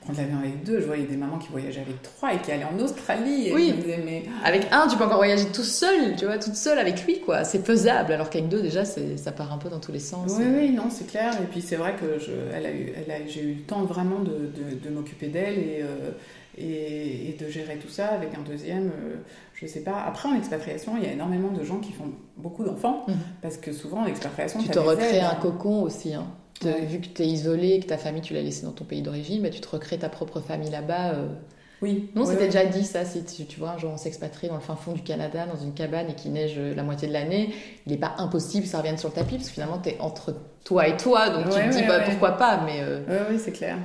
Prendre 0.00 0.18
l'avion 0.18 0.38
avec 0.38 0.64
deux, 0.64 0.80
je 0.80 0.86
voyais 0.86 1.04
des 1.04 1.16
mamans 1.16 1.38
qui 1.38 1.48
voyageaient 1.48 1.82
avec 1.82 2.02
trois 2.02 2.34
et 2.34 2.38
qui 2.38 2.50
allaient 2.50 2.64
en 2.64 2.78
Australie. 2.78 3.52
oui. 3.54 3.74
mais... 4.04 4.24
Avec 4.44 4.66
un, 4.72 4.88
tu 4.88 4.96
peux 4.96 5.04
encore 5.04 5.18
voyager 5.18 5.46
tout 5.52 5.62
seul, 5.62 6.16
tu 6.16 6.24
vois, 6.24 6.38
toute 6.38 6.56
seule 6.56 6.78
avec 6.78 7.06
lui, 7.06 7.20
quoi. 7.20 7.44
C'est 7.44 7.64
faisable. 7.64 8.12
Alors 8.12 8.28
qu'avec 8.28 8.48
deux, 8.48 8.60
déjà, 8.60 8.84
ça 8.84 9.32
part 9.32 9.52
un 9.52 9.58
peu 9.58 9.68
dans 9.68 9.78
tous 9.78 9.92
les 9.92 10.00
sens. 10.00 10.32
Oui, 10.36 10.44
oui, 10.46 10.70
non, 10.70 10.90
c'est 10.90 11.06
clair. 11.06 11.32
Et 11.40 11.46
puis 11.46 11.60
c'est 11.60 11.76
vrai 11.76 11.94
que 11.94 12.18
je, 12.18 12.32
elle 12.52 12.66
a 12.66 12.72
eu, 12.72 12.92
elle 12.96 13.10
a, 13.10 13.26
j'ai 13.26 13.42
eu 13.42 13.54
le 13.54 13.62
temps 13.62 13.84
vraiment 13.84 14.18
de, 14.20 14.30
de, 14.32 14.78
de 14.82 14.90
m'occuper 14.90 15.28
d'elle 15.28 15.58
et, 15.58 15.82
euh, 15.82 16.10
et, 16.58 17.30
et, 17.30 17.36
de 17.38 17.48
gérer 17.48 17.76
tout 17.76 17.88
ça 17.88 18.08
avec 18.08 18.30
un 18.36 18.42
deuxième. 18.42 18.88
Euh, 18.88 19.16
je 19.54 19.66
sais 19.66 19.80
pas. 19.80 20.02
Après, 20.06 20.28
en 20.28 20.34
expatriation, 20.34 20.96
il 20.96 21.04
y 21.04 21.06
a 21.06 21.12
énormément 21.12 21.50
de 21.50 21.62
gens 21.62 21.78
qui 21.78 21.92
font 21.92 22.10
beaucoup 22.36 22.64
d'enfants 22.64 23.04
mhm. 23.06 23.14
parce 23.42 23.58
que 23.58 23.72
souvent 23.72 24.00
en 24.00 24.06
expatriation, 24.06 24.60
tu 24.60 24.68
te 24.68 24.78
recrées 24.78 25.20
un 25.20 25.34
cocon 25.34 25.82
aussi. 25.82 26.14
Hein. 26.14 26.26
Vu 26.62 27.00
que 27.00 27.06
tu 27.06 27.22
es 27.22 27.26
isolé, 27.26 27.80
que 27.80 27.86
ta 27.86 27.96
famille, 27.96 28.22
tu 28.22 28.34
l'as 28.34 28.42
laissée 28.42 28.66
dans 28.66 28.72
ton 28.72 28.84
pays 28.84 29.00
d'origine, 29.00 29.42
bah, 29.42 29.48
tu 29.48 29.60
te 29.60 29.68
recrées 29.68 29.98
ta 29.98 30.08
propre 30.08 30.40
famille 30.40 30.70
là-bas. 30.70 31.14
Euh. 31.14 31.28
Oui. 31.80 32.10
Non, 32.14 32.26
c'était 32.26 32.46
déjà 32.46 32.66
dit 32.66 32.84
ça. 32.84 33.06
Si 33.06 33.24
tu, 33.24 33.58
vois 33.58 33.70
un 33.70 33.78
jour 33.78 33.90
on 33.90 33.96
s'expatrie 33.96 34.48
dans 34.48 34.56
le 34.56 34.60
fin 34.60 34.76
fond 34.76 34.92
du 34.92 35.00
Canada, 35.00 35.46
dans 35.46 35.58
une 35.58 35.72
cabane 35.72 36.10
et 36.10 36.14
qu'il 36.14 36.32
neige 36.32 36.58
la 36.58 36.82
moitié 36.82 37.08
de 37.08 37.14
l'année, 37.14 37.54
il 37.86 37.92
n'est 37.92 37.98
pas 37.98 38.14
impossible 38.18 38.64
que 38.64 38.68
ça 38.68 38.78
revienne 38.78 38.98
sur 38.98 39.08
le 39.08 39.14
tapis 39.14 39.36
parce 39.36 39.48
que 39.48 39.54
finalement, 39.54 39.78
tu 39.78 39.88
es 39.88 39.96
entre 39.98 40.34
toi 40.64 40.86
et 40.86 40.96
toi, 40.98 41.30
donc 41.30 41.44
tu 41.44 41.58
te 41.58 41.70
dis 41.70 41.82
bah, 41.88 42.00
pourquoi 42.04 42.32
pas. 42.32 42.60
Mais 42.66 42.80
euh... 42.82 43.24
oui, 43.30 43.38
c'est 43.38 43.52
clair. 43.52 43.78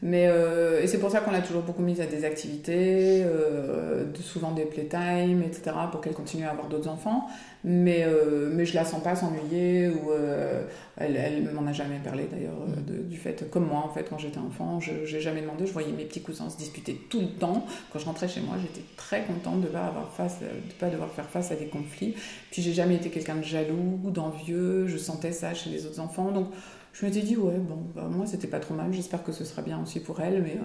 Mais 0.00 0.26
euh, 0.28 0.82
et 0.82 0.86
c'est 0.86 0.98
pour 0.98 1.10
ça 1.10 1.20
qu'on 1.20 1.34
a 1.34 1.40
toujours 1.42 1.62
beaucoup 1.62 1.82
mis 1.82 2.00
à 2.00 2.06
des 2.06 2.24
activités, 2.24 3.22
euh, 3.22 4.06
souvent 4.14 4.52
des 4.52 4.64
playtime, 4.64 5.42
etc., 5.42 5.76
pour 5.90 6.00
qu'elle 6.00 6.14
continue 6.14 6.46
à 6.46 6.50
avoir 6.50 6.68
d'autres 6.68 6.88
enfants 6.88 7.26
mais, 7.64 8.04
euh, 8.04 8.50
mais 8.52 8.66
je 8.66 8.74
la 8.74 8.84
sens 8.84 9.02
pas 9.02 9.14
s'ennuyer 9.14 9.88
ou 9.88 10.10
euh, 10.10 10.64
elle, 10.96 11.16
elle 11.16 11.52
m'en 11.52 11.66
a 11.66 11.72
jamais 11.72 12.00
parlé 12.02 12.26
d'ailleurs 12.30 12.56
euh, 12.68 13.02
du 13.02 13.16
fait 13.16 13.48
comme 13.50 13.66
moi 13.66 13.82
en 13.84 13.88
fait 13.88 14.08
quand 14.08 14.18
j'étais 14.18 14.38
enfant 14.38 14.80
je 14.80 14.92
n'ai 14.92 15.20
jamais 15.20 15.42
demandé 15.42 15.66
je 15.66 15.72
voyais 15.72 15.92
mes 15.92 16.04
petits 16.04 16.22
cousins 16.22 16.50
se 16.50 16.56
disputer 16.56 17.00
tout 17.08 17.20
le 17.20 17.28
temps. 17.28 17.64
Quand 17.92 17.98
je 18.00 18.04
rentrais 18.04 18.28
chez 18.28 18.40
moi 18.40 18.56
j'étais 18.60 18.84
très 18.96 19.24
contente 19.24 19.60
de 19.60 19.68
pas 19.68 19.86
avoir 19.86 20.10
face 20.12 20.40
de 20.40 20.72
pas 20.80 20.90
devoir 20.90 21.10
faire 21.10 21.28
face 21.28 21.52
à 21.52 21.54
des 21.54 21.66
conflits. 21.66 22.14
Puis 22.50 22.62
j'ai 22.62 22.72
jamais 22.72 22.96
été 22.96 23.10
quelqu'un 23.10 23.36
de 23.36 23.44
jaloux 23.44 24.00
d'envieux 24.10 24.88
je 24.88 24.96
sentais 24.96 25.32
ça 25.32 25.54
chez 25.54 25.70
les 25.70 25.86
autres 25.86 26.00
enfants. 26.00 26.32
Donc 26.32 26.48
je 26.92 27.06
m'étais 27.06 27.22
dit 27.22 27.36
ouais 27.36 27.58
bon 27.58 27.78
bah, 27.94 28.08
moi 28.10 28.26
c'était 28.26 28.48
pas 28.48 28.60
trop 28.60 28.74
mal 28.74 28.92
j'espère 28.92 29.22
que 29.22 29.32
ce 29.32 29.44
sera 29.44 29.62
bien 29.62 29.80
aussi 29.80 30.00
pour 30.00 30.20
elle 30.20 30.42
mais 30.42 30.58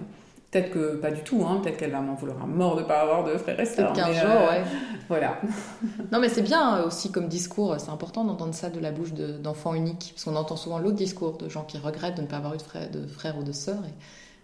Peut-être 0.50 0.70
que 0.70 0.96
pas 0.96 1.10
du 1.10 1.20
tout, 1.22 1.44
hein. 1.44 1.60
peut-être 1.62 1.76
qu'elle 1.76 1.90
va 1.90 2.00
m'en 2.00 2.14
vouloir 2.14 2.42
à 2.42 2.46
mort 2.46 2.74
de 2.74 2.80
ne 2.80 2.86
pas 2.86 3.00
avoir 3.00 3.22
de 3.22 3.36
frères 3.36 3.60
et 3.60 3.66
sœurs. 3.66 3.92
Peut-être 3.92 4.06
qu'un 4.06 4.12
jour, 4.14 4.30
euh, 4.30 4.48
ouais. 4.48 4.62
Voilà. 5.06 5.42
non, 6.12 6.20
mais 6.20 6.30
c'est 6.30 6.42
bien 6.42 6.78
euh, 6.78 6.86
aussi 6.86 7.12
comme 7.12 7.28
discours, 7.28 7.76
c'est 7.78 7.90
important 7.90 8.24
d'entendre 8.24 8.54
ça 8.54 8.70
de 8.70 8.80
la 8.80 8.90
bouche 8.90 9.12
d'enfants 9.12 9.74
uniques, 9.74 10.12
parce 10.14 10.24
qu'on 10.24 10.36
entend 10.36 10.56
souvent 10.56 10.78
l'autre 10.78 10.96
discours 10.96 11.36
de 11.36 11.50
gens 11.50 11.64
qui 11.64 11.76
regrettent 11.76 12.16
de 12.16 12.22
ne 12.22 12.26
pas 12.26 12.38
avoir 12.38 12.54
eu 12.54 12.56
de 12.56 13.06
frères 13.06 13.36
ou 13.38 13.42
de 13.42 13.52
sœurs. 13.52 13.84
Et 13.84 13.92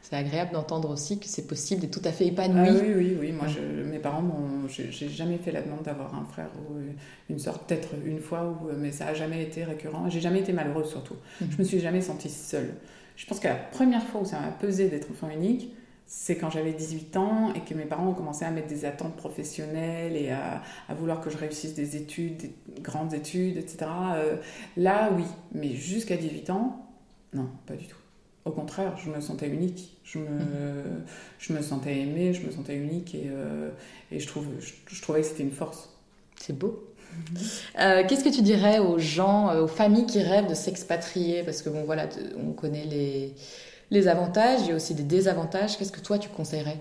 c'est 0.03 0.17
agréable 0.17 0.53
d'entendre 0.53 0.91
aussi 0.91 1.19
que 1.19 1.25
c'est 1.25 1.47
possible 1.47 1.81
d'être 1.81 1.99
tout 1.99 2.07
à 2.07 2.13
fait 2.13 2.27
épanoui. 2.27 2.69
Ah, 2.69 2.73
oui, 2.83 2.93
oui, 2.95 3.17
oui. 3.19 3.33
Moi, 3.33 3.47
je, 3.47 3.61
mes 3.61 3.99
parents, 3.99 4.23
j'ai 4.69 5.09
jamais 5.09 5.39
fait 5.39 5.53
la 5.53 5.63
demande 5.63 5.85
d'avoir 5.85 6.15
un 6.15 6.27
frère 6.27 6.51
ou 6.69 6.77
une 7.31 7.39
sœur, 7.39 7.61
peut-être 7.61 7.89
une 8.05 8.21
fois, 8.21 8.45
ou, 8.45 8.69
mais 8.77 8.93
ça 8.93 9.07
n'a 9.07 9.15
jamais 9.15 9.43
été 9.43 9.65
récurrent. 9.65 10.11
J'ai 10.11 10.21
jamais 10.21 10.41
été 10.41 10.53
malheureuse 10.53 10.91
surtout. 10.91 11.17
Je 11.41 11.47
Je 11.51 11.59
me 11.59 11.65
suis 11.65 11.81
jamais 11.81 12.03
sentie 12.03 12.29
seule. 12.29 12.75
Je 13.17 13.25
pense 13.25 13.41
que 13.41 13.49
la 13.49 13.55
première 13.55 14.03
fois 14.03 14.21
où 14.21 14.25
ça 14.27 14.39
m'a 14.41 14.49
pesé 14.49 14.89
d'être 14.91 15.11
enfant 15.11 15.31
unique, 15.31 15.75
c'est 16.07 16.37
quand 16.37 16.51
j'avais 16.51 16.73
18 16.73 17.17
ans 17.17 17.53
et 17.55 17.61
que 17.61 17.75
mes 17.75 17.85
parents 17.85 18.09
ont 18.09 18.15
commencé 18.15 18.45
à 18.45 18.51
mettre 18.51 18.69
des 18.69 18.85
attentes 18.85 19.17
professionnelles 19.17 20.17
et 20.17 20.31
à, 20.31 20.63
vouloir 20.91 21.21
que 21.21 21.31
je 21.31 21.37
réussisse 21.37 21.75
des 21.75 21.97
études, 21.97 22.37
des 22.37 22.53
grandes 22.81 23.15
études, 23.15 23.57
etc. 23.57 23.87
Euh, 24.15 24.37
là, 24.77 25.11
oui, 25.17 25.25
mais 25.53 25.71
jusqu'à 25.71 26.17
18 26.17 26.51
ans, 26.51 26.87
non, 27.33 27.49
pas 27.67 27.75
du 27.75 27.87
tout. 27.87 27.97
Au 28.45 28.51
contraire, 28.51 28.97
je 29.03 29.09
me 29.11 29.21
sentais 29.21 29.49
unique. 29.49 29.97
Je 30.05 30.19
me, 30.19 30.27
je 31.39 31.53
me 31.55 31.63
sentais 31.63 31.99
aimée, 32.01 32.35
je 32.35 32.47
me 32.47 32.53
sentais 32.53 32.77
unique 32.77 33.15
et, 33.15 33.25
euh, 33.27 33.71
et 34.13 34.21
je, 34.21 34.27
trouve, 34.27 34.47
je, 34.61 35.03
trouvais 35.03 35.23
que 35.23 35.27
c'était 35.27 35.43
une 35.43 35.51
force. 35.51 35.91
C'est 36.37 36.57
beau. 36.57 36.85
Euh, 37.81 38.03
qu'est-ce 38.09 38.25
que 38.25 38.35
tu 38.35 38.43
dirais 38.43 38.79
aux 38.79 38.99
gens, 38.99 39.57
aux 39.61 39.67
familles 39.69 40.07
qui 40.07 40.21
rêvent 40.21 40.49
de 40.49 40.55
s'expatrier? 40.55 41.43
Parce 41.43 41.63
que 41.63 41.69
bon, 41.69 41.85
voilà, 41.85 42.09
on 42.37 42.53
connaît 42.53 42.85
les, 42.85 43.35
les 43.95 44.09
avantages, 44.09 44.61
il 44.63 44.69
y 44.69 44.73
a 44.73 44.75
aussi 44.75 44.95
des 44.95 45.05
désavantages. 45.05 45.79
Qu'est-ce 45.79 45.93
que 45.93 46.01
toi 46.01 46.19
tu 46.19 46.29
conseillerais? 46.29 46.79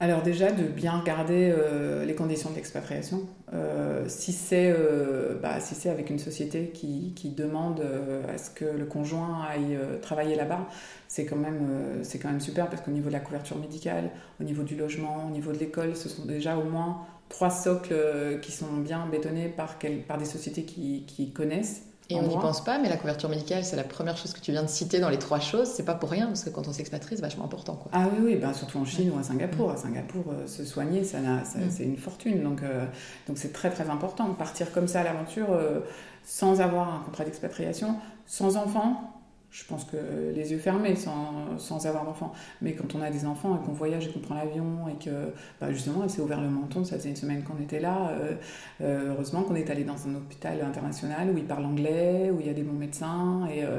Alors 0.00 0.22
déjà 0.22 0.50
de 0.50 0.64
bien 0.64 0.98
regarder 0.98 1.52
euh, 1.56 2.04
les 2.04 2.14
conditions 2.14 2.50
d'expatriation. 2.50 3.22
Euh, 3.52 4.04
si 4.08 4.32
c'est 4.32 4.74
euh, 4.76 5.38
bah, 5.40 5.58
avec 5.86 6.10
une 6.10 6.18
société 6.18 6.70
qui, 6.74 7.14
demande 7.36 7.82
à 8.28 8.36
ce 8.36 8.50
que 8.50 8.64
le 8.64 8.84
conjoint 8.84 9.42
aille 9.48 9.78
travailler 10.02 10.36
là-bas, 10.36 10.66
c'est 11.08 11.24
quand 11.24 11.36
même 11.36 12.02
quand 12.20 12.28
même 12.28 12.40
super 12.40 12.68
parce 12.68 12.82
qu'au 12.82 12.90
niveau 12.90 13.08
de 13.08 13.12
la 13.12 13.20
couverture 13.20 13.56
médicale, 13.58 14.10
au 14.40 14.44
niveau 14.44 14.62
du 14.62 14.76
logement, 14.76 15.26
au 15.28 15.30
niveau 15.30 15.52
de 15.52 15.58
l'école, 15.58 15.96
ce 15.96 16.08
sont 16.08 16.26
déjà 16.26 16.56
au 16.56 16.64
moins 16.64 17.06
trois 17.28 17.50
socles 17.50 17.94
qui 18.42 18.52
sont 18.52 18.72
bien 18.76 19.06
bétonnés 19.06 19.48
par, 19.48 19.78
par 20.06 20.18
des 20.18 20.26
sociétés 20.26 20.64
qui 20.64 21.32
connaissent. 21.32 21.82
Et 22.10 22.16
on 22.16 22.22
n'y 22.22 22.34
pense 22.34 22.62
pas, 22.62 22.78
mais 22.78 22.90
la 22.90 22.98
couverture 22.98 23.30
médicale, 23.30 23.64
c'est 23.64 23.76
la 23.76 23.84
première 23.84 24.16
chose 24.16 24.34
que 24.34 24.40
tu 24.40 24.52
viens 24.52 24.62
de 24.62 24.68
citer 24.68 25.00
dans 25.00 25.08
les 25.08 25.18
trois 25.18 25.40
choses. 25.40 25.68
C'est 25.68 25.84
pas 25.84 25.94
pour 25.94 26.10
rien, 26.10 26.26
parce 26.26 26.44
que 26.44 26.50
quand 26.50 26.68
on 26.68 26.72
s'expatrie, 26.72 27.16
c'est 27.16 27.22
vachement 27.22 27.46
important. 27.46 27.76
Quoi. 27.76 27.90
Ah 27.94 28.08
oui, 28.12 28.18
oui, 28.22 28.36
ben, 28.36 28.52
surtout 28.52 28.78
en 28.78 28.84
Chine 28.84 29.10
ou 29.14 29.18
à 29.18 29.22
Singapour. 29.22 29.70
À 29.70 29.76
Singapour, 29.76 30.24
euh, 30.28 30.46
se 30.46 30.64
soigner, 30.64 31.02
ça, 31.02 31.18
ça 31.44 31.58
mm. 31.58 31.70
c'est 31.70 31.84
une 31.84 31.96
fortune. 31.96 32.42
Donc, 32.42 32.62
euh, 32.62 32.84
donc 33.26 33.38
c'est 33.38 33.52
très 33.54 33.70
très 33.70 33.88
important. 33.88 34.26
Partir 34.34 34.70
comme 34.72 34.86
ça 34.86 35.00
à 35.00 35.04
l'aventure, 35.04 35.46
euh, 35.50 35.80
sans 36.24 36.60
avoir 36.60 36.94
un 36.94 37.00
contrat 37.00 37.24
d'expatriation, 37.24 37.96
sans 38.26 38.58
enfant, 38.58 39.13
je 39.54 39.62
pense 39.64 39.84
que 39.84 39.96
les 40.34 40.50
yeux 40.50 40.58
fermés 40.58 40.96
sans, 40.96 41.58
sans 41.58 41.86
avoir 41.86 42.04
d'enfant. 42.04 42.32
Mais 42.60 42.72
quand 42.72 42.96
on 42.96 43.00
a 43.00 43.10
des 43.10 43.24
enfants 43.24 43.56
et 43.56 43.64
qu'on 43.64 43.72
voyage 43.72 44.08
et 44.08 44.10
qu'on 44.10 44.18
prend 44.18 44.34
l'avion 44.34 44.88
et 44.88 45.02
que 45.02 45.32
bah 45.60 45.70
justement 45.70 46.02
elle 46.02 46.10
s'est 46.10 46.20
ouvert 46.20 46.40
le 46.40 46.48
menton, 46.48 46.84
ça 46.84 46.96
faisait 46.96 47.10
une 47.10 47.16
semaine 47.16 47.44
qu'on 47.44 47.62
était 47.62 47.78
là, 47.78 48.10
euh, 48.10 48.34
euh, 48.80 49.12
heureusement 49.12 49.42
qu'on 49.42 49.54
est 49.54 49.70
allé 49.70 49.84
dans 49.84 50.08
un 50.08 50.16
hôpital 50.16 50.60
international 50.60 51.30
où 51.30 51.38
ils 51.38 51.44
parlent 51.44 51.66
anglais, 51.66 52.32
où 52.34 52.40
il 52.40 52.46
y 52.46 52.50
a 52.50 52.52
des 52.52 52.64
bons 52.64 52.76
médecins 52.76 53.46
et, 53.46 53.62
euh, 53.62 53.78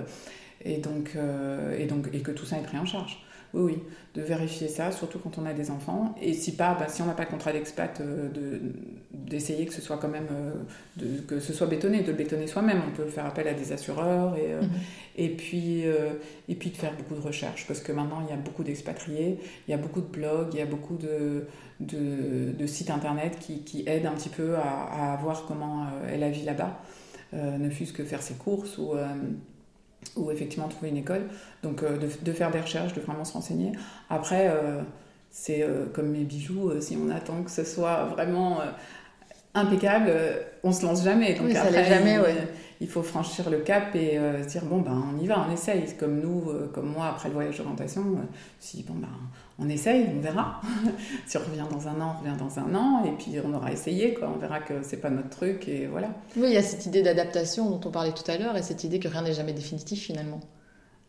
et, 0.64 0.78
donc, 0.78 1.18
et, 1.78 1.86
donc, 1.88 2.08
et 2.14 2.22
que 2.22 2.32
tout 2.32 2.46
ça 2.46 2.58
est 2.58 2.64
pris 2.64 2.78
en 2.78 2.86
charge. 2.86 3.25
Oui, 3.56 3.62
oui, 3.64 3.84
de 4.16 4.22
vérifier 4.22 4.68
ça, 4.68 4.92
surtout 4.92 5.18
quand 5.18 5.38
on 5.38 5.46
a 5.46 5.54
des 5.54 5.72
enfants. 5.72 6.14
Et 6.22 6.34
si 6.34 6.58
pas, 6.58 6.76
bah, 6.78 6.88
si 6.90 7.02
on 7.02 7.06
n'a 7.06 7.14
pas 7.14 7.24
de 7.24 7.30
contrat 7.30 7.54
d'expat, 7.54 8.02
euh, 8.02 8.28
d'essayer 9.14 9.66
que 9.66 9.74
ce 9.74 9.82
soit 9.82 9.96
quand 9.98 10.10
même, 10.10 10.28
euh, 10.30 10.54
de, 10.98 11.22
que 11.22 11.40
ce 11.40 11.54
soit 11.54 11.68
bétonné, 11.68 12.02
de 12.02 12.08
le 12.08 12.14
bétonner 12.14 12.48
soi-même. 12.48 12.82
On 12.86 12.92
peut 12.92 13.06
faire 13.06 13.26
appel 13.26 13.48
à 13.48 13.54
des 13.54 13.72
assureurs 13.72 14.36
et, 14.36 14.52
euh, 14.52 14.62
mhm. 14.62 14.70
et, 15.16 15.30
puis, 15.30 15.84
et 16.50 16.56
puis 16.56 16.70
de 16.70 16.76
faire 16.76 16.94
beaucoup 16.98 17.16
de 17.16 17.26
recherches. 17.26 17.66
Parce 17.66 17.80
que 17.80 17.94
maintenant, 17.94 18.22
il 18.28 18.30
y 18.30 18.34
a 18.34 18.42
beaucoup 18.42 18.64
d'expatriés, 18.64 19.40
il 19.68 19.72
y 19.72 19.74
a 19.74 19.78
beaucoup 19.78 20.02
de 20.02 20.08
blogs, 20.08 20.50
il 20.52 20.60
y 20.60 20.62
a 20.62 20.66
beaucoup 20.66 20.98
de, 20.98 21.46
de, 21.80 22.68
sites 22.68 22.90
internet 22.90 23.38
qui, 23.40 23.64
qui, 23.64 23.88
aident 23.88 24.08
un 24.08 24.16
petit 24.16 24.30
peu 24.30 24.58
à, 24.58 25.14
à 25.14 25.18
voir 25.18 25.46
comment 25.48 25.88
est 26.10 26.18
la 26.18 26.30
vie 26.30 26.44
là-bas. 26.44 26.82
ne 27.32 27.70
fût-ce 27.70 27.94
que 27.94 28.04
faire 28.04 28.22
ses 28.22 28.34
courses 28.34 28.78
ou 28.78 28.96
ou 30.16 30.32
effectivement 30.32 30.68
trouver 30.68 30.90
une 30.90 30.98
école. 30.98 31.24
Donc 31.64 31.84
euh, 31.84 31.98
de, 32.22 32.32
faire 32.32 32.52
des 32.52 32.60
recherches, 32.60 32.94
de 32.94 33.02
vraiment 33.02 33.26
se 33.26 33.34
renseigner. 33.34 33.72
Après, 34.10 34.48
euh, 34.50 34.82
c'est 35.32 35.64
euh, 35.64 35.86
comme 35.94 36.10
mes 36.10 36.24
bijoux, 36.24 36.72
si 36.80 36.98
on 36.98 37.10
attend 37.10 37.44
que 37.44 37.52
ce 37.52 37.64
soit 37.64 38.06
vraiment 38.06 38.60
impeccable, 39.54 40.12
on 40.64 40.72
se 40.72 40.86
lance 40.86 41.04
jamais. 41.04 41.34
Donc 41.34 41.54
après, 41.56 41.86
jamais, 41.86 42.18
il, 42.82 42.88
faut 42.88 43.04
franchir 43.04 43.50
le 43.50 43.60
cap 43.60 43.96
et 43.96 44.18
se 44.44 44.48
dire 44.48 44.66
bon 44.66 44.80
ben 44.80 45.04
on 45.14 45.22
y 45.22 45.28
va, 45.28 45.46
on 45.48 45.52
essaye. 45.52 45.86
Comme 45.98 46.20
nous, 46.20 46.52
comme 46.74 46.92
moi 46.92 47.08
après 47.08 47.30
le 47.30 47.36
voyage 47.36 47.58
d'orientation, 47.58 48.04
si 48.60 48.84
bon 48.84 48.96
ben 48.96 49.10
on 49.58 49.70
essaye, 49.70 50.08
on 50.16 50.20
verra. 50.20 50.62
si 51.28 51.38
on 51.38 51.42
revient 51.42 51.66
dans 51.70 51.88
un 51.88 52.02
an, 52.02 52.16
on 52.18 52.20
revient 52.20 52.38
dans 52.38 52.60
un 52.60 52.76
an, 52.76 53.04
et 53.06 53.12
puis 53.12 53.36
on 53.44 53.54
aura 53.54 53.72
essayé, 53.72 54.14
quoi. 54.14 54.32
On 54.34 54.38
verra 54.38 54.60
que 54.60 54.84
c'est 54.84 54.98
pas 54.98 55.10
notre 55.10 55.30
truc, 55.30 55.68
et 55.68 55.88
voilà. 55.88 56.10
Oui, 56.36 56.48
il 56.48 56.54
y 56.54 56.58
a 56.58 56.64
cette 56.64 56.86
idée 56.86 57.02
d'adaptation 57.02 57.70
dont 57.70 57.80
on 57.86 57.92
parlait 57.92 58.12
tout 58.12 58.30
à 58.30 58.38
l'heure, 58.38 58.58
et 58.58 58.64
cette 58.64 58.84
idée 58.84 59.00
que 59.00 59.08
rien 59.08 59.22
n'est 59.22 59.34
jamais 59.34 59.54
définitif 59.54 60.02
finalement. 60.02 60.42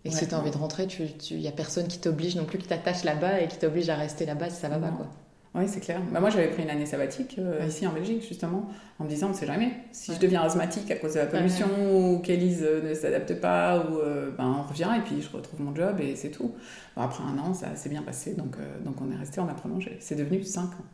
Et 0.04 0.10
si 0.12 0.28
tu 0.28 0.34
as 0.34 0.38
envie 0.38 0.52
de 0.52 0.56
rentrer, 0.56 0.84
il 0.84 1.16
tu, 1.18 1.34
n'y 1.34 1.48
a 1.48 1.52
personne 1.52 1.88
qui 1.88 1.98
t'oblige 1.98 2.36
non 2.36 2.44
plus, 2.44 2.58
qui 2.58 2.68
t'attache 2.68 3.02
là-bas 3.02 3.40
et 3.40 3.48
qui 3.48 3.58
t'oblige 3.58 3.88
à 3.88 3.96
rester 3.96 4.24
là-bas 4.24 4.50
si 4.50 4.60
ça 4.60 4.68
va 4.68 4.78
pas, 4.78 4.90
quoi. 4.90 5.08
Oui, 5.56 5.64
c'est 5.68 5.80
clair. 5.80 6.00
Bah, 6.12 6.20
moi, 6.20 6.28
j'avais 6.28 6.48
pris 6.48 6.64
une 6.64 6.70
année 6.70 6.84
sabbatique 6.84 7.36
euh, 7.38 7.64
ici 7.66 7.86
en 7.86 7.92
Belgique, 7.92 8.22
justement, 8.28 8.68
en 8.98 9.04
me 9.04 9.08
disant, 9.08 9.28
on 9.28 9.30
ne 9.30 9.34
sait 9.34 9.46
jamais. 9.46 9.72
Si 9.90 10.12
je 10.14 10.20
deviens 10.20 10.42
asthmatique 10.42 10.90
à 10.90 10.96
cause 10.96 11.14
de 11.14 11.20
la 11.20 11.26
pollution, 11.26 11.66
ou 11.94 12.18
qu'Élise 12.18 12.62
euh, 12.62 12.86
ne 12.86 12.94
s'adapte 12.94 13.40
pas, 13.40 13.78
ou 13.78 13.98
euh, 13.98 14.30
ben, 14.36 14.56
on 14.58 14.68
revient 14.68 14.90
et 14.98 15.00
puis 15.00 15.22
je 15.22 15.34
retrouve 15.34 15.62
mon 15.62 15.74
job 15.74 15.98
et 16.00 16.14
c'est 16.14 16.30
tout. 16.30 16.52
après 16.94 17.22
un 17.24 17.38
an, 17.38 17.54
ça 17.54 17.74
s'est 17.74 17.88
bien 17.88 18.02
passé, 18.02 18.34
donc, 18.34 18.56
donc 18.84 18.96
on 19.00 19.10
est 19.10 19.16
resté, 19.16 19.40
on 19.40 19.48
a 19.48 19.54
prolongé. 19.54 19.96
C'est 20.00 20.14
devenu 20.14 20.42
5 20.42 20.64
ans. 20.64 20.84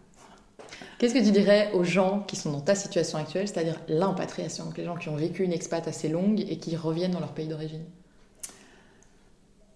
Qu'est-ce 0.98 1.14
que 1.14 1.24
tu 1.24 1.32
dirais 1.32 1.70
aux 1.74 1.82
gens 1.82 2.20
qui 2.20 2.36
sont 2.36 2.52
dans 2.52 2.60
ta 2.60 2.76
situation 2.76 3.18
actuelle, 3.18 3.48
c'est-à-dire 3.48 3.80
l'impatriation, 3.88 4.66
donc 4.66 4.78
les 4.78 4.84
gens 4.84 4.94
qui 4.94 5.08
ont 5.08 5.16
vécu 5.16 5.42
une 5.42 5.52
expat 5.52 5.86
assez 5.88 6.08
longue 6.08 6.40
et 6.40 6.58
qui 6.58 6.76
reviennent 6.76 7.10
dans 7.10 7.20
leur 7.20 7.32
pays 7.32 7.48
d'origine? 7.48 7.84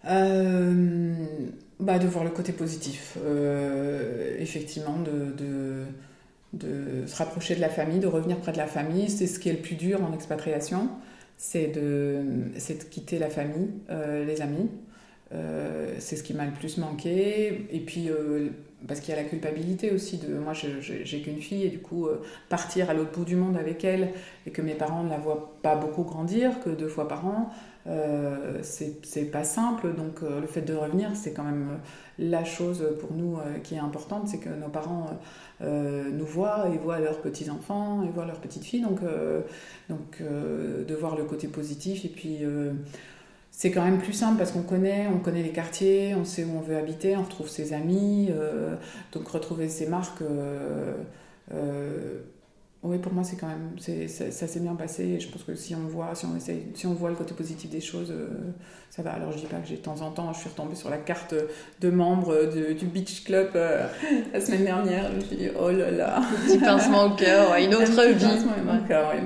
Bah, 0.07 1.99
de 1.99 2.07
voir 2.07 2.25
le 2.25 2.31
côté 2.31 2.53
positif, 2.53 3.19
euh, 3.25 4.37
effectivement, 4.39 4.99
de, 4.99 5.85
de, 6.53 7.07
se 7.07 7.17
rapprocher 7.17 7.55
de 7.55 7.61
la 7.61 7.69
famille, 7.69 7.99
de 7.99 8.07
revenir 8.07 8.39
près 8.39 8.53
de 8.53 8.59
la 8.59 8.67
famille. 8.67 9.11
C'est 9.11 9.27
ce 9.27 9.39
qui 9.39 9.49
est 9.49 9.53
le 9.53 9.59
plus 9.59 9.77
dur 9.77 10.03
en 10.03 10.13
expatriation. 10.15 10.89
c'est 11.37 11.67
de, 11.67 12.23
de 12.55 12.85
quitter 12.91 13.19
la 13.19 13.29
famille, 13.29 13.69
les 13.91 14.41
amis. 14.41 14.71
c'est 15.99 16.17
ce 16.17 16.23
qui 16.23 16.35
m'a 16.35 16.47
le 16.47 16.53
plus 16.53 16.79
manqué. 16.79 17.67
Et 17.71 17.81
puis, 17.81 18.09
parce 18.89 19.01
qu'il 19.01 19.15
y 19.15 19.19
a 19.19 19.23
la 19.23 19.29
culpabilité 19.29 19.91
aussi 19.91 20.19
de 20.19 20.35
moi 20.35 20.53
j'ai 20.55 21.21
qu'une 21.21 21.41
fille 21.41 21.65
et 21.65 21.71
du 21.71 21.79
coup 21.79 22.09
partir 22.49 22.91
à 22.91 22.95
l'autre 22.95 23.13
bout 23.13 23.25
du 23.25 23.37
monde 23.37 23.57
avec 23.57 23.85
elle 23.85 24.13
et 24.47 24.51
que 24.51 24.63
mes 24.63 24.75
parents 24.75 25.03
ne 25.03 25.11
la 25.11 25.19
voient 25.19 25.59
pas 25.63 25.77
beaucoup 25.77 26.05
grandir 26.05 26.61
que 26.61 26.71
deux 26.71 26.89
fois 26.89 27.09
par 27.09 27.27
an 27.27 27.51
euh, 27.89 28.59
c'est 28.63 29.31
pas 29.31 29.45
simple, 29.45 29.95
donc 29.95 30.23
euh, 30.23 30.41
le 30.41 30.47
fait 30.47 30.63
de 30.63 30.75
revenir, 30.75 31.11
c'est 31.15 31.33
quand 31.33 31.45
même 31.45 31.69
euh, 31.71 31.77
la 32.19 32.45
chose 32.45 32.85
pour 33.01 33.13
nous 33.13 33.39
qui 33.63 33.75
est 33.75 33.79
importante, 33.79 34.29
c'est 34.29 34.39
que 34.39 34.49
nos 34.49 34.69
parents 34.69 35.11
nous 35.61 36.25
voient 36.25 36.69
et 36.73 36.79
voient 36.79 36.99
leurs 36.99 37.21
petits-enfants 37.21 38.03
et 38.03 38.09
voient 38.09 38.25
leurs 38.25 38.41
petites-filles, 38.41 38.81
donc, 38.81 39.01
donc 39.91 40.23
de 40.23 40.95
voir 40.95 41.15
le 41.15 41.25
côté 41.25 41.47
positif, 41.47 42.07
et 42.07 42.09
puis 42.09 42.39
c'est 43.51 43.71
quand 43.71 43.85
même 43.85 43.99
plus 43.99 44.15
simple 44.15 44.39
parce 44.39 44.53
qu'on 44.53 44.63
connaît, 44.63 45.09
on 45.15 45.19
connaît 45.19 45.43
les 45.43 45.53
quartiers, 45.53 46.15
on 46.15 46.25
sait 46.25 46.45
où 46.45 46.57
on 46.57 46.63
veut 46.63 46.79
habiter, 46.79 47.19
on 47.19 47.23
retrouve 47.23 47.51
ses 47.51 47.75
amis, 47.75 48.31
donc 49.13 49.29
retrouver 49.29 49.69
ses 49.69 49.87
marques 49.87 50.23
oui, 52.83 52.99
pour 52.99 53.13
moi, 53.13 53.25
c'est 53.25 53.37
quand 53.37 53.49
même, 53.49 53.73
ça, 54.09 54.47
s'est 54.47 54.61
bien 54.61 54.75
passé. 54.75 55.05
Et 55.05 55.21
je 55.21 55.29
pense 55.29 55.43
que 55.43 55.55
si 55.55 55.75
on 55.75 55.89
voit, 55.89 56.15
si 56.15 56.27
on 56.27 56.37
essaye, 56.37 56.67
si 56.75 56.87
on 56.87 56.93
voit 56.93 57.11
le 57.11 57.17
côté 57.17 57.35
positif 57.35 57.71
des 57.71 57.81
choses, 57.81 58.11
euh, 58.11 58.29
ça 58.91 59.03
va. 59.03 59.13
Alors, 59.13 59.33
je 59.33 59.39
dis 59.39 59.47
pas 59.47 59.57
que 59.57 59.67
j'ai 59.67 59.77
de 59.77 59.81
temps 59.81 60.01
en 60.03 60.11
temps, 60.11 60.33
je 60.33 60.41
suis 60.41 60.51
retombée 60.51 60.77
sur 60.77 60.91
la 60.91 60.99
carte 60.99 61.35
de 61.81 61.91
membre 61.91 62.53
du 62.75 62.87
Beach 62.87 63.25
Club 63.25 63.51
euh, 63.57 63.87
la 64.33 64.41
semaine 64.41 64.65
dernière. 64.65 65.11
Je 65.11 65.17
me 65.17 65.21
suis 65.21 65.37
dit, 65.37 65.49
oh 65.59 65.71
là 65.71 65.91
là. 65.91 66.19
Un 66.19 66.47
petit 66.47 66.59
pincement 66.59 67.07
au 67.07 67.17
cœur, 67.17 67.57
une 67.57 67.75
autre 67.75 68.13
vie. 68.13 68.47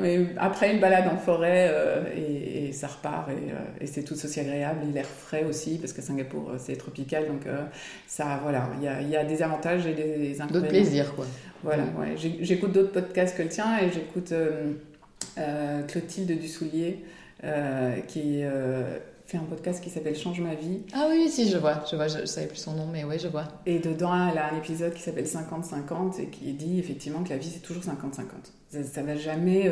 Mais 0.00 0.26
après 0.38 0.72
une 0.72 0.80
balade 0.80 1.08
en 1.12 1.18
forêt, 1.18 1.68
euh, 1.70 2.04
et, 2.16 2.72
ça 2.72 2.86
repart, 2.86 3.28
et, 3.80 3.86
c'est 3.86 4.04
tout 4.04 4.14
aussi 4.14 4.40
agréable. 4.40 4.80
Et 4.88 4.92
l'air 4.92 5.06
frais 5.06 5.44
aussi, 5.44 5.76
parce 5.76 5.92
que 5.92 6.00
Singapour, 6.00 6.52
c'est 6.58 6.76
tropical. 6.76 7.26
Donc, 7.26 7.42
ça, 8.06 8.38
voilà, 8.42 8.70
il 8.78 8.84
y 8.84 8.88
a, 8.88 9.02
y 9.02 9.16
a, 9.16 9.24
des 9.24 9.42
avantages 9.42 9.86
et 9.86 9.92
des 9.92 10.40
inconvénients. 10.40 10.60
D'autres 10.60 10.68
plaisirs, 10.68 11.14
quoi. 11.14 11.26
Voilà, 11.62 11.84
ouais. 11.98 12.16
j'écoute 12.16 12.72
d'autres 12.72 12.92
podcasts 12.92 13.36
que 13.36 13.42
le 13.42 13.48
tien 13.48 13.78
et 13.78 13.90
j'écoute 13.92 14.32
euh, 14.32 14.72
euh, 15.38 15.82
Clotilde 15.82 16.38
Dussoulier 16.38 17.04
euh, 17.44 17.98
qui 18.00 18.42
fait 19.26 19.36
un 19.36 19.44
podcast 19.44 19.82
qui 19.82 19.90
s'appelle 19.90 20.16
Change 20.16 20.40
ma 20.40 20.54
vie. 20.54 20.80
Ah 20.92 21.06
oui, 21.08 21.28
si, 21.28 21.48
je 21.48 21.56
vois, 21.56 21.84
je 21.90 21.96
vois, 21.96 22.08
je, 22.08 22.24
savais 22.24 22.46
plus 22.46 22.56
son 22.56 22.72
nom, 22.72 22.86
mais 22.86 23.04
oui, 23.04 23.18
je 23.18 23.28
vois. 23.28 23.44
Et 23.66 23.78
dedans, 23.78 24.12
elle 24.28 24.38
a 24.38 24.52
un 24.52 24.58
épisode 24.58 24.92
qui 24.94 25.02
s'appelle 25.02 25.26
50-50 25.26 26.20
et 26.20 26.26
qui 26.26 26.52
dit 26.52 26.78
effectivement 26.78 27.22
que 27.22 27.30
la 27.30 27.36
vie 27.36 27.50
c'est 27.50 27.60
toujours 27.60 27.82
50-50. 27.82 27.90
Ça, 28.70 28.82
ça 28.82 29.02
va 29.02 29.16
jamais. 29.16 29.70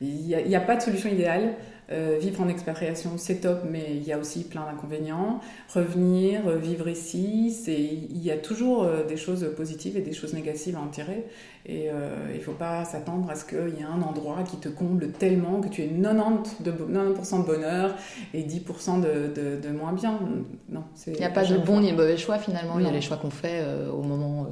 Il 0.00 0.26
n'y 0.26 0.54
a, 0.54 0.58
a, 0.58 0.60
pas 0.60 0.76
de 0.76 0.82
solution 0.82 1.08
idéale. 1.08 1.54
Euh, 1.90 2.16
vivre 2.20 2.40
en 2.40 2.48
expatriation, 2.48 3.12
c'est 3.18 3.40
top, 3.40 3.62
mais 3.68 3.96
il 3.96 4.04
y 4.04 4.12
a 4.12 4.18
aussi 4.18 4.44
plein 4.44 4.64
d'inconvénients. 4.64 5.40
Revenir, 5.74 6.46
euh, 6.46 6.56
vivre 6.56 6.88
ici, 6.88 7.54
il 7.66 8.22
y 8.22 8.30
a 8.30 8.36
toujours 8.38 8.84
euh, 8.84 9.04
des 9.04 9.16
choses 9.16 9.46
positives 9.56 9.96
et 9.96 10.00
des 10.00 10.12
choses 10.12 10.32
négatives 10.32 10.76
à 10.76 10.80
en 10.80 10.86
tirer. 10.86 11.26
Et 11.64 11.90
il 12.30 12.38
ne 12.38 12.42
faut 12.42 12.54
pas 12.54 12.84
s'attendre 12.84 13.30
à 13.30 13.36
ce 13.36 13.44
qu'il 13.44 13.78
y 13.78 13.82
ait 13.82 13.84
un 13.84 14.02
endroit 14.02 14.42
qui 14.42 14.56
te 14.56 14.68
comble 14.68 15.12
tellement 15.12 15.60
que 15.60 15.68
tu 15.68 15.82
aies 15.82 15.86
90%, 15.86 16.60
de, 16.60 16.72
90 16.72 17.30
de 17.30 17.42
bonheur 17.42 17.94
et 18.34 18.42
10% 18.42 19.00
de, 19.00 19.60
de, 19.60 19.68
moins 19.68 19.92
bien. 19.92 20.18
Non, 20.68 20.82
il 21.06 21.12
n'y 21.12 21.24
a 21.24 21.30
pas 21.30 21.44
de 21.44 21.56
bon 21.58 21.78
ni 21.78 21.92
de 21.92 21.96
mauvais 21.96 22.16
choix 22.16 22.38
finalement. 22.38 22.80
Il 22.80 22.84
y 22.84 22.88
a 22.88 22.90
les 22.90 23.00
choix 23.00 23.16
qu'on 23.16 23.30
fait 23.30 23.64
au 23.92 24.02
moment 24.02 24.48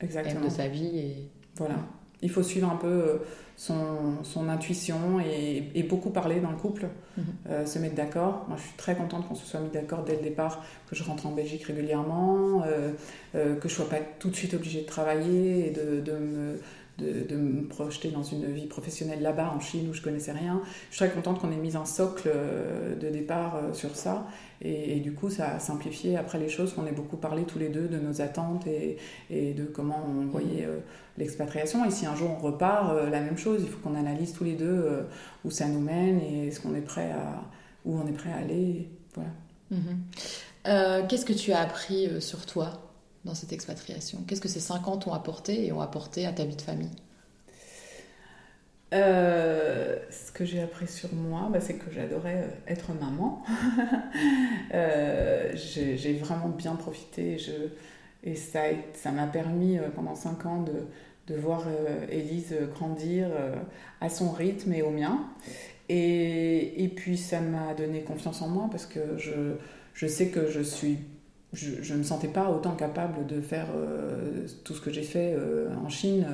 de 0.00 0.48
sa 0.50 0.68
vie. 0.68 0.98
Et... 0.98 1.16
Voilà. 1.56 1.74
Il 2.22 2.30
faut 2.30 2.42
suivre 2.42 2.70
un 2.70 2.76
peu 2.76 3.20
son, 3.56 4.48
intuition 4.48 5.20
et, 5.20 5.82
beaucoup 5.82 6.10
parler 6.10 6.40
dans 6.40 6.50
le 6.50 6.56
couple, 6.56 6.88
mhm. 7.16 7.24
euh, 7.48 7.66
se 7.66 7.78
mettre 7.78 7.94
d'accord. 7.94 8.44
Moi, 8.48 8.56
je 8.56 8.62
suis 8.62 8.76
très 8.76 8.94
contente 8.96 9.28
qu'on 9.28 9.34
se 9.34 9.46
soit 9.46 9.60
mis 9.60 9.70
d'accord 9.70 10.04
dès 10.04 10.16
le 10.16 10.22
départ, 10.22 10.64
que 10.88 10.96
je 10.96 11.02
rentre 11.04 11.26
en 11.26 11.32
Belgique 11.32 11.64
régulièrement, 11.64 12.62
euh, 12.66 12.92
euh, 13.34 13.56
que 13.56 13.68
je 13.68 13.74
sois 13.74 13.88
pas 13.88 13.98
tout 14.18 14.30
de 14.30 14.36
suite 14.36 14.54
obligée 14.54 14.82
de 14.82 14.86
travailler 14.86 15.68
et 15.68 15.70
de, 15.70 16.12
me 16.12 16.60
de, 16.98 17.36
me 17.36 17.66
projeter 17.66 18.10
dans 18.10 18.22
une 18.22 18.46
vie 18.46 18.66
professionnelle 18.66 19.22
là-bas, 19.22 19.52
en 19.56 19.60
Chine, 19.60 19.88
où 19.90 19.94
je 19.94 20.02
connaissais 20.02 20.32
rien. 20.32 20.60
Je 20.90 20.96
suis 20.96 21.06
très 21.06 21.14
contente 21.14 21.40
qu'on 21.40 21.50
ait 21.50 21.56
mis 21.56 21.76
un 21.76 21.84
socle 21.84 22.30
de 23.00 23.08
départ 23.08 23.58
sur 23.72 23.96
ça. 23.96 24.26
Et, 24.60 25.00
du 25.00 25.12
coup, 25.12 25.28
ça 25.28 25.54
a 25.54 25.58
simplifié 25.58 26.16
après 26.16 26.38
les 26.38 26.48
choses, 26.48 26.72
qu'on 26.74 26.86
ait 26.86 26.92
beaucoup 26.92 27.16
parlé 27.16 27.42
tous 27.42 27.58
les 27.58 27.68
deux 27.68 27.88
de 27.88 27.98
nos 27.98 28.20
attentes 28.20 28.66
et, 28.68 28.98
et 29.30 29.54
de 29.54 29.64
comment 29.64 30.06
on 30.08 30.26
voyait 30.26 30.68
l'expatriation. 31.18 31.84
Et 31.84 31.90
si 31.90 32.06
un 32.06 32.14
jour 32.14 32.30
on 32.30 32.40
repart, 32.40 32.92
euh, 32.92 33.10
la 33.10 33.20
même 33.20 33.38
chose, 33.38 33.60
il 33.62 33.68
faut 33.68 33.78
qu'on 33.78 33.94
analyse 33.94 34.32
tous 34.32 34.44
les 34.44 34.54
deux 34.54 34.66
euh, 34.66 35.02
où 35.44 35.50
ça 35.50 35.66
nous 35.66 35.80
mène 35.80 36.20
et 36.20 36.50
ce 36.50 36.60
qu'on 36.60 36.74
est 36.74 36.82
prêt 36.82 37.10
à, 37.10 37.42
où 37.84 37.98
on 37.98 38.06
est 38.06 38.12
prêt 38.12 38.32
à 38.32 38.38
aller. 38.38 38.88
Voilà. 39.14 39.30
Mhm. 39.70 39.98
Euh, 40.68 41.06
qu'est-ce 41.08 41.24
que 41.24 41.32
tu 41.32 41.52
as 41.52 41.60
appris 41.60 42.20
sur 42.20 42.46
toi? 42.46 42.91
Dans 43.24 43.34
cette 43.34 43.52
expatriation? 43.52 44.18
Qu'est-ce 44.26 44.40
que 44.40 44.48
ces 44.48 44.60
cinq 44.60 44.88
ans 44.88 44.96
t'ont 44.96 45.12
apporté 45.12 45.66
et 45.66 45.72
ont 45.72 45.80
apporté 45.80 46.26
à 46.26 46.32
ta 46.32 46.44
vie 46.44 46.56
de 46.56 46.62
famille? 46.62 46.90
Ce 48.92 50.30
que 50.32 50.44
j'ai 50.44 50.60
appris 50.60 50.86
sur 50.86 51.14
moi, 51.14 51.48
bah, 51.50 51.60
c'est 51.60 51.74
que 51.74 51.90
j'adorais 51.90 52.50
être 52.66 52.92
maman. 52.92 53.42
j'ai 55.54 56.18
vraiment 56.18 56.48
bien 56.48 56.76
profité. 56.76 57.38
Je, 57.38 57.52
et 58.24 58.36
ça 58.36 59.10
m'a 59.12 59.26
permis 59.26 59.78
pendant 59.94 60.14
cinq 60.14 60.46
ans 60.46 60.62
de, 60.62 60.86
de 61.26 61.34
voir 61.36 61.64
euh, 61.66 62.06
Élise 62.10 62.54
grandir 62.74 63.28
euh, 63.30 63.54
à 64.00 64.08
son 64.08 64.30
rythme 64.30 64.72
et 64.72 64.82
au 64.82 64.90
mien. 64.90 65.20
Et, 65.88 66.84
et 66.84 66.88
puis 66.88 67.16
ça 67.16 67.40
m'a 67.40 67.74
donné 67.74 68.02
confiance 68.02 68.42
en 68.42 68.48
moi 68.48 68.68
parce 68.70 68.86
que 68.86 69.16
je, 69.18 69.56
je 69.94 70.06
sais 70.06 70.28
que 70.28 70.48
je 70.48 70.60
suis 70.60 70.98
je 71.52 71.92
ne 71.92 71.98
me 71.98 72.02
sentais 72.02 72.28
pas 72.28 72.48
autant 72.48 72.72
capable 72.72 73.26
de 73.26 73.40
faire 73.40 73.66
euh, 73.76 74.46
tout 74.64 74.74
ce 74.74 74.80
que 74.80 74.90
j'ai 74.90 75.02
fait 75.02 75.36
en 75.84 75.88
Chine. 75.88 76.24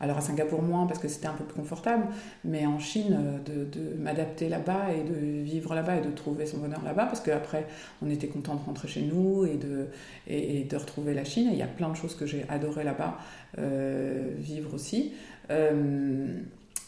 alors 0.00 0.18
à 0.18 0.20
Singapour 0.20 0.62
moins 0.62 0.86
parce 0.86 0.98
que 0.98 1.08
c'était 1.08 1.26
un 1.26 1.34
peu 1.34 1.44
plus 1.44 1.56
confortable, 1.60 2.06
mais 2.44 2.64
en 2.64 2.78
Chine 2.78 3.18
de, 3.44 3.96
m'adapter 3.98 4.48
là-bas 4.48 4.86
et 4.92 5.04
de 5.04 5.42
vivre 5.42 5.74
là-bas 5.74 5.96
et 5.96 6.00
de 6.00 6.10
trouver 6.10 6.46
son 6.46 6.58
bonheur 6.58 6.82
là-bas 6.84 7.06
parce 7.06 7.20
qu'après 7.20 7.66
on 8.02 8.10
était 8.10 8.28
content 8.28 8.54
de 8.54 8.60
rentrer 8.64 8.88
chez 8.88 9.02
nous 9.02 9.44
et 9.44 9.56
de, 9.56 9.86
et, 10.26 10.60
et 10.60 10.64
de 10.64 10.76
retrouver 10.76 11.14
la 11.14 11.24
Chine. 11.24 11.48
Et 11.48 11.52
il 11.52 11.58
y 11.58 11.62
a 11.62 11.66
plein 11.66 11.90
de 11.90 11.96
choses 11.96 12.14
que 12.14 12.26
j'ai 12.26 12.44
adoré 12.48 12.84
là-bas 12.84 13.18
euh, 13.58 14.30
vivre 14.38 14.72
aussi. 14.74 15.12
Euh, 15.50 16.26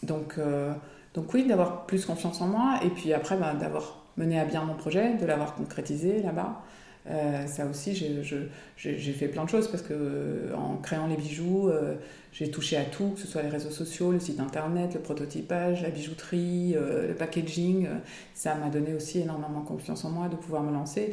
donc, 0.03 0.37
euh, 0.39 0.73
donc 1.13 1.33
oui, 1.35 1.47
d'avoir 1.47 1.85
plus 1.85 2.07
confiance 2.07 2.41
en 2.41 2.47
moi 2.47 2.81
et 2.83 2.89
puis 2.89 3.13
après 3.13 3.37
bah, 3.37 3.53
d'avoir 3.53 4.03
mené 4.17 4.41
à 4.41 4.47
bien 4.47 4.65
mon 4.65 4.75
projet, 4.75 5.15
de 5.15 5.27
l'avoir 5.27 5.55
concrétisé 5.55 6.23
là-bas. 6.23 6.63
Ça 7.07 7.67
aussi, 7.67 7.95
j'ai 7.95 9.13
fait 9.13 9.29
plein 9.29 9.45
de 9.45 9.51
choses 9.51 9.69
parce 9.69 9.83
que 9.83 10.53
en 10.57 10.77
créant 10.77 11.07
les 11.07 11.17
bijoux, 11.17 11.71
j'ai 12.33 12.51
touché 12.51 12.77
à 12.77 12.85
tout, 12.85 13.11
que 13.11 13.21
ce 13.21 13.27
soit 13.27 13.43
les 13.43 13.51
réseaux 13.51 13.71
sociaux, 13.71 14.11
le 14.11 14.21
site 14.21 14.41
internet, 14.41 14.95
le 14.95 15.01
prototypage, 15.01 15.83
la 15.83 15.91
bijouterie, 15.91 16.75
le 16.75 17.15
packaging. 17.15 17.89
ça 18.35 18.55
m'a 18.55 18.71
donné 18.71 18.95
aussi 18.95 19.21
énormément 19.21 19.61
confiance 19.61 20.05
en 20.05 20.11
moi 20.11 20.29
de 20.29 20.37
pouvoir 20.37 20.63
me 20.63 20.73
lancer 20.73 21.13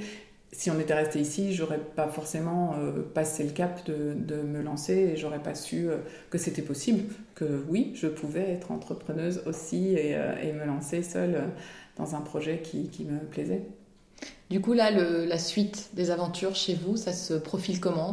si 0.54 0.70
on 0.70 0.80
était 0.80 0.94
resté 0.94 1.20
ici, 1.20 1.54
j'aurais 1.54 1.80
pas 1.80 2.08
forcément 2.08 2.76
euh, 2.78 3.04
passé 3.14 3.44
le 3.44 3.52
cap 3.52 3.86
de, 3.86 4.42
me 4.42 4.62
lancer 4.62 4.94
et 4.94 5.18
j'aurais 5.18 5.42
pas 5.42 5.56
su 5.56 5.90
euh, 5.90 5.98
que 6.30 6.38
c'était 6.38 6.62
possible, 6.62 7.04
que 7.36 7.64
oui, 7.70 7.94
je 7.96 8.08
pouvais 8.08 8.52
être 8.52 8.72
entrepreneuse 8.72 9.44
aussi 9.46 9.94
et, 9.94 10.16
euh, 10.16 10.54
me 10.54 10.66
lancer 10.66 11.04
seule 11.04 11.42
dans 11.96 12.16
un 12.16 12.22
projet 12.22 12.62
qui 12.62 13.06
me 13.06 13.20
plaisait. 13.20 13.64
Du 14.50 14.60
coup, 14.60 14.74
là, 14.74 14.92
la 14.92 15.38
suite 15.38 15.92
des 15.94 16.12
aventures 16.12 16.56
chez 16.56 16.76
vous, 16.76 16.98
ça 16.98 17.14
se 17.14 17.34
profile 17.34 17.80
comment? 17.80 18.12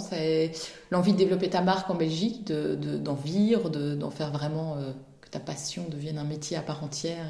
L'envie 0.90 1.12
de 1.12 1.18
développer 1.18 1.50
ta 1.50 1.62
marque 1.62 1.90
en 1.90 1.96
Belgique, 1.96 2.46
d'en 2.46 3.14
de, 3.14 3.22
vivre, 3.22 3.70
d'en 3.70 4.10
faire 4.10 4.30
vraiment 4.30 4.76
que 5.20 5.28
ta 5.28 5.40
passion 5.40 5.86
devienne 5.90 6.16
un 6.16 6.24
métier 6.24 6.56
à 6.56 6.62
part 6.62 6.84
entière 6.84 7.26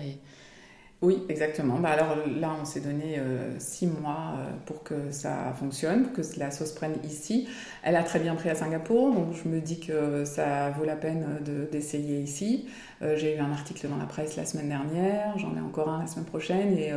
oui, 1.01 1.23
exactement. 1.29 1.79
Bah 1.79 1.91
alors 1.91 2.17
là, 2.41 2.57
on 2.61 2.65
s'est 2.65 2.81
donné 2.81 3.21
euh, 3.21 3.57
six 3.61 3.87
mois 3.87 4.35
euh, 4.37 4.51
pour 4.67 4.83
que 4.83 5.13
ça 5.13 5.55
fonctionne, 5.57 6.03
pour 6.03 6.13
que 6.13 6.23
la 6.41 6.51
sauce 6.51 6.73
prenne 6.73 6.97
ici. 7.05 7.49
Elle 7.85 7.95
a 7.95 8.03
très 8.03 8.19
bien 8.19 8.35
pris 8.35 8.51
à 8.51 8.57
Singapour, 8.57 9.15
donc 9.15 9.29
je 9.33 9.49
me 9.49 9.61
dis 9.61 9.79
que 9.79 10.25
ça 10.25 10.71
vaut 10.71 10.85
la 10.85 10.97
peine 10.97 11.39
d'essayer 11.71 12.19
ici. 12.19 12.67
Euh, 13.03 13.17
j'ai 13.17 13.37
eu 13.37 13.39
un 13.39 13.53
article 13.53 13.89
dans 13.89 13.97
la 13.97 14.07
presse 14.07 14.37
la 14.37 14.45
semaine 14.45 14.71
dernière, 14.71 15.39
j'en 15.39 15.57
ai 15.57 15.61
encore 15.61 15.89
un 15.89 16.01
la 16.01 16.09
semaine 16.09 16.25
prochaine, 16.25 16.77
et, 16.77 16.93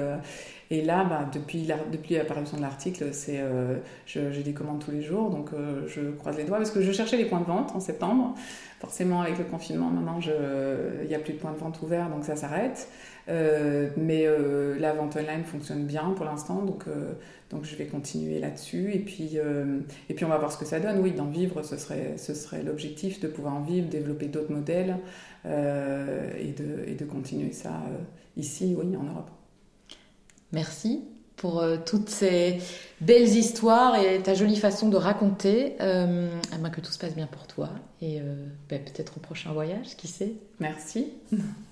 et 0.72 0.82
là, 0.82 1.04
bah, 1.04 1.30
depuis, 1.32 1.68
l'apparition 2.16 2.58
de 2.58 2.62
l'article, 2.62 3.10
c'est 3.12 3.44
j'ai 4.08 4.44
des 4.44 4.54
commandes 4.54 4.84
tous 4.84 4.92
les 4.92 5.02
jours, 5.02 5.30
donc 5.30 5.50
je 5.88 6.12
croise 6.12 6.38
les 6.38 6.46
doigts 6.46 6.58
parce 6.58 6.72
que 6.72 6.82
je 6.82 6.92
cherchais 6.92 7.18
les 7.18 7.26
points 7.26 7.42
de 7.42 7.46
vente 7.46 7.76
en 7.76 7.80
septembre. 7.80 8.34
Forcément, 8.80 9.22
avec 9.22 9.38
le 9.38 9.44
confinement, 9.44 9.90
maintenant, 9.92 10.20
il 10.22 11.08
n'y 11.08 11.14
a 11.14 11.20
plus 11.20 11.34
de 11.34 11.38
points 11.38 11.52
de 11.52 11.58
vente 11.58 11.82
ouverts, 11.84 12.10
donc 12.10 12.24
ça 12.24 12.36
s'arrête. 12.36 12.88
Euh, 13.30 13.90
mais 13.98 14.26
euh, 14.26 14.78
la 14.80 14.94
vente 14.94 15.16
online 15.16 15.44
fonctionne 15.44 15.86
bien 15.86 16.14
pour 16.16 16.26
l'instant, 16.26 16.64
donc, 16.64 16.86
euh, 16.88 17.14
je 17.62 17.76
vais 17.76 17.86
continuer 17.86 18.40
là-dessus. 18.40 18.92
Et, 18.94 19.00
puis 19.00 19.38
on 20.24 20.28
va 20.28 20.38
voir 20.38 20.52
ce 20.52 20.58
que 20.58 20.66
ça 20.66 20.80
donne. 20.80 21.00
Oui, 21.00 21.12
d'en 21.12 21.28
vivre, 21.28 21.62
ce 21.64 21.78
serait, 21.78 22.64
l'objectif, 22.64 23.20
de 23.20 23.28
pouvoir 23.28 23.56
en 23.56 23.62
vivre, 23.62 23.88
développer 23.88 24.28
d'autres 24.28 24.52
modèles 24.52 24.98
et 25.46 26.54
de 26.54 27.06
continuer 27.06 27.52
ça 27.52 27.82
ici, 28.38 28.76
oui, 28.78 28.96
en 28.96 29.04
Europe. 29.04 29.30
Merci 30.52 31.02
pour 31.38 31.60
euh, 31.60 31.78
toutes 31.84 32.10
ces 32.10 32.60
belles 33.02 33.28
histoires 33.28 33.96
et 33.96 34.22
ta 34.22 34.36
jolie 34.36 34.58
façon 34.58 34.90
de 34.90 34.98
raconter. 34.98 35.76
Euh, 35.82 36.30
que 36.70 36.82
tout 36.82 36.92
se 36.92 37.00
passe 37.00 37.16
bien 37.16 37.28
pour 37.28 37.48
toi 37.48 37.70
et 38.02 38.20
euh, 38.22 38.46
ben, 38.70 38.80
peut-être 38.84 39.18
au 39.18 39.20
prochain 39.20 39.52
voyage, 39.52 39.98
qui 39.98 40.08
sait? 40.08 40.34
Merci. 40.60 41.08